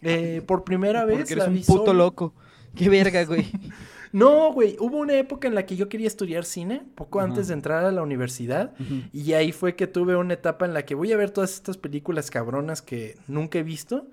eh, 0.00 0.40
por 0.46 0.64
primera 0.64 1.04
vez. 1.04 1.18
Porque 1.18 1.34
eres 1.34 1.44
la 1.44 1.50
un 1.50 1.60
puto 1.60 1.84
solo. 1.86 1.92
loco. 1.92 2.32
Qué 2.74 2.88
verga, 2.88 3.22
güey. 3.26 3.52
No, 4.12 4.50
güey, 4.54 4.78
hubo 4.80 4.96
una 4.96 5.18
época 5.18 5.46
en 5.46 5.54
la 5.54 5.66
que 5.66 5.76
yo 5.76 5.90
quería 5.90 6.06
estudiar 6.06 6.46
cine, 6.46 6.82
poco 6.94 7.20
antes 7.20 7.48
de 7.48 7.54
entrar 7.54 7.84
a 7.84 7.92
la 7.92 8.02
universidad, 8.02 8.72
y 9.12 9.34
ahí 9.34 9.52
fue 9.52 9.76
que 9.76 9.86
tuve 9.86 10.16
una 10.16 10.34
etapa 10.34 10.64
en 10.64 10.72
la 10.72 10.86
que 10.86 10.94
voy 10.94 11.12
a 11.12 11.16
ver 11.18 11.30
todas 11.30 11.52
estas 11.52 11.76
películas 11.76 12.30
cabronas 12.30 12.80
que 12.82 13.16
nunca 13.26 13.58
he 13.58 13.62
visto, 13.62 14.06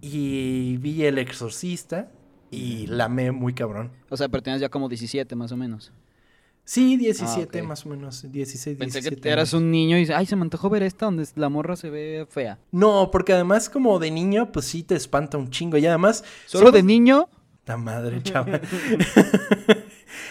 y 0.00 0.76
vi 0.78 1.04
El 1.04 1.18
Exorcista, 1.18 2.10
y 2.50 2.86
la 2.86 3.04
amé 3.06 3.32
muy 3.32 3.52
cabrón. 3.54 3.90
o 4.08 4.16
sea, 4.16 4.28
pero 4.28 4.42
tenías 4.42 4.60
ya 4.60 4.68
como 4.68 4.88
17 4.88 5.34
más 5.36 5.52
o 5.52 5.56
menos. 5.56 5.92
Sí, 6.64 6.98
17 6.98 7.60
Ah, 7.60 7.62
más 7.62 7.86
o 7.86 7.88
menos, 7.88 8.30
16, 8.30 8.76
Pensé 8.76 8.98
17. 9.00 9.22
que 9.22 9.28
eras 9.30 9.54
un 9.54 9.70
niño 9.70 9.96
y 9.96 10.00
dices, 10.00 10.14
ay, 10.14 10.26
se 10.26 10.36
me 10.36 10.42
antojó 10.42 10.68
ver 10.68 10.82
esta 10.82 11.06
donde 11.06 11.26
la 11.34 11.48
morra 11.48 11.76
se 11.76 11.88
ve 11.88 12.26
fea. 12.28 12.58
No, 12.72 13.10
porque 13.10 13.32
además 13.32 13.70
como 13.70 13.98
de 13.98 14.10
niño, 14.10 14.52
pues 14.52 14.66
sí 14.66 14.82
te 14.82 14.94
espanta 14.94 15.38
un 15.38 15.48
chingo, 15.50 15.78
y 15.78 15.86
además... 15.86 16.24
Solo 16.46 16.66
somos- 16.66 16.72
de 16.74 16.82
niño, 16.82 17.28
La 17.66 17.76
madre, 17.78 18.22
chava. 18.22 18.60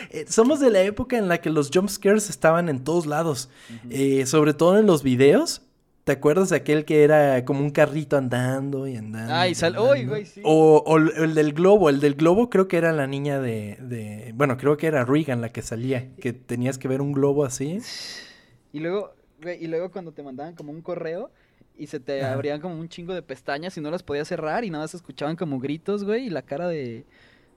Eh, 0.09 0.25
Somos 0.27 0.59
de 0.59 0.69
la 0.71 0.81
época 0.81 1.17
en 1.17 1.27
la 1.27 1.39
que 1.39 1.49
los 1.49 1.69
jump 1.73 1.89
scares 1.89 2.29
estaban 2.29 2.69
en 2.69 2.83
todos 2.83 3.05
lados. 3.05 3.49
Eh, 3.89 4.25
sobre 4.25 4.53
todo 4.53 4.77
en 4.79 4.85
los 4.85 5.03
videos. 5.03 5.61
¿Te 6.07 6.13
acuerdas 6.13 6.47
de 6.49 6.55
aquel 6.55 6.85
que 6.85 7.03
era 7.03 7.43
como 7.45 7.59
un 7.59 7.69
carrito 7.69 8.15
andando 8.17 8.87
y 8.87 8.95
andando? 8.95 9.33
Ay, 9.33 9.51
y 9.51 9.55
sal- 9.55 9.77
uy, 9.77 10.05
güey, 10.05 10.25
sí. 10.25 10.41
O, 10.43 10.81
o 10.85 10.97
el 10.97 11.11
el 11.17 11.35
del 11.35 11.51
globo. 11.53 11.89
El 11.89 11.99
del 11.99 12.15
globo 12.15 12.49
creo 12.49 12.67
que 12.69 12.77
era 12.77 12.93
la 12.93 13.07
niña 13.07 13.41
de, 13.41 13.77
de- 13.81 14.31
Bueno, 14.33 14.55
creo 14.55 14.77
que 14.77 14.87
era 14.87 15.03
Regan 15.03 15.41
la 15.41 15.49
que 15.51 15.61
salía. 15.61 16.09
Que 16.15 16.31
tenías 16.31 16.77
que 16.77 16.87
ver 16.87 17.01
un 17.01 17.11
globo 17.11 17.43
así. 17.45 17.79
Y 18.73 18.79
luego, 18.79 19.13
güey, 19.41 19.63
y 19.63 19.67
luego 19.67 19.91
cuando 19.91 20.11
te 20.11 20.21
mandaban 20.23 20.53
como 20.55 20.71
un 20.71 20.81
correo 20.81 21.31
y 21.77 21.87
se 21.87 21.99
te 21.99 22.23
abrían 22.23 22.59
como 22.61 22.79
un 22.79 22.89
chingo 22.89 23.13
de 23.13 23.21
pestañas 23.21 23.75
y 23.77 23.81
no 23.81 23.89
las 23.91 24.03
podías 24.03 24.27
cerrar 24.27 24.63
y 24.65 24.69
nada 24.69 24.83
más 24.83 24.93
escuchaban 24.93 25.35
como 25.35 25.59
gritos, 25.59 26.03
güey, 26.03 26.27
y 26.27 26.29
la 26.29 26.41
cara 26.41 26.67
de, 26.67 27.05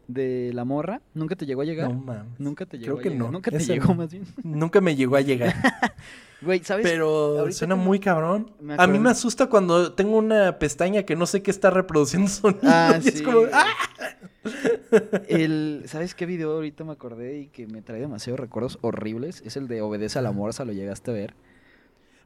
de 0.08 0.52
la 0.54 0.64
morra. 0.64 1.02
¿Nunca 1.14 1.36
te 1.36 1.46
llegó 1.46 1.62
a 1.62 1.64
llegar? 1.64 1.88
No 1.92 2.00
mames. 2.00 2.38
Nunca 2.40 2.64
te 2.66 2.78
Creo 2.78 2.96
llegó 2.96 2.98
a 2.98 3.02
que 3.02 3.10
llegar. 3.10 3.26
no. 3.26 3.32
Nunca 3.32 3.50
te 3.50 3.58
llegó 3.60 3.88
no. 3.88 3.94
más 3.94 4.10
bien. 4.12 4.24
Nunca 4.42 4.80
me 4.80 4.96
llegó 4.96 5.16
a 5.16 5.20
llegar. 5.20 5.54
Güey, 6.42 6.62
¿sabes? 6.64 6.86
Pero 6.88 7.40
Ahorita 7.40 7.58
suena 7.58 7.76
muy 7.76 8.00
cabrón. 8.00 8.50
A 8.78 8.86
mí 8.86 8.98
me 8.98 9.10
asusta 9.10 9.48
cuando 9.48 9.92
tengo 9.92 10.16
una 10.16 10.58
pestaña 10.58 11.02
que 11.02 11.14
no 11.16 11.26
sé 11.26 11.42
qué 11.42 11.50
está 11.50 11.70
reproduciendo 11.70 12.28
sonido. 12.28 12.60
Ah, 12.64 12.98
y 13.02 13.08
es 13.08 13.14
sí, 13.14 13.22
como, 13.22 13.40
güey. 13.40 13.50
¡ah! 13.52 13.66
El, 15.28 15.82
¿Sabes 15.86 16.14
qué 16.14 16.26
video 16.26 16.52
ahorita 16.52 16.84
me 16.84 16.92
acordé 16.92 17.40
y 17.40 17.46
que 17.48 17.66
me 17.66 17.82
trae 17.82 18.00
demasiados 18.00 18.40
recuerdos 18.40 18.78
horribles? 18.80 19.42
Es 19.44 19.56
el 19.56 19.68
de 19.68 19.82
Obedece 19.82 20.18
a 20.18 20.22
la 20.22 20.32
Morsa, 20.32 20.64
¿lo 20.64 20.72
llegaste 20.72 21.10
a 21.10 21.14
ver? 21.14 21.34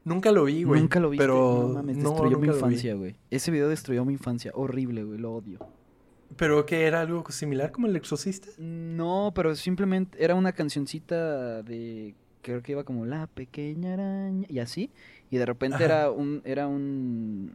Nunca 0.05 0.31
lo 0.31 0.45
vi, 0.45 0.63
güey. 0.63 0.81
Nunca 0.81 0.99
lo 0.99 1.09
viste. 1.09 1.23
Pero 1.23 1.65
no 1.67 1.73
mames, 1.73 1.97
no, 1.97 2.11
destruyó 2.11 2.39
mi 2.39 2.47
vi. 2.47 2.53
infancia, 2.53 2.93
güey. 2.93 3.15
Ese 3.31 3.51
video 3.51 3.67
destruyó 3.67 4.05
mi 4.05 4.13
infancia. 4.13 4.51
Horrible, 4.53 5.03
güey, 5.03 5.19
lo 5.19 5.33
odio. 5.33 5.59
Pero 6.37 6.65
que 6.65 6.85
era 6.85 7.01
algo 7.01 7.23
similar 7.31 7.71
como 7.71 7.87
el 7.87 7.95
exorcista. 7.95 8.47
No, 8.57 9.31
pero 9.35 9.55
simplemente 9.55 10.23
era 10.23 10.35
una 10.35 10.51
cancioncita 10.53 11.63
de 11.63 12.15
creo 12.45 12.61
que 12.61 12.73
iba 12.73 12.83
como 12.83 13.05
la 13.07 13.25
pequeña 13.25 13.93
araña 13.93 14.45
y 14.47 14.59
así 14.59 14.91
y 15.31 15.37
de 15.37 15.45
repente 15.47 15.77
Ajá. 15.77 15.85
era 15.85 16.11
un 16.11 16.41
era 16.45 16.67
un 16.67 17.53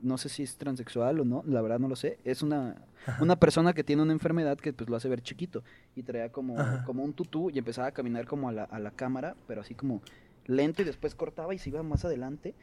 no 0.00 0.16
sé 0.18 0.28
si 0.28 0.44
es 0.44 0.56
transexual 0.56 1.18
o 1.20 1.24
no, 1.24 1.42
la 1.46 1.60
verdad 1.60 1.78
no 1.78 1.88
lo 1.88 1.96
sé. 1.96 2.16
Es 2.24 2.42
una 2.42 2.76
Ajá. 3.06 3.22
una 3.22 3.36
persona 3.36 3.72
que 3.72 3.82
tiene 3.82 4.02
una 4.02 4.12
enfermedad 4.12 4.56
que 4.56 4.72
pues 4.72 4.88
lo 4.88 4.96
hace 4.96 5.08
ver 5.08 5.20
chiquito 5.20 5.62
y 5.96 6.04
traía 6.04 6.30
como 6.30 6.58
Ajá. 6.58 6.84
como 6.84 7.02
un 7.02 7.12
tutú 7.12 7.50
y 7.50 7.58
empezaba 7.58 7.88
a 7.88 7.92
caminar 7.92 8.26
como 8.26 8.48
a 8.48 8.52
la, 8.52 8.64
a 8.64 8.78
la 8.78 8.92
cámara, 8.92 9.34
pero 9.48 9.62
así 9.62 9.74
como 9.74 10.00
lento 10.46 10.80
y 10.82 10.84
después 10.84 11.14
cortaba 11.16 11.52
y 11.52 11.58
se 11.58 11.70
iba 11.70 11.82
más 11.82 12.04
adelante. 12.04 12.54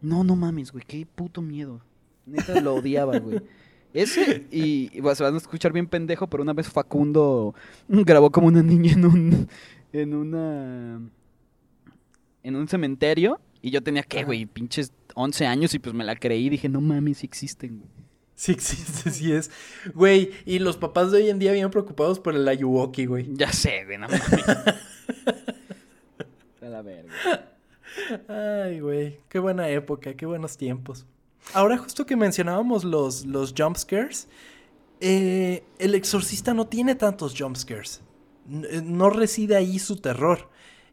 No, 0.00 0.24
no 0.24 0.34
mames, 0.34 0.72
güey, 0.72 0.84
qué 0.84 1.06
puto 1.06 1.40
miedo. 1.40 1.80
Neta 2.26 2.60
lo 2.60 2.74
odiaba, 2.74 3.18
güey. 3.20 3.40
Ese, 3.94 4.46
y, 4.50 4.90
y 4.96 5.00
bueno, 5.00 5.14
se 5.14 5.22
van 5.22 5.34
a 5.34 5.36
escuchar 5.36 5.72
bien 5.72 5.86
pendejo, 5.86 6.26
pero 6.26 6.42
una 6.42 6.54
vez 6.54 6.68
Facundo 6.68 7.54
grabó 7.88 8.30
como 8.30 8.48
una 8.48 8.62
niña 8.62 8.92
en 8.92 9.04
un. 9.04 9.48
En 9.92 10.14
una. 10.14 11.00
en 12.42 12.56
un 12.56 12.68
cementerio. 12.68 13.40
Y 13.60 13.70
yo 13.70 13.82
tenía 13.82 14.02
que, 14.02 14.18
Ajá. 14.18 14.26
güey, 14.26 14.46
pinches 14.46 14.92
11 15.14 15.46
años 15.46 15.74
y 15.74 15.78
pues 15.78 15.94
me 15.94 16.04
la 16.04 16.16
creí. 16.16 16.48
Dije, 16.48 16.68
no 16.68 16.80
mames, 16.80 17.18
sí 17.18 17.26
existen, 17.26 17.78
güey. 17.78 17.90
Sí 18.34 18.52
existe, 18.52 19.10
sí 19.10 19.32
es. 19.32 19.50
Güey, 19.94 20.30
y 20.44 20.58
los 20.58 20.76
papás 20.76 21.12
de 21.12 21.18
hoy 21.18 21.30
en 21.30 21.38
día 21.38 21.52
bien 21.52 21.70
preocupados 21.70 22.18
por 22.18 22.34
el 22.34 22.48
Ayuwoki, 22.48 23.06
güey. 23.06 23.28
Ya 23.34 23.52
sé, 23.52 23.84
güey, 23.84 23.98
no 23.98 24.08
mames. 24.08 24.22
A 26.60 26.66
la 26.66 26.82
verga. 26.82 27.12
Ay, 28.28 28.80
güey. 28.80 29.20
Qué 29.28 29.38
buena 29.38 29.68
época, 29.68 30.14
qué 30.14 30.26
buenos 30.26 30.56
tiempos. 30.56 31.06
Ahora, 31.54 31.76
justo 31.78 32.06
que 32.06 32.16
mencionábamos 32.16 32.84
los, 32.84 33.26
los 33.26 33.54
jump 33.56 33.76
scares, 33.76 34.28
eh, 35.00 35.64
el 35.78 35.94
exorcista 35.94 36.54
no 36.54 36.66
tiene 36.66 36.94
tantos 36.94 37.34
jump 37.38 37.56
scares. 37.56 38.00
Eh, 38.50 38.82
No 38.84 39.10
reside 39.10 39.56
ahí 39.56 39.78
su 39.78 39.96
terror. 39.96 40.50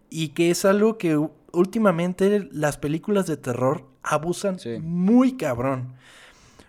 Y 0.09 0.29
que 0.29 0.49
es 0.51 0.65
algo 0.65 0.97
que 0.97 1.17
últimamente 1.51 2.47
las 2.51 2.77
películas 2.77 3.27
de 3.27 3.37
terror 3.37 3.87
abusan 4.03 4.59
Sí. 4.59 4.77
muy 4.81 5.37
cabrón. 5.37 5.93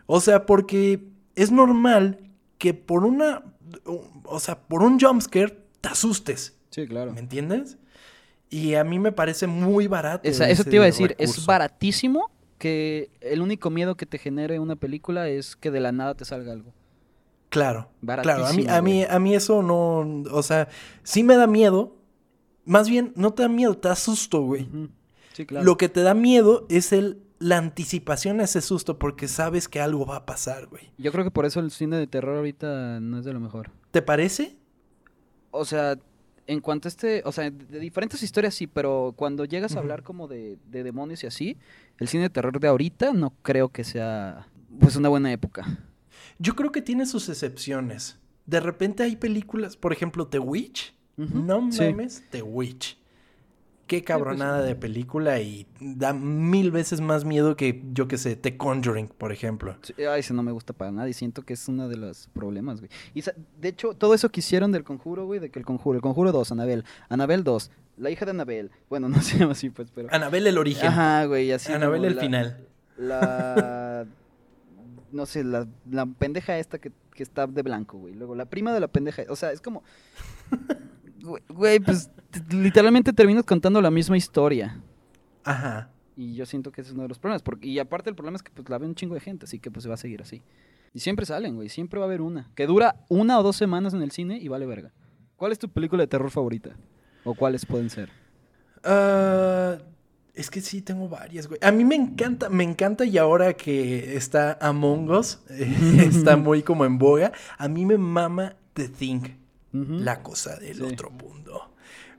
O 0.06 0.20
sea, 0.20 0.46
porque 0.46 1.04
es 1.36 1.50
normal 1.50 2.18
que 2.58 2.74
por 2.74 3.04
una. 3.04 3.42
O 4.24 4.40
sea, 4.40 4.58
por 4.60 4.82
un 4.82 4.98
jumpscare 4.98 5.58
te 5.80 5.88
asustes. 5.88 6.56
Sí, 6.70 6.86
claro. 6.86 7.12
¿Me 7.12 7.20
entiendes? 7.20 7.78
Y 8.50 8.74
a 8.74 8.84
mí 8.84 8.98
me 8.98 9.12
parece 9.12 9.46
muy 9.46 9.86
barato. 9.86 10.28
Esa- 10.28 10.50
eso 10.50 10.64
te 10.64 10.74
iba 10.74 10.84
a 10.84 10.86
decir, 10.86 11.14
es 11.18 11.46
baratísimo 11.46 12.30
que 12.58 13.10
el 13.20 13.40
único 13.42 13.70
miedo 13.70 13.96
que 13.96 14.06
te 14.06 14.18
genere 14.18 14.58
una 14.58 14.76
película 14.76 15.28
es 15.28 15.56
que 15.56 15.70
de 15.70 15.80
la 15.80 15.92
nada 15.92 16.14
te 16.14 16.24
salga 16.24 16.52
algo. 16.52 16.72
Claro, 17.50 17.90
claro. 18.00 18.46
A 18.46 18.52
mí, 18.52 18.66
a, 18.68 18.80
mí, 18.80 19.04
a 19.04 19.18
mí 19.18 19.34
eso 19.34 19.62
no. 19.62 20.22
O 20.32 20.42
sea, 20.42 20.68
sí 21.02 21.22
me 21.22 21.36
da 21.36 21.46
miedo. 21.46 21.96
Más 22.64 22.88
bien, 22.88 23.12
no 23.16 23.34
te 23.34 23.42
da 23.42 23.48
miedo, 23.48 23.76
te 23.76 23.88
da 23.88 23.96
susto, 23.96 24.40
güey. 24.42 24.68
Sí, 25.32 25.44
claro. 25.44 25.66
Lo 25.66 25.76
que 25.76 25.88
te 25.88 26.02
da 26.02 26.14
miedo 26.14 26.66
es 26.68 26.92
el, 26.92 27.20
la 27.40 27.58
anticipación 27.58 28.40
a 28.40 28.44
ese 28.44 28.60
susto 28.60 28.98
porque 29.00 29.26
sabes 29.26 29.68
que 29.68 29.80
algo 29.80 30.06
va 30.06 30.16
a 30.16 30.26
pasar, 30.26 30.68
güey. 30.68 30.92
Yo 30.96 31.10
creo 31.10 31.24
que 31.24 31.32
por 31.32 31.44
eso 31.44 31.58
el 31.58 31.72
cine 31.72 31.96
de 31.96 32.06
terror 32.06 32.36
ahorita 32.36 33.00
no 33.00 33.18
es 33.18 33.24
de 33.24 33.32
lo 33.32 33.40
mejor. 33.40 33.72
¿Te 33.90 34.00
parece? 34.00 34.56
O 35.50 35.64
sea, 35.64 35.98
en 36.46 36.60
cuanto 36.60 36.86
a 36.86 36.90
este, 36.90 37.22
o 37.24 37.32
sea, 37.32 37.50
de 37.50 37.80
diferentes 37.80 38.22
historias 38.22 38.54
sí, 38.54 38.68
pero 38.68 39.14
cuando 39.16 39.44
llegas 39.44 39.74
a 39.74 39.80
hablar 39.80 40.04
como 40.04 40.28
de, 40.28 40.56
de 40.66 40.84
demonios 40.84 41.24
y 41.24 41.26
así, 41.26 41.56
el 41.98 42.06
cine 42.06 42.24
de 42.24 42.30
terror 42.30 42.60
de 42.60 42.68
ahorita 42.68 43.12
no 43.12 43.32
creo 43.42 43.70
que 43.70 43.82
sea 43.82 44.46
pues 44.78 44.94
una 44.94 45.08
buena 45.08 45.32
época. 45.32 45.89
Yo 46.40 46.56
creo 46.56 46.72
que 46.72 46.82
tiene 46.82 47.06
sus 47.06 47.28
excepciones. 47.28 48.18
De 48.46 48.58
repente 48.58 49.02
hay 49.04 49.14
películas, 49.14 49.76
por 49.76 49.92
ejemplo, 49.92 50.26
The 50.26 50.40
Witch. 50.40 50.94
No 51.16 51.70
sí. 51.70 51.82
mames, 51.84 52.24
The 52.30 52.42
Witch. 52.42 52.98
Qué 53.86 54.02
cabronada 54.04 54.62
de 54.62 54.74
película 54.76 55.40
y 55.40 55.66
da 55.80 56.12
mil 56.12 56.70
veces 56.70 57.00
más 57.00 57.24
miedo 57.24 57.56
que, 57.56 57.82
yo 57.92 58.06
que 58.08 58.18
sé, 58.18 58.36
The 58.36 58.56
Conjuring, 58.56 59.08
por 59.08 59.32
ejemplo. 59.32 59.76
Sí, 59.82 59.94
Ay, 60.04 60.20
ese 60.20 60.32
no 60.32 60.42
me 60.42 60.52
gusta 60.52 60.72
para 60.72 60.92
nada 60.92 61.08
y 61.08 61.12
siento 61.12 61.42
que 61.42 61.52
es 61.54 61.68
uno 61.68 61.88
de 61.88 61.96
los 61.96 62.28
problemas, 62.28 62.78
güey. 62.80 62.90
Y 63.14 63.22
de 63.60 63.68
hecho, 63.68 63.94
todo 63.94 64.14
eso 64.14 64.30
que 64.30 64.40
hicieron 64.40 64.70
del 64.72 64.84
conjuro, 64.84 65.26
güey, 65.26 65.40
de 65.40 65.50
que 65.50 65.58
el 65.58 65.64
conjuro, 65.66 65.96
el 65.96 66.02
conjuro 66.02 66.30
2, 66.32 66.52
Anabel, 66.52 66.84
Anabel 67.08 67.42
2, 67.44 67.70
la 67.98 68.10
hija 68.10 68.24
de 68.24 68.30
Anabel, 68.30 68.70
bueno, 68.88 69.08
no 69.10 69.20
se 69.20 69.38
llama 69.38 69.52
así, 69.52 69.70
pues, 69.70 69.90
pero... 69.92 70.08
Anabel 70.12 70.46
el 70.46 70.56
origen. 70.56 70.86
Ajá, 70.86 71.24
güey, 71.26 71.50
así. 71.52 71.72
Anabel 71.72 72.04
el 72.04 72.14
la- 72.16 72.22
final. 72.22 72.66
La. 72.96 74.06
No 75.12 75.26
sé, 75.26 75.44
la, 75.44 75.66
la 75.90 76.06
pendeja 76.06 76.58
esta 76.58 76.78
que, 76.78 76.92
que 77.14 77.22
está 77.22 77.46
de 77.46 77.62
blanco, 77.62 77.98
güey. 77.98 78.14
Luego 78.14 78.34
la 78.34 78.46
prima 78.46 78.72
de 78.72 78.80
la 78.80 78.88
pendeja. 78.88 79.22
O 79.28 79.36
sea, 79.36 79.52
es 79.52 79.60
como. 79.60 79.82
Güey, 81.22 81.42
Güey, 81.48 81.80
pues 81.80 82.10
literalmente 82.50 83.12
terminas 83.12 83.44
contando 83.44 83.82
la 83.82 83.90
misma 83.90 84.16
historia. 84.16 84.80
Ajá. 85.44 85.90
Y 86.16 86.34
yo 86.34 86.46
siento 86.46 86.72
que 86.72 86.80
ese 86.80 86.90
es 86.90 86.94
uno 86.94 87.02
de 87.02 87.08
los 87.08 87.18
problemas. 87.18 87.42
Porque, 87.42 87.66
y 87.68 87.78
aparte, 87.78 88.08
el 88.08 88.16
problema 88.16 88.36
es 88.36 88.42
que 88.42 88.50
pues, 88.50 88.68
la 88.70 88.78
ve 88.78 88.86
un 88.86 88.94
chingo 88.94 89.14
de 89.14 89.20
gente, 89.20 89.44
así 89.44 89.58
que 89.58 89.70
pues 89.70 89.82
se 89.82 89.88
va 89.88 89.96
a 89.96 89.98
seguir 89.98 90.22
así. 90.22 90.42
Y 90.92 91.00
siempre 91.00 91.26
salen, 91.26 91.56
güey. 91.56 91.68
Siempre 91.68 91.98
va 91.98 92.06
a 92.06 92.08
haber 92.08 92.20
una. 92.20 92.50
Que 92.54 92.66
dura 92.66 92.96
una 93.08 93.38
o 93.38 93.42
dos 93.42 93.56
semanas 93.56 93.94
en 93.94 94.02
el 94.02 94.10
cine 94.10 94.38
y 94.38 94.48
vale 94.48 94.66
verga. 94.66 94.92
¿Cuál 95.36 95.52
es 95.52 95.58
tu 95.58 95.68
película 95.68 96.02
de 96.02 96.06
terror 96.06 96.30
favorita? 96.30 96.76
¿O 97.24 97.34
cuáles 97.34 97.64
pueden 97.64 97.90
ser? 97.90 98.10
Ah, 98.82 99.78
es 100.34 100.50
que 100.50 100.60
sí, 100.60 100.80
tengo 100.82 101.08
varias, 101.08 101.46
güey. 101.48 101.58
A 101.62 101.70
mí 101.72 101.84
me 101.84 101.94
encanta, 101.96 102.48
me 102.48 102.64
encanta 102.64 103.04
y 103.04 103.18
ahora 103.18 103.54
que 103.54 104.16
está 104.16 104.56
Among 104.60 105.10
Us, 105.10 105.38
eh, 105.50 106.06
está 106.08 106.36
muy 106.36 106.62
como 106.62 106.84
en 106.84 106.98
boga, 106.98 107.32
a 107.58 107.68
mí 107.68 107.84
me 107.86 107.98
mama 107.98 108.56
The 108.74 108.88
Thing, 108.88 109.22
la 109.72 110.22
cosa 110.22 110.56
del 110.56 110.76
Sí. 110.78 110.82
otro 110.82 111.10
mundo. 111.10 111.72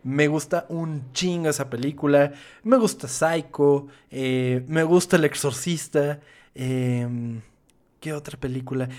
Me 0.04 0.28
gusta 0.28 0.66
un 0.70 1.12
chingo 1.14 1.50
esa 1.50 1.70
película, 1.70 2.34
me 2.64 2.78
gusta 2.78 3.08
Psycho, 3.08 3.88
eh, 4.10 4.64
me 4.68 4.84
gusta 4.84 5.16
El 5.18 5.26
Exorcista, 5.26 6.20
em, 6.56 7.42
¿qué 8.00 8.14
otra 8.14 8.40
película? 8.40 8.90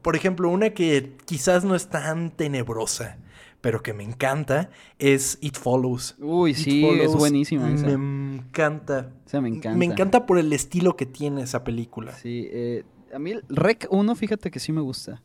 Por 0.00 0.14
ejemplo, 0.16 0.48
una 0.50 0.70
que 0.70 1.16
quizás 1.24 1.64
no 1.64 1.74
es 1.74 1.88
tan 1.88 2.30
tenebrosa, 2.30 3.16
pero 3.64 3.82
que 3.82 3.94
me 3.94 4.02
encanta, 4.04 4.68
es 4.98 5.38
It 5.40 5.56
Follows. 5.56 6.16
Uy, 6.20 6.50
It 6.50 6.56
sí, 6.58 6.84
es 6.84 6.90
Follows 6.90 7.16
buenísima 7.16 7.72
esa. 7.72 7.86
Me 7.96 8.36
encanta. 8.36 9.10
O 9.24 9.28
sea, 9.30 9.40
me 9.40 9.48
encanta. 9.48 9.78
Me 9.78 9.86
encanta 9.86 10.26
por 10.26 10.38
el 10.38 10.52
estilo 10.52 10.96
que 10.96 11.06
tiene 11.06 11.40
esa 11.40 11.64
película. 11.64 12.12
Sí, 12.12 12.46
eh, 12.52 12.84
a 13.14 13.18
mí 13.18 13.30
el 13.30 13.42
Rec 13.48 13.86
1, 13.88 14.14
fíjate 14.16 14.50
que 14.50 14.60
sí 14.60 14.70
me 14.70 14.82
gusta. 14.82 15.22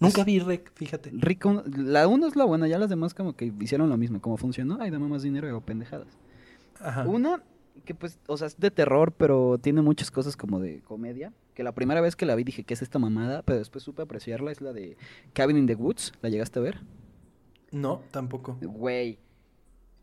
Nunca 0.00 0.22
Es- 0.22 0.26
vi 0.26 0.38
Rec, 0.38 0.72
fíjate. 0.76 1.10
Rec 1.12 1.44
1, 1.44 1.64
la 1.76 2.08
1 2.08 2.26
es 2.26 2.36
la 2.36 2.46
buena, 2.46 2.66
ya 2.68 2.78
las 2.78 2.88
demás 2.88 3.12
como 3.12 3.36
que 3.36 3.52
hicieron 3.60 3.90
lo 3.90 3.98
mismo, 3.98 4.18
como 4.22 4.38
funcionó, 4.38 4.78
ay, 4.80 4.88
dame 4.90 5.06
más 5.06 5.22
dinero 5.22 5.46
y 5.46 5.50
hago 5.50 5.60
pendejadas. 5.60 6.08
Ajá. 6.80 7.06
Una 7.06 7.42
que 7.84 7.94
pues, 7.94 8.18
o 8.28 8.38
sea, 8.38 8.46
es 8.46 8.58
de 8.58 8.70
terror, 8.70 9.12
pero 9.12 9.58
tiene 9.58 9.82
muchas 9.82 10.10
cosas 10.10 10.38
como 10.38 10.58
de 10.58 10.80
comedia, 10.80 11.34
que 11.52 11.62
la 11.62 11.72
primera 11.72 12.00
vez 12.00 12.16
que 12.16 12.24
la 12.24 12.34
vi 12.34 12.44
dije, 12.44 12.64
¿qué 12.64 12.72
es 12.72 12.80
esta 12.80 12.98
mamada? 12.98 13.42
Pero 13.42 13.58
después 13.58 13.84
supe 13.84 14.00
apreciarla, 14.00 14.52
es 14.52 14.62
la 14.62 14.72
de 14.72 14.96
Cabin 15.34 15.58
in 15.58 15.66
the 15.66 15.74
Woods, 15.74 16.14
¿la 16.22 16.30
llegaste 16.30 16.58
a 16.58 16.62
ver? 16.62 16.80
No, 17.70 18.02
tampoco. 18.10 18.56
Güey, 18.60 19.18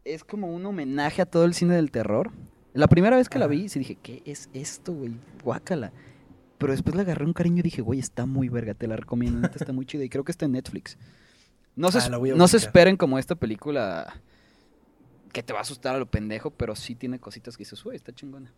es 0.03 0.23
como 0.23 0.53
un 0.53 0.65
homenaje 0.65 1.21
a 1.21 1.25
todo 1.25 1.45
el 1.45 1.53
cine 1.53 1.75
del 1.75 1.91
terror. 1.91 2.31
La 2.73 2.87
primera 2.87 3.15
vez 3.17 3.29
que 3.29 3.39
la 3.39 3.47
vi, 3.47 3.69
sí 3.69 3.79
dije, 3.79 3.95
¿qué 3.95 4.21
es 4.25 4.49
esto, 4.53 4.93
güey? 4.93 5.13
Guácala. 5.43 5.91
Pero 6.57 6.71
después 6.71 6.95
le 6.95 7.01
agarré 7.01 7.25
un 7.25 7.33
cariño 7.33 7.59
y 7.59 7.63
dije, 7.63 7.81
güey, 7.81 7.99
está 7.99 8.25
muy 8.25 8.49
verga, 8.49 8.73
te 8.73 8.87
la 8.87 8.95
recomiendo, 8.95 9.47
está 9.55 9.73
muy 9.73 9.85
chida. 9.85 10.03
Y 10.03 10.09
creo 10.09 10.23
que 10.23 10.31
está 10.31 10.45
en 10.45 10.53
Netflix. 10.53 10.97
No 11.75 11.91
se, 11.91 11.99
Ah, 11.99 12.09
no 12.35 12.47
se 12.47 12.57
esperen 12.57 12.95
como 12.95 13.19
esta 13.19 13.35
película 13.35 14.21
que 15.33 15.43
te 15.43 15.51
va 15.51 15.59
a 15.59 15.61
asustar 15.63 15.95
a 15.95 15.99
lo 15.99 16.05
pendejo, 16.05 16.51
pero 16.51 16.75
sí 16.75 16.95
tiene 16.95 17.19
cositas 17.19 17.57
que 17.57 17.61
dices, 17.61 17.83
güey, 17.83 17.97
está 17.97 18.13
chingona. 18.13 18.53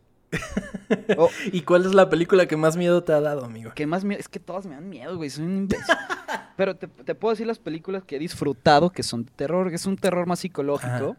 Oh, 1.17 1.29
¿Y 1.51 1.61
cuál 1.61 1.85
es 1.85 1.93
la 1.93 2.09
película 2.09 2.45
que 2.47 2.57
más 2.57 2.77
miedo 2.77 3.03
te 3.03 3.11
ha 3.13 3.21
dado, 3.21 3.45
amigo? 3.45 3.71
¿Qué 3.75 3.85
más 3.87 4.03
miedo? 4.03 4.19
Es 4.19 4.29
que 4.29 4.39
todas 4.39 4.65
me 4.65 4.75
dan 4.75 4.89
miedo, 4.89 5.15
güey. 5.17 5.29
Soy 5.29 5.45
un 5.45 5.57
imbécil. 5.57 5.85
Pero 6.57 6.75
te, 6.75 6.87
te 6.87 7.15
puedo 7.15 7.33
decir 7.33 7.45
las 7.47 7.59
películas 7.59 8.03
que 8.03 8.15
he 8.15 8.19
disfrutado 8.19 8.89
que 8.91 9.03
son 9.03 9.25
de 9.25 9.31
terror. 9.35 9.69
que 9.69 9.75
Es 9.75 9.85
un 9.85 9.97
terror 9.97 10.25
más 10.27 10.39
psicológico. 10.39 10.91
Ajá. 10.91 11.17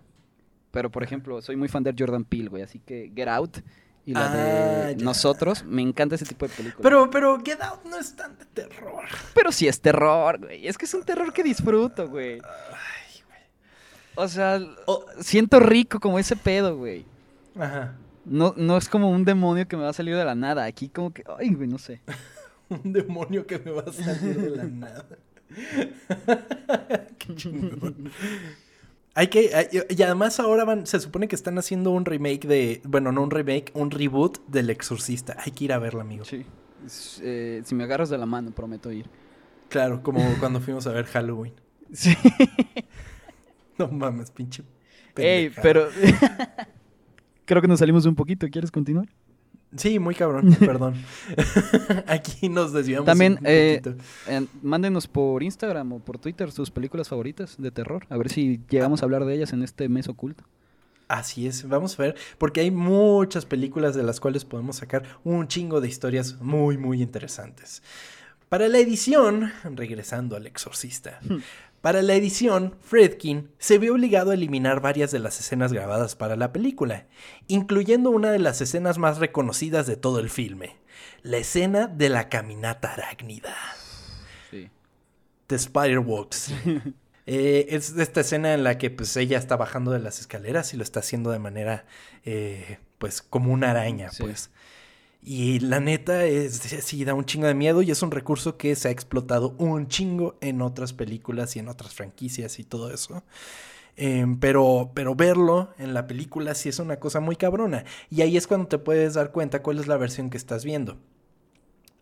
Pero, 0.71 0.91
por 0.91 1.03
ejemplo, 1.03 1.41
soy 1.43 1.57
muy 1.57 1.69
fan 1.69 1.83
de 1.83 1.95
Jordan 1.99 2.25
Peele, 2.25 2.49
güey. 2.49 2.63
Así 2.63 2.79
que 2.79 3.11
Get 3.15 3.29
Out 3.29 3.59
y 4.05 4.13
la 4.15 4.27
Ah, 4.33 4.37
de 4.89 4.97
ya. 4.97 5.05
Nosotros. 5.05 5.65
Me 5.65 5.83
encanta 5.83 6.15
ese 6.15 6.25
tipo 6.27 6.47
de 6.47 6.55
películas. 6.55 6.83
Pero, 6.83 7.09
pero 7.11 7.39
Get 7.45 7.61
Out 7.63 7.85
no 7.85 7.99
es 7.99 8.15
tan 8.17 8.37
de 8.39 8.45
terror. 8.47 9.05
Pero 9.35 9.53
sí 9.53 9.69
es 9.69 9.81
terror, 9.81 10.39
güey. 10.39 10.67
Es 10.67 10.77
que 10.79 10.85
es 10.87 10.95
un 10.95 11.03
terror 11.05 11.33
que 11.33 11.43
disfruto, 11.43 12.09
güey. 12.09 12.35
Ay, 12.35 13.23
güey. 13.27 13.41
O 14.17 14.29
sea, 14.29 14.61
Oh. 14.87 15.05
siento 15.21 15.61
rico 15.61 16.01
como 16.01 16.19
ese 16.19 16.37
pedo, 16.37 16.77
güey. 16.77 17.05
Ajá. 17.59 17.95
No, 18.29 18.55
no 18.57 18.77
es 18.77 18.89
como 18.89 19.11
un 19.11 19.25
demonio 19.25 19.67
que 19.69 19.77
me 19.77 19.83
va 19.85 19.91
a 19.91 19.95
salir 19.95 20.15
de 20.17 20.25
la 20.25 20.35
nada. 20.35 20.65
Aquí 20.65 20.89
como 20.89 21.13
que, 21.13 21.25
ay, 21.39 21.55
güey, 21.55 21.69
no 21.69 21.79
sé. 21.79 22.01
Un 22.71 22.93
demonio 22.93 23.47
que 23.47 23.59
me 23.59 23.71
va 23.71 23.83
a 23.87 23.93
salir 23.93 24.39
de 24.41 24.51
la 24.51 24.65
nada. 24.65 25.07
Qué 27.19 27.35
chingón. 27.35 28.11
Hay 29.15 29.29
que. 29.29 29.55
hay- 29.55 29.69
y 29.89 30.03
además 30.03 30.39
ahora 30.39 30.65
van. 30.65 30.87
Se 30.87 31.01
supone 31.01 31.29
que 31.29 31.35
están 31.35 31.59
haciendo 31.59 31.91
un 31.91 32.05
remake 32.05 32.47
de. 32.47 32.81
Bueno, 32.85 33.11
no 33.11 33.23
un 33.23 33.31
remake, 33.31 33.71
un 33.75 33.91
reboot 33.91 34.39
del 34.47 34.69
Exorcista. 34.71 35.37
Hay 35.45 35.53
que 35.53 35.65
ir 35.65 35.73
a 35.73 35.79
verla, 35.79 36.03
amigo. 36.03 36.25
Sí. 36.25 36.45
Eh, 37.23 37.63
si 37.65 37.75
me 37.75 37.85
agarras 37.85 38.11
de 38.11 38.19
la 38.19 38.27
mano, 38.27 38.51
prometo 38.51 38.93
ir. 38.93 39.09
Claro, 39.71 40.03
como 40.03 40.21
cuando 40.41 40.61
fuimos 40.61 40.87
a 40.87 40.93
ver 40.93 41.07
Halloween. 41.07 41.55
Sí. 41.93 42.15
No 43.79 43.89
mames, 43.89 44.31
pinche. 44.31 44.63
Ey, 45.17 45.51
pero. 45.63 45.89
Creo 47.49 47.63
que 47.63 47.69
nos 47.69 47.79
salimos 47.79 48.05
un 48.05 48.15
poquito. 48.15 48.47
¿Quieres 48.51 48.71
continuar? 48.71 49.09
Sí, 49.75 49.99
muy 49.99 50.15
cabrón, 50.15 50.55
perdón. 50.61 50.97
Aquí 52.07 52.51
nos 52.51 52.75
desviamos. 52.75 53.07
También, 53.07 53.39
un 53.41 53.47
eh, 53.47 53.81
poquito. 53.83 54.05
Eh, 54.27 54.47
mándenos 54.61 55.07
por 55.07 55.43
Instagram 55.43 55.95
o 55.95 55.99
por 55.99 56.19
Twitter 56.19 56.53
sus 56.53 56.71
películas 56.71 57.09
favoritas 57.09 57.57
de 57.57 57.71
terror. 57.71 58.07
A 58.11 58.19
ver 58.19 58.29
si 58.29 58.61
llegamos 58.69 59.01
a 59.01 59.07
hablar 59.07 59.25
de 59.25 59.35
ellas 59.35 59.55
en 59.55 59.63
este 59.63 59.89
mes 59.89 60.09
oculto. 60.09 60.45
Así 61.09 61.47
es, 61.47 61.67
vamos 61.67 61.99
a 61.99 62.03
ver, 62.03 62.17
porque 62.37 62.61
hay 62.61 62.71
muchas 62.71 63.47
películas 63.47 63.95
de 63.95 64.03
las 64.03 64.21
cuales 64.21 64.45
podemos 64.45 64.77
sacar 64.77 65.05
un 65.25 65.49
chingo 65.49 65.81
de 65.81 65.89
historias 65.89 66.39
muy, 66.43 66.77
muy 66.77 67.01
interesantes. 67.01 67.83
Para 68.51 68.69
la 68.69 68.79
edición, 68.79 69.53
regresando 69.75 70.37
al 70.37 70.47
exorcista, 70.47 71.21
para 71.81 72.03
la 72.03 72.15
edición, 72.15 72.77
Fredkin 72.81 73.51
se 73.59 73.79
vio 73.79 73.95
obligado 73.95 74.31
a 74.31 74.35
eliminar 74.35 74.81
varias 74.81 75.11
de 75.11 75.19
las 75.21 75.39
escenas 75.41 75.73
grabadas 75.73 76.17
para 76.17 76.37
la 76.37 76.53
película, 76.53 77.07
incluyendo 77.47 78.11
una 78.11 78.31
de 78.33 78.39
las 78.41 78.61
escenas 78.61 78.99
más 78.99 79.19
reconocidas 79.19 79.87
de 79.87 79.97
todo 79.97 80.19
el 80.19 80.29
filme, 80.31 80.77
la 81.23 81.39
escena 81.39 81.87
de 81.87 82.09
la 82.09 82.29
caminata 82.29 82.93
arácnida. 82.93 83.55
Sí. 84.51 84.71
The 85.47 85.55
Spider 85.57 85.99
Walks. 86.01 86.53
Eh, 87.31 87.77
es 87.77 87.91
esta 87.99 88.23
escena 88.23 88.55
en 88.55 88.65
la 88.65 88.79
que 88.79 88.89
pues 88.89 89.15
ella 89.19 89.37
está 89.37 89.55
bajando 89.59 89.91
de 89.91 89.99
las 89.99 90.19
escaleras 90.19 90.73
y 90.73 90.79
lo 90.79 90.83
está 90.83 91.01
haciendo 91.01 91.31
de 91.31 91.39
manera 91.39 91.85
eh, 92.25 92.79
pues 92.97 93.21
como 93.21 93.53
una 93.53 93.71
araña 93.73 94.11
Sí. 94.11 94.23
pues. 94.23 94.51
Y 95.21 95.61
la 95.61 95.81
neta 95.81 96.25
es 96.25 96.55
sí 96.61 97.05
da 97.05 97.15
un 97.15 97.25
chingo 97.25 97.47
de 97.47 97.55
miedo 97.55 97.83
y 97.83 97.91
es 97.91 98.03
un 98.03 98.11
recurso 98.11 98.57
que 98.57 98.77
se 98.77 98.89
ha 98.89 98.91
explotado 98.91 99.55
un 99.59 99.89
chingo 99.89 100.37
en 100.41 100.63
otras 100.63 100.93
películas 100.93 101.57
y 101.57 101.59
en 101.59 101.69
otras 101.69 101.95
franquicias 101.95 102.59
y 102.59 102.65
todo 102.65 102.93
eso. 102.93 103.23
Em, 103.97 104.39
pero, 104.39 104.93
pero 104.95 105.15
verlo 105.17 105.71
en 105.79 105.93
la 105.93 106.07
película 106.07 106.55
sí 106.55 106.69
es 106.69 106.79
una 106.79 106.99
cosa 107.01 107.21
muy 107.21 107.37
cabrona. 107.37 107.85
Y 108.11 108.23
ahí 108.23 108.37
es 108.37 108.47
cuando 108.47 108.69
te 108.69 108.79
puedes 108.79 109.15
dar 109.15 109.33
cuenta 109.33 109.63
cuál 109.63 109.81
es 109.81 109.89
la 109.89 109.97
versión 109.97 110.31
que 110.31 110.37
estás 110.37 110.65
viendo. 110.65 110.99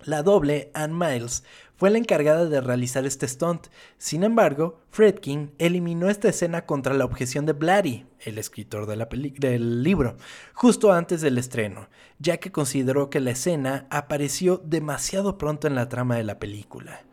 La 0.05 0.23
doble, 0.23 0.71
Ann 0.75 0.97
Miles, 0.97 1.43
fue 1.77 1.91
la 1.91 1.99
encargada 1.99 2.47
de 2.47 2.61
realizar 2.61 3.05
este 3.07 3.29
stunt. 3.29 3.67
Sin 3.99 4.25
embargo, 4.25 4.81
Fredkin 4.91 5.53
eliminó 5.59 6.09
esta 6.09 6.29
escena 6.29 6.65
contra 6.65 6.95
la 6.95 7.05
objeción 7.05 7.45
de 7.45 7.53
Blatty, 7.53 8.07
el 8.21 8.39
escritor 8.39 8.87
de 8.87 8.97
la 8.97 9.07
del 9.07 9.83
libro, 9.83 10.17
justo 10.55 10.93
antes 10.93 11.21
del 11.21 11.39
estreno, 11.39 11.89
ya 12.19 12.39
que 12.39 12.53
consideró 12.53 13.11
que 13.11 13.21
la 13.21 13.33
escena 13.33 13.87
apareció 13.91 14.59
demasiado 14.65 15.39
pronto 15.39 15.67
en 15.67 15.75
la 15.75 15.89
trama 15.89 16.17
de 16.17 16.25
la 16.25 16.39
película. 16.39 17.05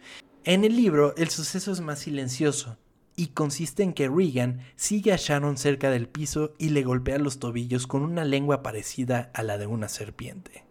En 0.44 0.64
el 0.64 0.76
libro, 0.76 1.14
el 1.18 1.30
suceso 1.30 1.72
es 1.72 1.82
más 1.82 2.00
silencioso, 2.00 2.78
y 3.16 3.28
consiste 3.28 3.84
en 3.84 3.94
que 3.94 4.10
Regan 4.10 4.62
sigue 4.76 5.14
a 5.14 5.18
Sharon 5.18 5.58
cerca 5.58 5.90
del 5.90 6.08
piso 6.08 6.54
y 6.58 6.70
le 6.70 6.84
golpea 6.84 7.20
los 7.20 7.40
tobillos 7.40 7.86
con 7.88 8.02
una 8.04 8.24
lengua 8.24 8.64
parecida 8.64 9.32
a 9.34 9.44
la 9.44 9.58
de 9.58 9.68
una 9.68 9.88
serpiente. 9.88 10.63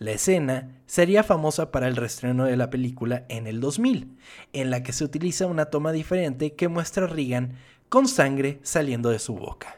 La 0.00 0.12
escena 0.12 0.80
sería 0.86 1.22
famosa 1.22 1.70
para 1.70 1.86
el 1.86 1.94
reestreno 1.94 2.46
de 2.46 2.56
la 2.56 2.70
película 2.70 3.26
en 3.28 3.46
el 3.46 3.60
2000, 3.60 4.16
en 4.54 4.70
la 4.70 4.82
que 4.82 4.94
se 4.94 5.04
utiliza 5.04 5.46
una 5.46 5.66
toma 5.66 5.92
diferente 5.92 6.54
que 6.54 6.68
muestra 6.68 7.04
a 7.04 7.06
Regan 7.06 7.58
con 7.90 8.08
sangre 8.08 8.60
saliendo 8.62 9.10
de 9.10 9.18
su 9.18 9.34
boca. 9.34 9.76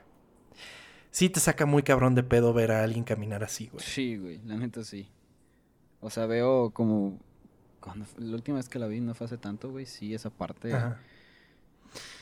Sí 1.10 1.28
te 1.28 1.40
saca 1.40 1.66
muy 1.66 1.82
cabrón 1.82 2.14
de 2.14 2.22
pedo 2.22 2.52
ver 2.52 2.70
a 2.70 2.84
alguien 2.84 3.02
caminar 3.02 3.42
así, 3.42 3.66
güey. 3.66 3.84
Sí, 3.84 4.16
güey, 4.16 4.40
la 4.46 4.54
neta 4.54 4.84
sí. 4.84 5.08
O 6.00 6.08
sea, 6.08 6.26
veo 6.26 6.70
como... 6.70 7.18
Cuando, 7.80 8.06
la 8.16 8.36
última 8.36 8.58
vez 8.58 8.68
que 8.68 8.78
la 8.78 8.86
vi 8.86 9.00
no 9.00 9.16
fue 9.16 9.24
hace 9.24 9.38
tanto, 9.38 9.72
güey, 9.72 9.86
sí, 9.86 10.14
esa 10.14 10.30
parte... 10.30 10.72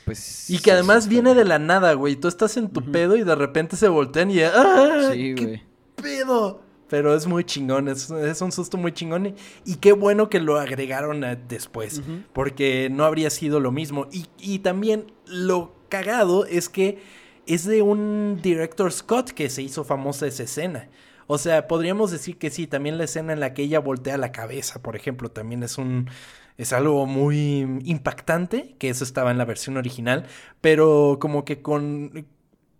Pues, 0.05 0.49
y 0.49 0.57
que 0.57 0.71
además 0.71 1.07
viene 1.07 1.35
de 1.35 1.45
la 1.45 1.59
nada, 1.59 1.93
güey. 1.93 2.15
Tú 2.15 2.27
estás 2.27 2.57
en 2.57 2.71
tu 2.71 2.91
pedo 2.91 3.15
y 3.15 3.23
de 3.23 3.35
repente 3.35 3.75
se 3.75 3.89
voltean 3.89 4.31
y 4.31 4.41
¡ah! 4.41 5.11
Sí, 5.13 5.35
güey. 5.35 5.61
pedo! 5.95 6.70
Pero 6.91 7.15
es 7.15 7.25
muy 7.25 7.45
chingón, 7.45 7.87
es, 7.87 8.09
un 8.09 8.51
susto 8.51 8.75
muy 8.75 8.91
chingón. 8.91 9.33
Y, 9.63 9.75
qué 9.77 9.93
bueno 9.93 10.29
que 10.29 10.41
lo 10.41 10.59
agregaron 10.59 11.25
después, 11.47 12.01
porque 12.33 12.89
no 12.91 13.05
habría 13.05 13.29
sido 13.29 13.61
lo 13.61 13.71
mismo. 13.71 14.07
Y, 14.11 14.25
y, 14.37 14.59
también 14.59 15.09
lo 15.25 15.73
cagado 15.87 16.45
es 16.45 16.67
que 16.67 17.01
es 17.47 17.63
de 17.63 17.81
un 17.81 18.41
director 18.43 18.91
Scott 18.91 19.31
que 19.31 19.49
se 19.49 19.61
hizo 19.61 19.85
famosa 19.85 20.27
esa 20.27 20.43
escena. 20.43 20.89
O 21.27 21.37
sea, 21.37 21.69
podríamos 21.69 22.11
decir 22.11 22.37
que 22.37 22.49
sí, 22.49 22.67
también 22.67 22.97
la 22.97 23.05
escena 23.05 23.31
en 23.31 23.39
la 23.39 23.53
que 23.53 23.63
ella 23.63 23.79
voltea 23.79 24.17
la 24.17 24.33
cabeza, 24.33 24.81
por 24.81 24.97
ejemplo, 24.97 25.31
también 25.31 25.63
es 25.63 25.77
un 25.77 26.09
es 26.57 26.73
algo 26.73 27.05
muy 27.05 27.61
impactante, 27.85 28.75
que 28.79 28.89
eso 28.89 29.05
estaba 29.05 29.31
en 29.31 29.37
la 29.37 29.45
versión 29.45 29.77
original, 29.77 30.25
pero 30.59 31.19
como 31.21 31.45
que 31.45 31.61
con 31.61 32.27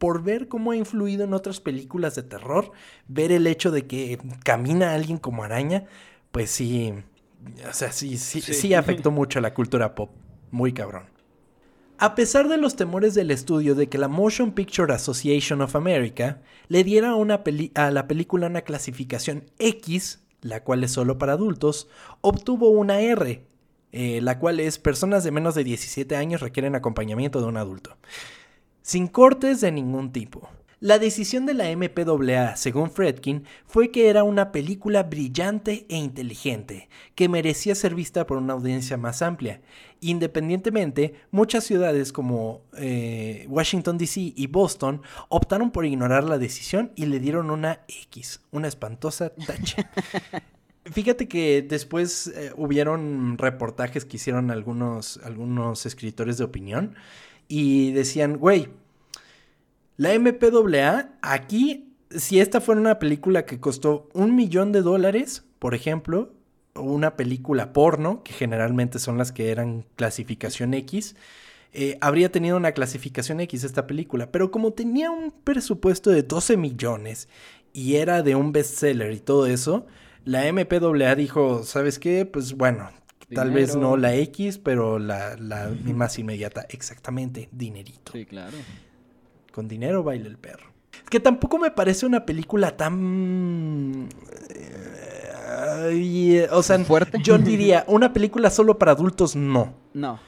por 0.01 0.23
ver 0.23 0.47
cómo 0.47 0.71
ha 0.71 0.75
influido 0.75 1.25
en 1.25 1.35
otras 1.35 1.59
películas 1.59 2.15
de 2.15 2.23
terror, 2.23 2.71
ver 3.07 3.31
el 3.31 3.45
hecho 3.45 3.69
de 3.69 3.85
que 3.85 4.17
camina 4.43 4.95
alguien 4.95 5.19
como 5.19 5.43
araña, 5.43 5.85
pues 6.31 6.49
sí, 6.49 6.91
o 7.69 7.71
sea, 7.71 7.91
sí, 7.91 8.17
sí, 8.17 8.41
sí. 8.41 8.73
afectó 8.73 9.11
mucho 9.11 9.37
a 9.37 9.43
la 9.43 9.53
cultura 9.53 9.93
pop, 9.93 10.09
muy 10.49 10.73
cabrón. 10.73 11.03
A 11.99 12.15
pesar 12.15 12.47
de 12.47 12.57
los 12.57 12.75
temores 12.75 13.13
del 13.13 13.29
estudio 13.29 13.75
de 13.75 13.89
que 13.89 13.99
la 13.99 14.07
Motion 14.07 14.53
Picture 14.53 14.91
Association 14.91 15.61
of 15.61 15.75
America 15.75 16.41
le 16.67 16.83
diera 16.83 17.13
una 17.13 17.43
a 17.75 17.91
la 17.91 18.07
película 18.07 18.47
una 18.47 18.61
clasificación 18.61 19.51
X, 19.59 20.23
la 20.41 20.63
cual 20.63 20.83
es 20.83 20.93
solo 20.93 21.19
para 21.19 21.33
adultos, 21.33 21.89
obtuvo 22.21 22.71
una 22.71 23.01
R, 23.01 23.45
eh, 23.91 24.19
la 24.23 24.39
cual 24.39 24.61
es 24.61 24.79
personas 24.79 25.23
de 25.23 25.29
menos 25.29 25.53
de 25.53 25.63
17 25.63 26.15
años 26.15 26.41
requieren 26.41 26.73
acompañamiento 26.73 27.39
de 27.39 27.45
un 27.45 27.57
adulto 27.57 27.97
sin 28.81 29.07
cortes 29.07 29.61
de 29.61 29.71
ningún 29.71 30.11
tipo. 30.11 30.49
La 30.83 30.97
decisión 30.97 31.45
de 31.45 31.53
la 31.53 31.65
MPAA, 31.75 32.55
según 32.55 32.89
Fredkin, 32.89 33.43
fue 33.67 33.91
que 33.91 34.09
era 34.09 34.23
una 34.23 34.51
película 34.51 35.03
brillante 35.03 35.85
e 35.89 35.95
inteligente, 35.95 36.89
que 37.13 37.29
merecía 37.29 37.75
ser 37.75 37.93
vista 37.93 38.25
por 38.25 38.37
una 38.37 38.53
audiencia 38.53 38.97
más 38.97 39.21
amplia. 39.21 39.61
Independientemente, 39.99 41.13
muchas 41.29 41.65
ciudades 41.65 42.11
como 42.11 42.63
eh, 42.75 43.45
Washington, 43.47 43.99
D.C. 43.99 44.33
y 44.35 44.47
Boston 44.47 45.03
optaron 45.29 45.69
por 45.69 45.85
ignorar 45.85 46.23
la 46.23 46.39
decisión 46.39 46.91
y 46.95 47.05
le 47.05 47.19
dieron 47.19 47.51
una 47.51 47.81
X, 47.87 48.41
una 48.49 48.67
espantosa 48.67 49.33
tacha. 49.35 49.91
Fíjate 50.85 51.27
que 51.27 51.61
después 51.61 52.25
eh, 52.35 52.53
hubieron 52.57 53.37
reportajes 53.37 54.03
que 54.03 54.17
hicieron 54.17 54.49
algunos, 54.49 55.19
algunos 55.23 55.85
escritores 55.85 56.39
de 56.39 56.43
opinión 56.45 56.95
y 57.51 57.91
decían, 57.91 58.37
güey, 58.37 58.69
la 59.97 60.17
MPAA 60.17 61.17
aquí, 61.21 61.93
si 62.09 62.39
esta 62.39 62.61
fuera 62.61 62.79
una 62.79 62.97
película 62.97 63.45
que 63.45 63.59
costó 63.59 64.07
un 64.13 64.37
millón 64.37 64.71
de 64.71 64.81
dólares, 64.81 65.43
por 65.59 65.75
ejemplo, 65.75 66.31
o 66.75 66.83
una 66.83 67.17
película 67.17 67.73
porno, 67.73 68.23
que 68.23 68.31
generalmente 68.31 68.99
son 68.99 69.17
las 69.17 69.33
que 69.33 69.51
eran 69.51 69.85
clasificación 69.97 70.73
X, 70.73 71.17
eh, 71.73 71.97
habría 71.99 72.31
tenido 72.31 72.55
una 72.55 72.71
clasificación 72.71 73.41
X 73.41 73.65
esta 73.65 73.85
película. 73.85 74.31
Pero 74.31 74.49
como 74.49 74.71
tenía 74.71 75.11
un 75.11 75.33
presupuesto 75.43 76.09
de 76.09 76.23
12 76.23 76.55
millones 76.55 77.27
y 77.73 77.95
era 77.95 78.23
de 78.23 78.35
un 78.35 78.53
bestseller 78.53 79.11
y 79.11 79.19
todo 79.19 79.45
eso, 79.45 79.85
la 80.23 80.49
MPAA 80.49 81.15
dijo, 81.15 81.63
¿sabes 81.65 81.99
qué? 81.99 82.25
Pues 82.25 82.53
bueno, 82.53 82.89
Tal 83.33 83.51
vez 83.51 83.75
no 83.75 83.97
la 83.97 84.15
X, 84.15 84.57
pero 84.57 84.99
la, 84.99 85.37
más 85.93 86.19
inmediata. 86.19 86.65
Exactamente, 86.69 87.49
dinerito. 87.51 88.11
Sí, 88.11 88.25
claro. 88.25 88.57
Con 89.51 89.67
dinero 89.67 90.03
baila 90.03 90.27
el 90.27 90.37
perro. 90.37 90.71
Que 91.09 91.19
tampoco 91.19 91.57
me 91.57 91.71
parece 91.71 92.05
una 92.05 92.25
película 92.25 92.77
tan... 92.77 94.07
Eh, 94.49 96.47
o 96.51 96.63
sea, 96.63 96.79
¿Fuerte? 96.79 97.19
yo 97.21 97.37
diría, 97.39 97.83
una 97.87 98.13
película 98.13 98.49
solo 98.49 98.77
para 98.77 98.93
adultos, 98.93 99.35
no. 99.35 99.73
No. 99.93 100.19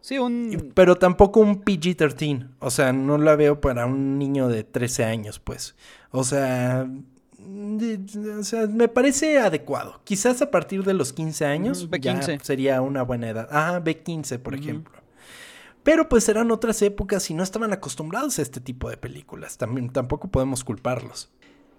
Sí, 0.00 0.18
un... 0.18 0.72
Pero 0.74 0.96
tampoco 0.96 1.40
un 1.40 1.62
PG-13. 1.62 2.48
O 2.58 2.70
sea, 2.70 2.92
no 2.92 3.18
la 3.18 3.36
veo 3.36 3.60
para 3.60 3.86
un 3.86 4.18
niño 4.18 4.48
de 4.48 4.64
13 4.64 5.04
años, 5.04 5.38
pues. 5.38 5.74
O 6.10 6.24
sea, 6.24 6.88
o 8.38 8.44
sea, 8.44 8.66
me 8.66 8.88
parece 8.88 9.38
adecuado. 9.38 10.00
Quizás 10.04 10.42
a 10.42 10.50
partir 10.50 10.84
de 10.84 10.94
los 10.94 11.12
15 11.12 11.44
años 11.44 11.88
sería 12.42 12.82
una 12.82 13.02
buena 13.02 13.30
edad. 13.30 13.48
Ah, 13.50 13.80
B15, 13.82 14.38
por 14.38 14.54
ejemplo. 14.54 15.00
Pero 15.82 16.08
pues 16.08 16.28
eran 16.28 16.50
otras 16.50 16.82
épocas 16.82 17.30
y 17.30 17.34
no 17.34 17.42
estaban 17.42 17.72
acostumbrados 17.72 18.38
a 18.38 18.42
este 18.42 18.60
tipo 18.60 18.90
de 18.90 18.96
películas. 18.96 19.56
También, 19.56 19.90
tampoco 19.90 20.28
podemos 20.28 20.62
culparlos. 20.62 21.30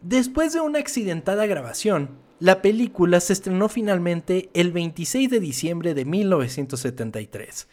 Después 0.02 0.54
de 0.54 0.62
una 0.62 0.80
accidentada 0.80 1.46
grabación, 1.46 2.10
la 2.40 2.64
película 2.64 3.20
se 3.20 3.34
estrenó 3.34 3.70
finalmente 3.70 4.50
el 4.56 4.72
26 4.72 5.30
de 5.30 5.40
diciembre 5.40 5.94
de 5.94 6.06
1973. 6.06 7.68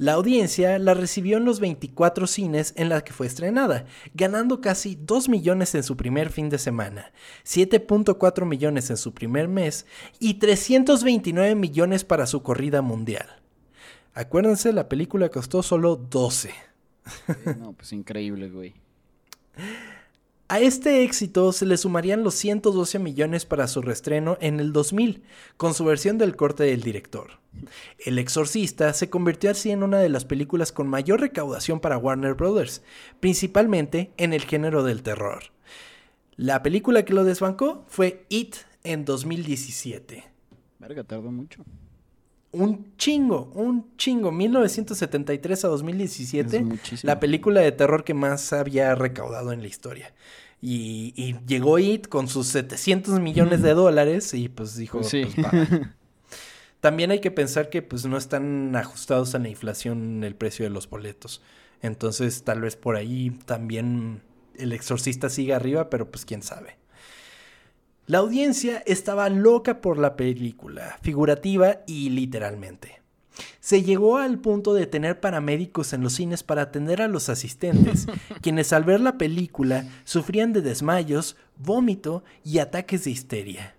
La 0.00 0.14
audiencia 0.14 0.78
la 0.78 0.94
recibió 0.94 1.36
en 1.36 1.44
los 1.44 1.60
24 1.60 2.26
cines 2.26 2.72
en 2.78 2.88
las 2.88 3.02
que 3.02 3.12
fue 3.12 3.26
estrenada, 3.26 3.84
ganando 4.14 4.62
casi 4.62 4.96
2 4.98 5.28
millones 5.28 5.74
en 5.74 5.82
su 5.82 5.94
primer 5.98 6.30
fin 6.30 6.48
de 6.48 6.56
semana, 6.56 7.12
7.4 7.44 8.46
millones 8.46 8.88
en 8.88 8.96
su 8.96 9.12
primer 9.12 9.46
mes 9.46 9.84
y 10.18 10.38
329 10.38 11.54
millones 11.54 12.04
para 12.04 12.24
su 12.24 12.42
corrida 12.42 12.80
mundial. 12.80 13.26
Acuérdense, 14.14 14.72
la 14.72 14.88
película 14.88 15.28
costó 15.28 15.62
solo 15.62 15.96
12. 15.96 16.50
no, 17.58 17.74
pues 17.74 17.92
increíble, 17.92 18.48
güey. 18.48 18.72
A 20.48 20.60
este 20.60 21.04
éxito 21.04 21.52
se 21.52 21.66
le 21.66 21.76
sumarían 21.76 22.24
los 22.24 22.36
112 22.36 22.98
millones 23.00 23.44
para 23.44 23.68
su 23.68 23.82
reestreno 23.82 24.38
en 24.40 24.60
el 24.60 24.72
2000, 24.72 25.24
con 25.58 25.74
su 25.74 25.84
versión 25.84 26.16
del 26.16 26.36
corte 26.36 26.64
del 26.64 26.80
director. 26.80 27.39
El 27.98 28.18
Exorcista 28.18 28.92
se 28.92 29.10
convirtió 29.10 29.50
así 29.50 29.70
en 29.70 29.82
una 29.82 29.98
de 29.98 30.08
las 30.08 30.24
películas 30.24 30.72
con 30.72 30.88
mayor 30.88 31.20
recaudación 31.20 31.80
para 31.80 31.98
Warner 31.98 32.34
Bros., 32.34 32.82
principalmente 33.20 34.12
en 34.16 34.32
el 34.32 34.42
género 34.42 34.82
del 34.82 35.02
terror. 35.02 35.44
La 36.36 36.62
película 36.62 37.04
que 37.04 37.12
lo 37.12 37.24
desbancó 37.24 37.84
fue 37.88 38.24
It 38.28 38.56
en 38.84 39.04
2017. 39.04 40.24
Verga, 40.78 41.04
tardó 41.04 41.30
mucho. 41.30 41.64
Un 42.52 42.96
chingo, 42.96 43.52
un 43.54 43.96
chingo. 43.96 44.32
1973 44.32 45.64
a 45.64 45.68
2017. 45.68 46.66
La 47.02 47.20
película 47.20 47.60
de 47.60 47.72
terror 47.72 48.02
que 48.02 48.14
más 48.14 48.52
había 48.52 48.94
recaudado 48.94 49.52
en 49.52 49.60
la 49.60 49.68
historia. 49.68 50.14
Y, 50.62 51.36
llegó 51.46 51.78
It 51.78 52.08
con 52.08 52.28
sus 52.28 52.48
700 52.48 53.20
millones 53.20 53.62
de 53.62 53.74
dólares 53.74 54.34
y 54.34 54.48
pues 54.48 54.76
dijo, 54.76 55.02
sí. 55.02 55.26
Pues, 55.34 55.68
También 56.80 57.10
hay 57.10 57.20
que 57.20 57.30
pensar 57.30 57.68
que 57.68 57.82
pues 57.82 58.06
no 58.06 58.16
están 58.16 58.74
ajustados 58.74 59.34
a 59.34 59.38
la 59.38 59.48
inflación 59.48 60.24
el 60.24 60.34
precio 60.34 60.64
de 60.64 60.70
los 60.70 60.88
boletos. 60.88 61.42
Entonces 61.82 62.42
tal 62.42 62.62
vez 62.62 62.76
por 62.76 62.96
ahí 62.96 63.30
también 63.44 64.22
el 64.56 64.72
exorcista 64.72 65.28
siga 65.28 65.56
arriba, 65.56 65.90
pero 65.90 66.10
pues 66.10 66.24
quién 66.24 66.42
sabe. 66.42 66.78
La 68.06 68.18
audiencia 68.18 68.82
estaba 68.86 69.28
loca 69.28 69.80
por 69.80 69.98
la 69.98 70.16
película, 70.16 70.98
figurativa 71.02 71.80
y 71.86 72.10
literalmente. 72.10 73.00
Se 73.60 73.82
llegó 73.82 74.16
al 74.16 74.38
punto 74.38 74.74
de 74.74 74.86
tener 74.86 75.20
paramédicos 75.20 75.92
en 75.92 76.02
los 76.02 76.14
cines 76.14 76.42
para 76.42 76.62
atender 76.62 77.02
a 77.02 77.08
los 77.08 77.28
asistentes, 77.28 78.06
quienes 78.42 78.72
al 78.72 78.84
ver 78.84 79.00
la 79.00 79.16
película 79.16 79.86
sufrían 80.04 80.52
de 80.52 80.62
desmayos, 80.62 81.36
vómito 81.56 82.24
y 82.42 82.58
ataques 82.58 83.04
de 83.04 83.10
histeria. 83.12 83.74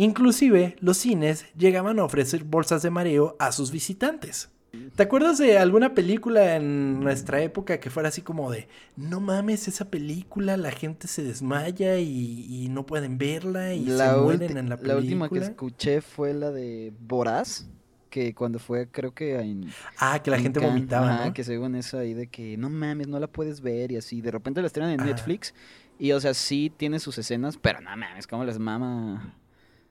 Inclusive, 0.00 0.76
los 0.80 0.96
cines 0.96 1.44
llegaban 1.58 1.98
a 1.98 2.04
ofrecer 2.04 2.44
bolsas 2.44 2.80
de 2.80 2.88
mareo 2.88 3.36
a 3.38 3.52
sus 3.52 3.70
visitantes. 3.70 4.48
¿Te 4.96 5.02
acuerdas 5.02 5.36
de 5.36 5.58
alguna 5.58 5.92
película 5.92 6.56
en 6.56 7.00
nuestra 7.00 7.42
época 7.42 7.80
que 7.80 7.90
fuera 7.90 8.08
así 8.08 8.22
como 8.22 8.50
de, 8.50 8.66
no 8.96 9.20
mames, 9.20 9.68
esa 9.68 9.90
película, 9.90 10.56
la 10.56 10.70
gente 10.70 11.06
se 11.06 11.22
desmaya 11.22 11.98
y, 11.98 12.68
no 12.70 12.86
pueden 12.86 13.18
verla 13.18 13.74
y 13.74 13.84
se 13.84 14.12
mueren 14.16 14.56
en 14.56 14.70
la 14.70 14.76
película? 14.78 14.94
La 14.94 15.00
última 15.00 15.28
que 15.28 15.38
escuché 15.40 16.00
fue 16.00 16.32
la 16.32 16.50
de 16.50 16.94
Boraz, 16.98 17.68
que 18.08 18.34
cuando 18.34 18.58
fue, 18.58 18.88
creo 18.88 19.12
que 19.12 19.38
en... 19.38 19.68
Ah, 19.98 20.22
que 20.22 20.30
la 20.30 20.38
gente 20.38 20.60
vomitaba, 20.60 21.26
¿no? 21.26 21.34
que 21.34 21.44
según 21.44 21.74
eso 21.74 21.98
ahí 21.98 22.14
de 22.14 22.26
que, 22.26 22.56
no 22.56 22.70
mames, 22.70 23.06
no 23.06 23.20
la 23.20 23.26
puedes 23.26 23.60
ver 23.60 23.92
y 23.92 23.98
así. 23.98 24.22
De 24.22 24.30
repente 24.30 24.62
la 24.62 24.68
estrenan 24.68 24.98
en 24.98 25.04
Netflix 25.04 25.52
y, 25.98 26.12
o 26.12 26.20
sea, 26.20 26.32
sí 26.32 26.72
tiene 26.74 27.00
sus 27.00 27.18
escenas, 27.18 27.58
pero 27.58 27.82
no 27.82 27.94
mames, 27.94 28.26
como 28.26 28.46
les 28.46 28.58
mama 28.58 29.36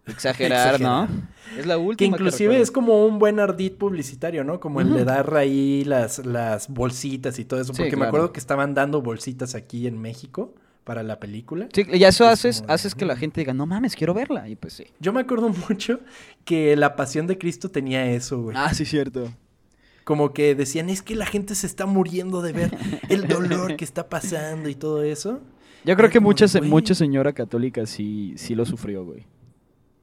Exagerar, 0.10 0.80
¿no? 0.80 1.08
Es 1.58 1.66
la 1.66 1.78
última. 1.78 1.98
Que 1.98 2.06
inclusive 2.06 2.60
es 2.60 2.72
como 2.72 3.06
un 3.06 3.20
buen 3.20 3.40
ardid 3.40 3.74
publicitario, 3.74 4.44
¿no? 4.44 4.60
Como 4.60 4.82
el 4.82 4.94
de 4.94 5.06
dar 5.06 5.36
ahí 5.36 5.84
las, 5.86 6.26
las 6.26 6.68
bolsitas 6.70 7.40
y 7.40 7.46
todo 7.46 7.62
eso. 7.62 7.74
porque 7.74 7.96
me 7.96 8.06
acuerdo 8.06 8.32
que 8.32 8.40
estaban 8.40 8.74
dando 8.74 9.02
bolsitas 9.02 9.56
aquí 9.56 9.88
en 9.88 10.00
México 10.00 10.54
para 10.84 11.04
la 11.04 11.20
película. 11.20 11.68
Sí, 11.72 11.86
y 11.92 12.04
eso 12.04 12.28
haces, 12.28 12.64
haces 12.68 12.96
que 12.96 13.06
la 13.06 13.16
gente 13.16 13.42
diga, 13.42 13.54
no 13.54 13.68
mames, 13.68 13.96
quiero 13.96 14.14
verla. 14.14 14.50
Y 14.50 14.56
pues 14.56 14.74
sí. 14.74 14.86
Yo 15.00 15.14
me 15.14 15.22
acuerdo 15.22 15.50
mucho 15.70 16.00
que 16.46 16.76
La 16.76 16.96
Pasión 16.96 17.28
de 17.28 17.38
Cristo 17.38 17.70
tenía 17.70 18.10
eso, 18.12 18.42
güey. 18.42 18.58
Ah, 18.58 18.74
sí, 18.74 18.86
cierto. 18.86 19.32
Como 20.04 20.34
que 20.34 20.56
decían, 20.56 20.90
es 20.90 21.04
que 21.04 21.14
la 21.14 21.28
gente 21.28 21.54
se 21.54 21.68
está 21.68 21.86
muriendo 21.86 22.42
de 22.42 22.54
ver 22.54 22.72
el 23.10 23.28
dolor 23.28 23.76
que 23.76 23.86
está 23.86 24.10
pasando 24.10 24.68
y 24.68 24.74
todo 24.74 25.04
eso. 25.04 25.42
Yo 25.86 25.96
creo 25.96 26.10
que 26.10 26.20
mucha, 26.20 26.46
mucha 26.64 26.96
señora 26.96 27.34
católica 27.34 27.86
sí, 27.86 28.34
sí 28.36 28.56
lo 28.56 28.66
sufrió, 28.66 29.06
güey. 29.06 29.26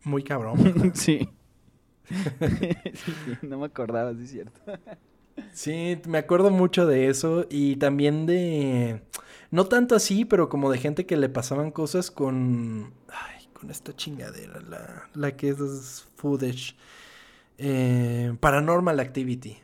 Muy 0.07 0.22
cabrón. 0.22 0.92
sí. 0.94 1.28
No 3.42 3.59
me 3.59 3.66
acordaba, 3.66 4.14
sí 4.14 4.22
es 4.22 4.30
cierto. 4.30 4.61
sí, 5.52 6.00
me 6.07 6.18
acuerdo 6.18 6.50
mucho 6.50 6.86
de 6.86 7.09
eso 7.09 7.44
y 7.50 7.74
también 7.74 8.24
de... 8.24 9.02
No 9.50 9.66
tanto 9.66 9.96
así, 9.96 10.24
pero 10.24 10.48
como 10.48 10.70
de 10.70 10.78
gente 10.78 11.07
que 11.07 11.16
le 11.16 11.28
pasaban 11.28 11.72
cosas 11.72 12.12
con... 12.12 12.94
Ay, 13.09 13.48
con 13.52 13.68
esta 13.68 13.96
chingadera, 13.96 14.61
la, 14.61 15.09
la 15.12 15.36
que 15.36 15.48
es 15.48 16.07
footage. 16.14 16.76
Eh, 17.59 18.32
Paranormal 18.38 19.00
Activity. 19.00 19.59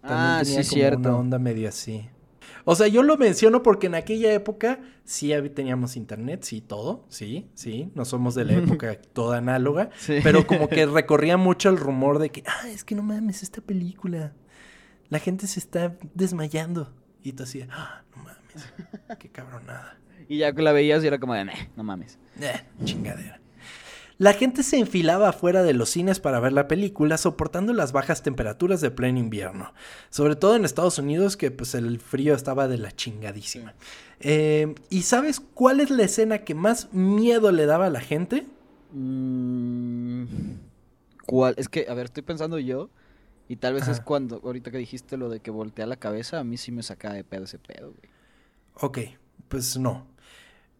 También 0.00 0.20
ah, 0.20 0.40
tenía 0.44 0.62
sí, 0.62 0.68
como 0.70 0.80
cierto. 0.80 1.08
una 1.08 1.16
onda 1.16 1.38
medio 1.40 1.68
así. 1.68 2.08
O 2.70 2.74
sea, 2.74 2.86
yo 2.86 3.02
lo 3.02 3.16
menciono 3.16 3.62
porque 3.62 3.86
en 3.86 3.94
aquella 3.94 4.30
época 4.30 4.78
sí 5.02 5.32
teníamos 5.54 5.96
internet, 5.96 6.42
sí, 6.42 6.60
todo, 6.60 7.06
sí, 7.08 7.48
sí, 7.54 7.90
no 7.94 8.04
somos 8.04 8.34
de 8.34 8.44
la 8.44 8.52
época 8.52 9.00
toda 9.14 9.38
análoga, 9.38 9.88
pero 10.22 10.46
como 10.46 10.68
que 10.68 10.84
recorría 10.86 11.38
mucho 11.38 11.70
el 11.70 11.78
rumor 11.78 12.18
de 12.18 12.28
que, 12.28 12.42
ah, 12.46 12.68
es 12.68 12.84
que 12.84 12.94
no 12.94 13.02
mames, 13.02 13.42
esta 13.42 13.62
película, 13.62 14.34
la 15.08 15.18
gente 15.18 15.46
se 15.46 15.60
está 15.60 15.96
desmayando. 16.12 16.92
Y 17.22 17.32
tú 17.32 17.44
así, 17.44 17.64
ah, 17.70 18.02
no 18.14 18.22
mames, 18.22 19.18
qué 19.18 19.30
cabronada. 19.30 19.96
Y 20.28 20.36
ya 20.36 20.52
que 20.52 20.60
la 20.60 20.72
veías 20.72 21.02
y 21.02 21.06
era 21.06 21.18
como 21.18 21.32
de, 21.32 21.46
no 21.74 21.84
mames. 21.84 22.18
Eh, 22.38 22.60
chingadera. 22.84 23.40
La 24.18 24.32
gente 24.32 24.64
se 24.64 24.78
enfilaba 24.78 25.28
afuera 25.28 25.62
de 25.62 25.74
los 25.74 25.90
cines 25.90 26.18
para 26.18 26.40
ver 26.40 26.52
la 26.52 26.66
película, 26.66 27.16
soportando 27.16 27.72
las 27.72 27.92
bajas 27.92 28.22
temperaturas 28.22 28.80
de 28.80 28.90
pleno 28.90 29.20
invierno. 29.20 29.72
Sobre 30.10 30.34
todo 30.34 30.56
en 30.56 30.64
Estados 30.64 30.98
Unidos, 30.98 31.36
que 31.36 31.52
pues 31.52 31.76
el 31.76 32.00
frío 32.00 32.34
estaba 32.34 32.66
de 32.66 32.78
la 32.78 32.90
chingadísima. 32.90 33.74
Eh, 34.18 34.74
¿Y 34.90 35.02
sabes 35.02 35.40
cuál 35.40 35.78
es 35.78 35.90
la 35.90 36.02
escena 36.02 36.38
que 36.38 36.56
más 36.56 36.92
miedo 36.92 37.52
le 37.52 37.66
daba 37.66 37.86
a 37.86 37.90
la 37.90 38.00
gente? 38.00 38.48
Mm, 38.92 40.24
¿Cuál? 41.24 41.54
Es 41.56 41.68
que, 41.68 41.86
a 41.88 41.94
ver, 41.94 42.06
estoy 42.06 42.24
pensando 42.24 42.58
yo. 42.58 42.90
Y 43.48 43.56
tal 43.56 43.74
vez 43.74 43.86
es 43.86 44.00
cuando, 44.00 44.40
ahorita 44.44 44.72
que 44.72 44.78
dijiste 44.78 45.16
lo 45.16 45.30
de 45.30 45.40
que 45.40 45.52
voltea 45.52 45.86
la 45.86 45.96
cabeza, 45.96 46.40
a 46.40 46.44
mí 46.44 46.56
sí 46.56 46.72
me 46.72 46.82
saca 46.82 47.12
de 47.12 47.22
pedo 47.22 47.44
ese 47.44 47.58
pedo, 47.58 47.92
güey. 47.92 48.10
Ok, 48.80 48.98
pues 49.48 49.78
no. 49.78 50.06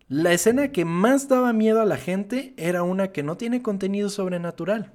La 0.08 0.32
escena 0.32 0.72
que 0.72 0.86
más 0.86 1.28
daba 1.28 1.52
miedo 1.52 1.82
a 1.82 1.84
la 1.84 1.98
gente 1.98 2.54
era 2.56 2.82
una 2.82 3.12
que 3.12 3.22
no 3.22 3.36
tiene 3.36 3.60
contenido 3.60 4.08
sobrenatural. 4.08 4.92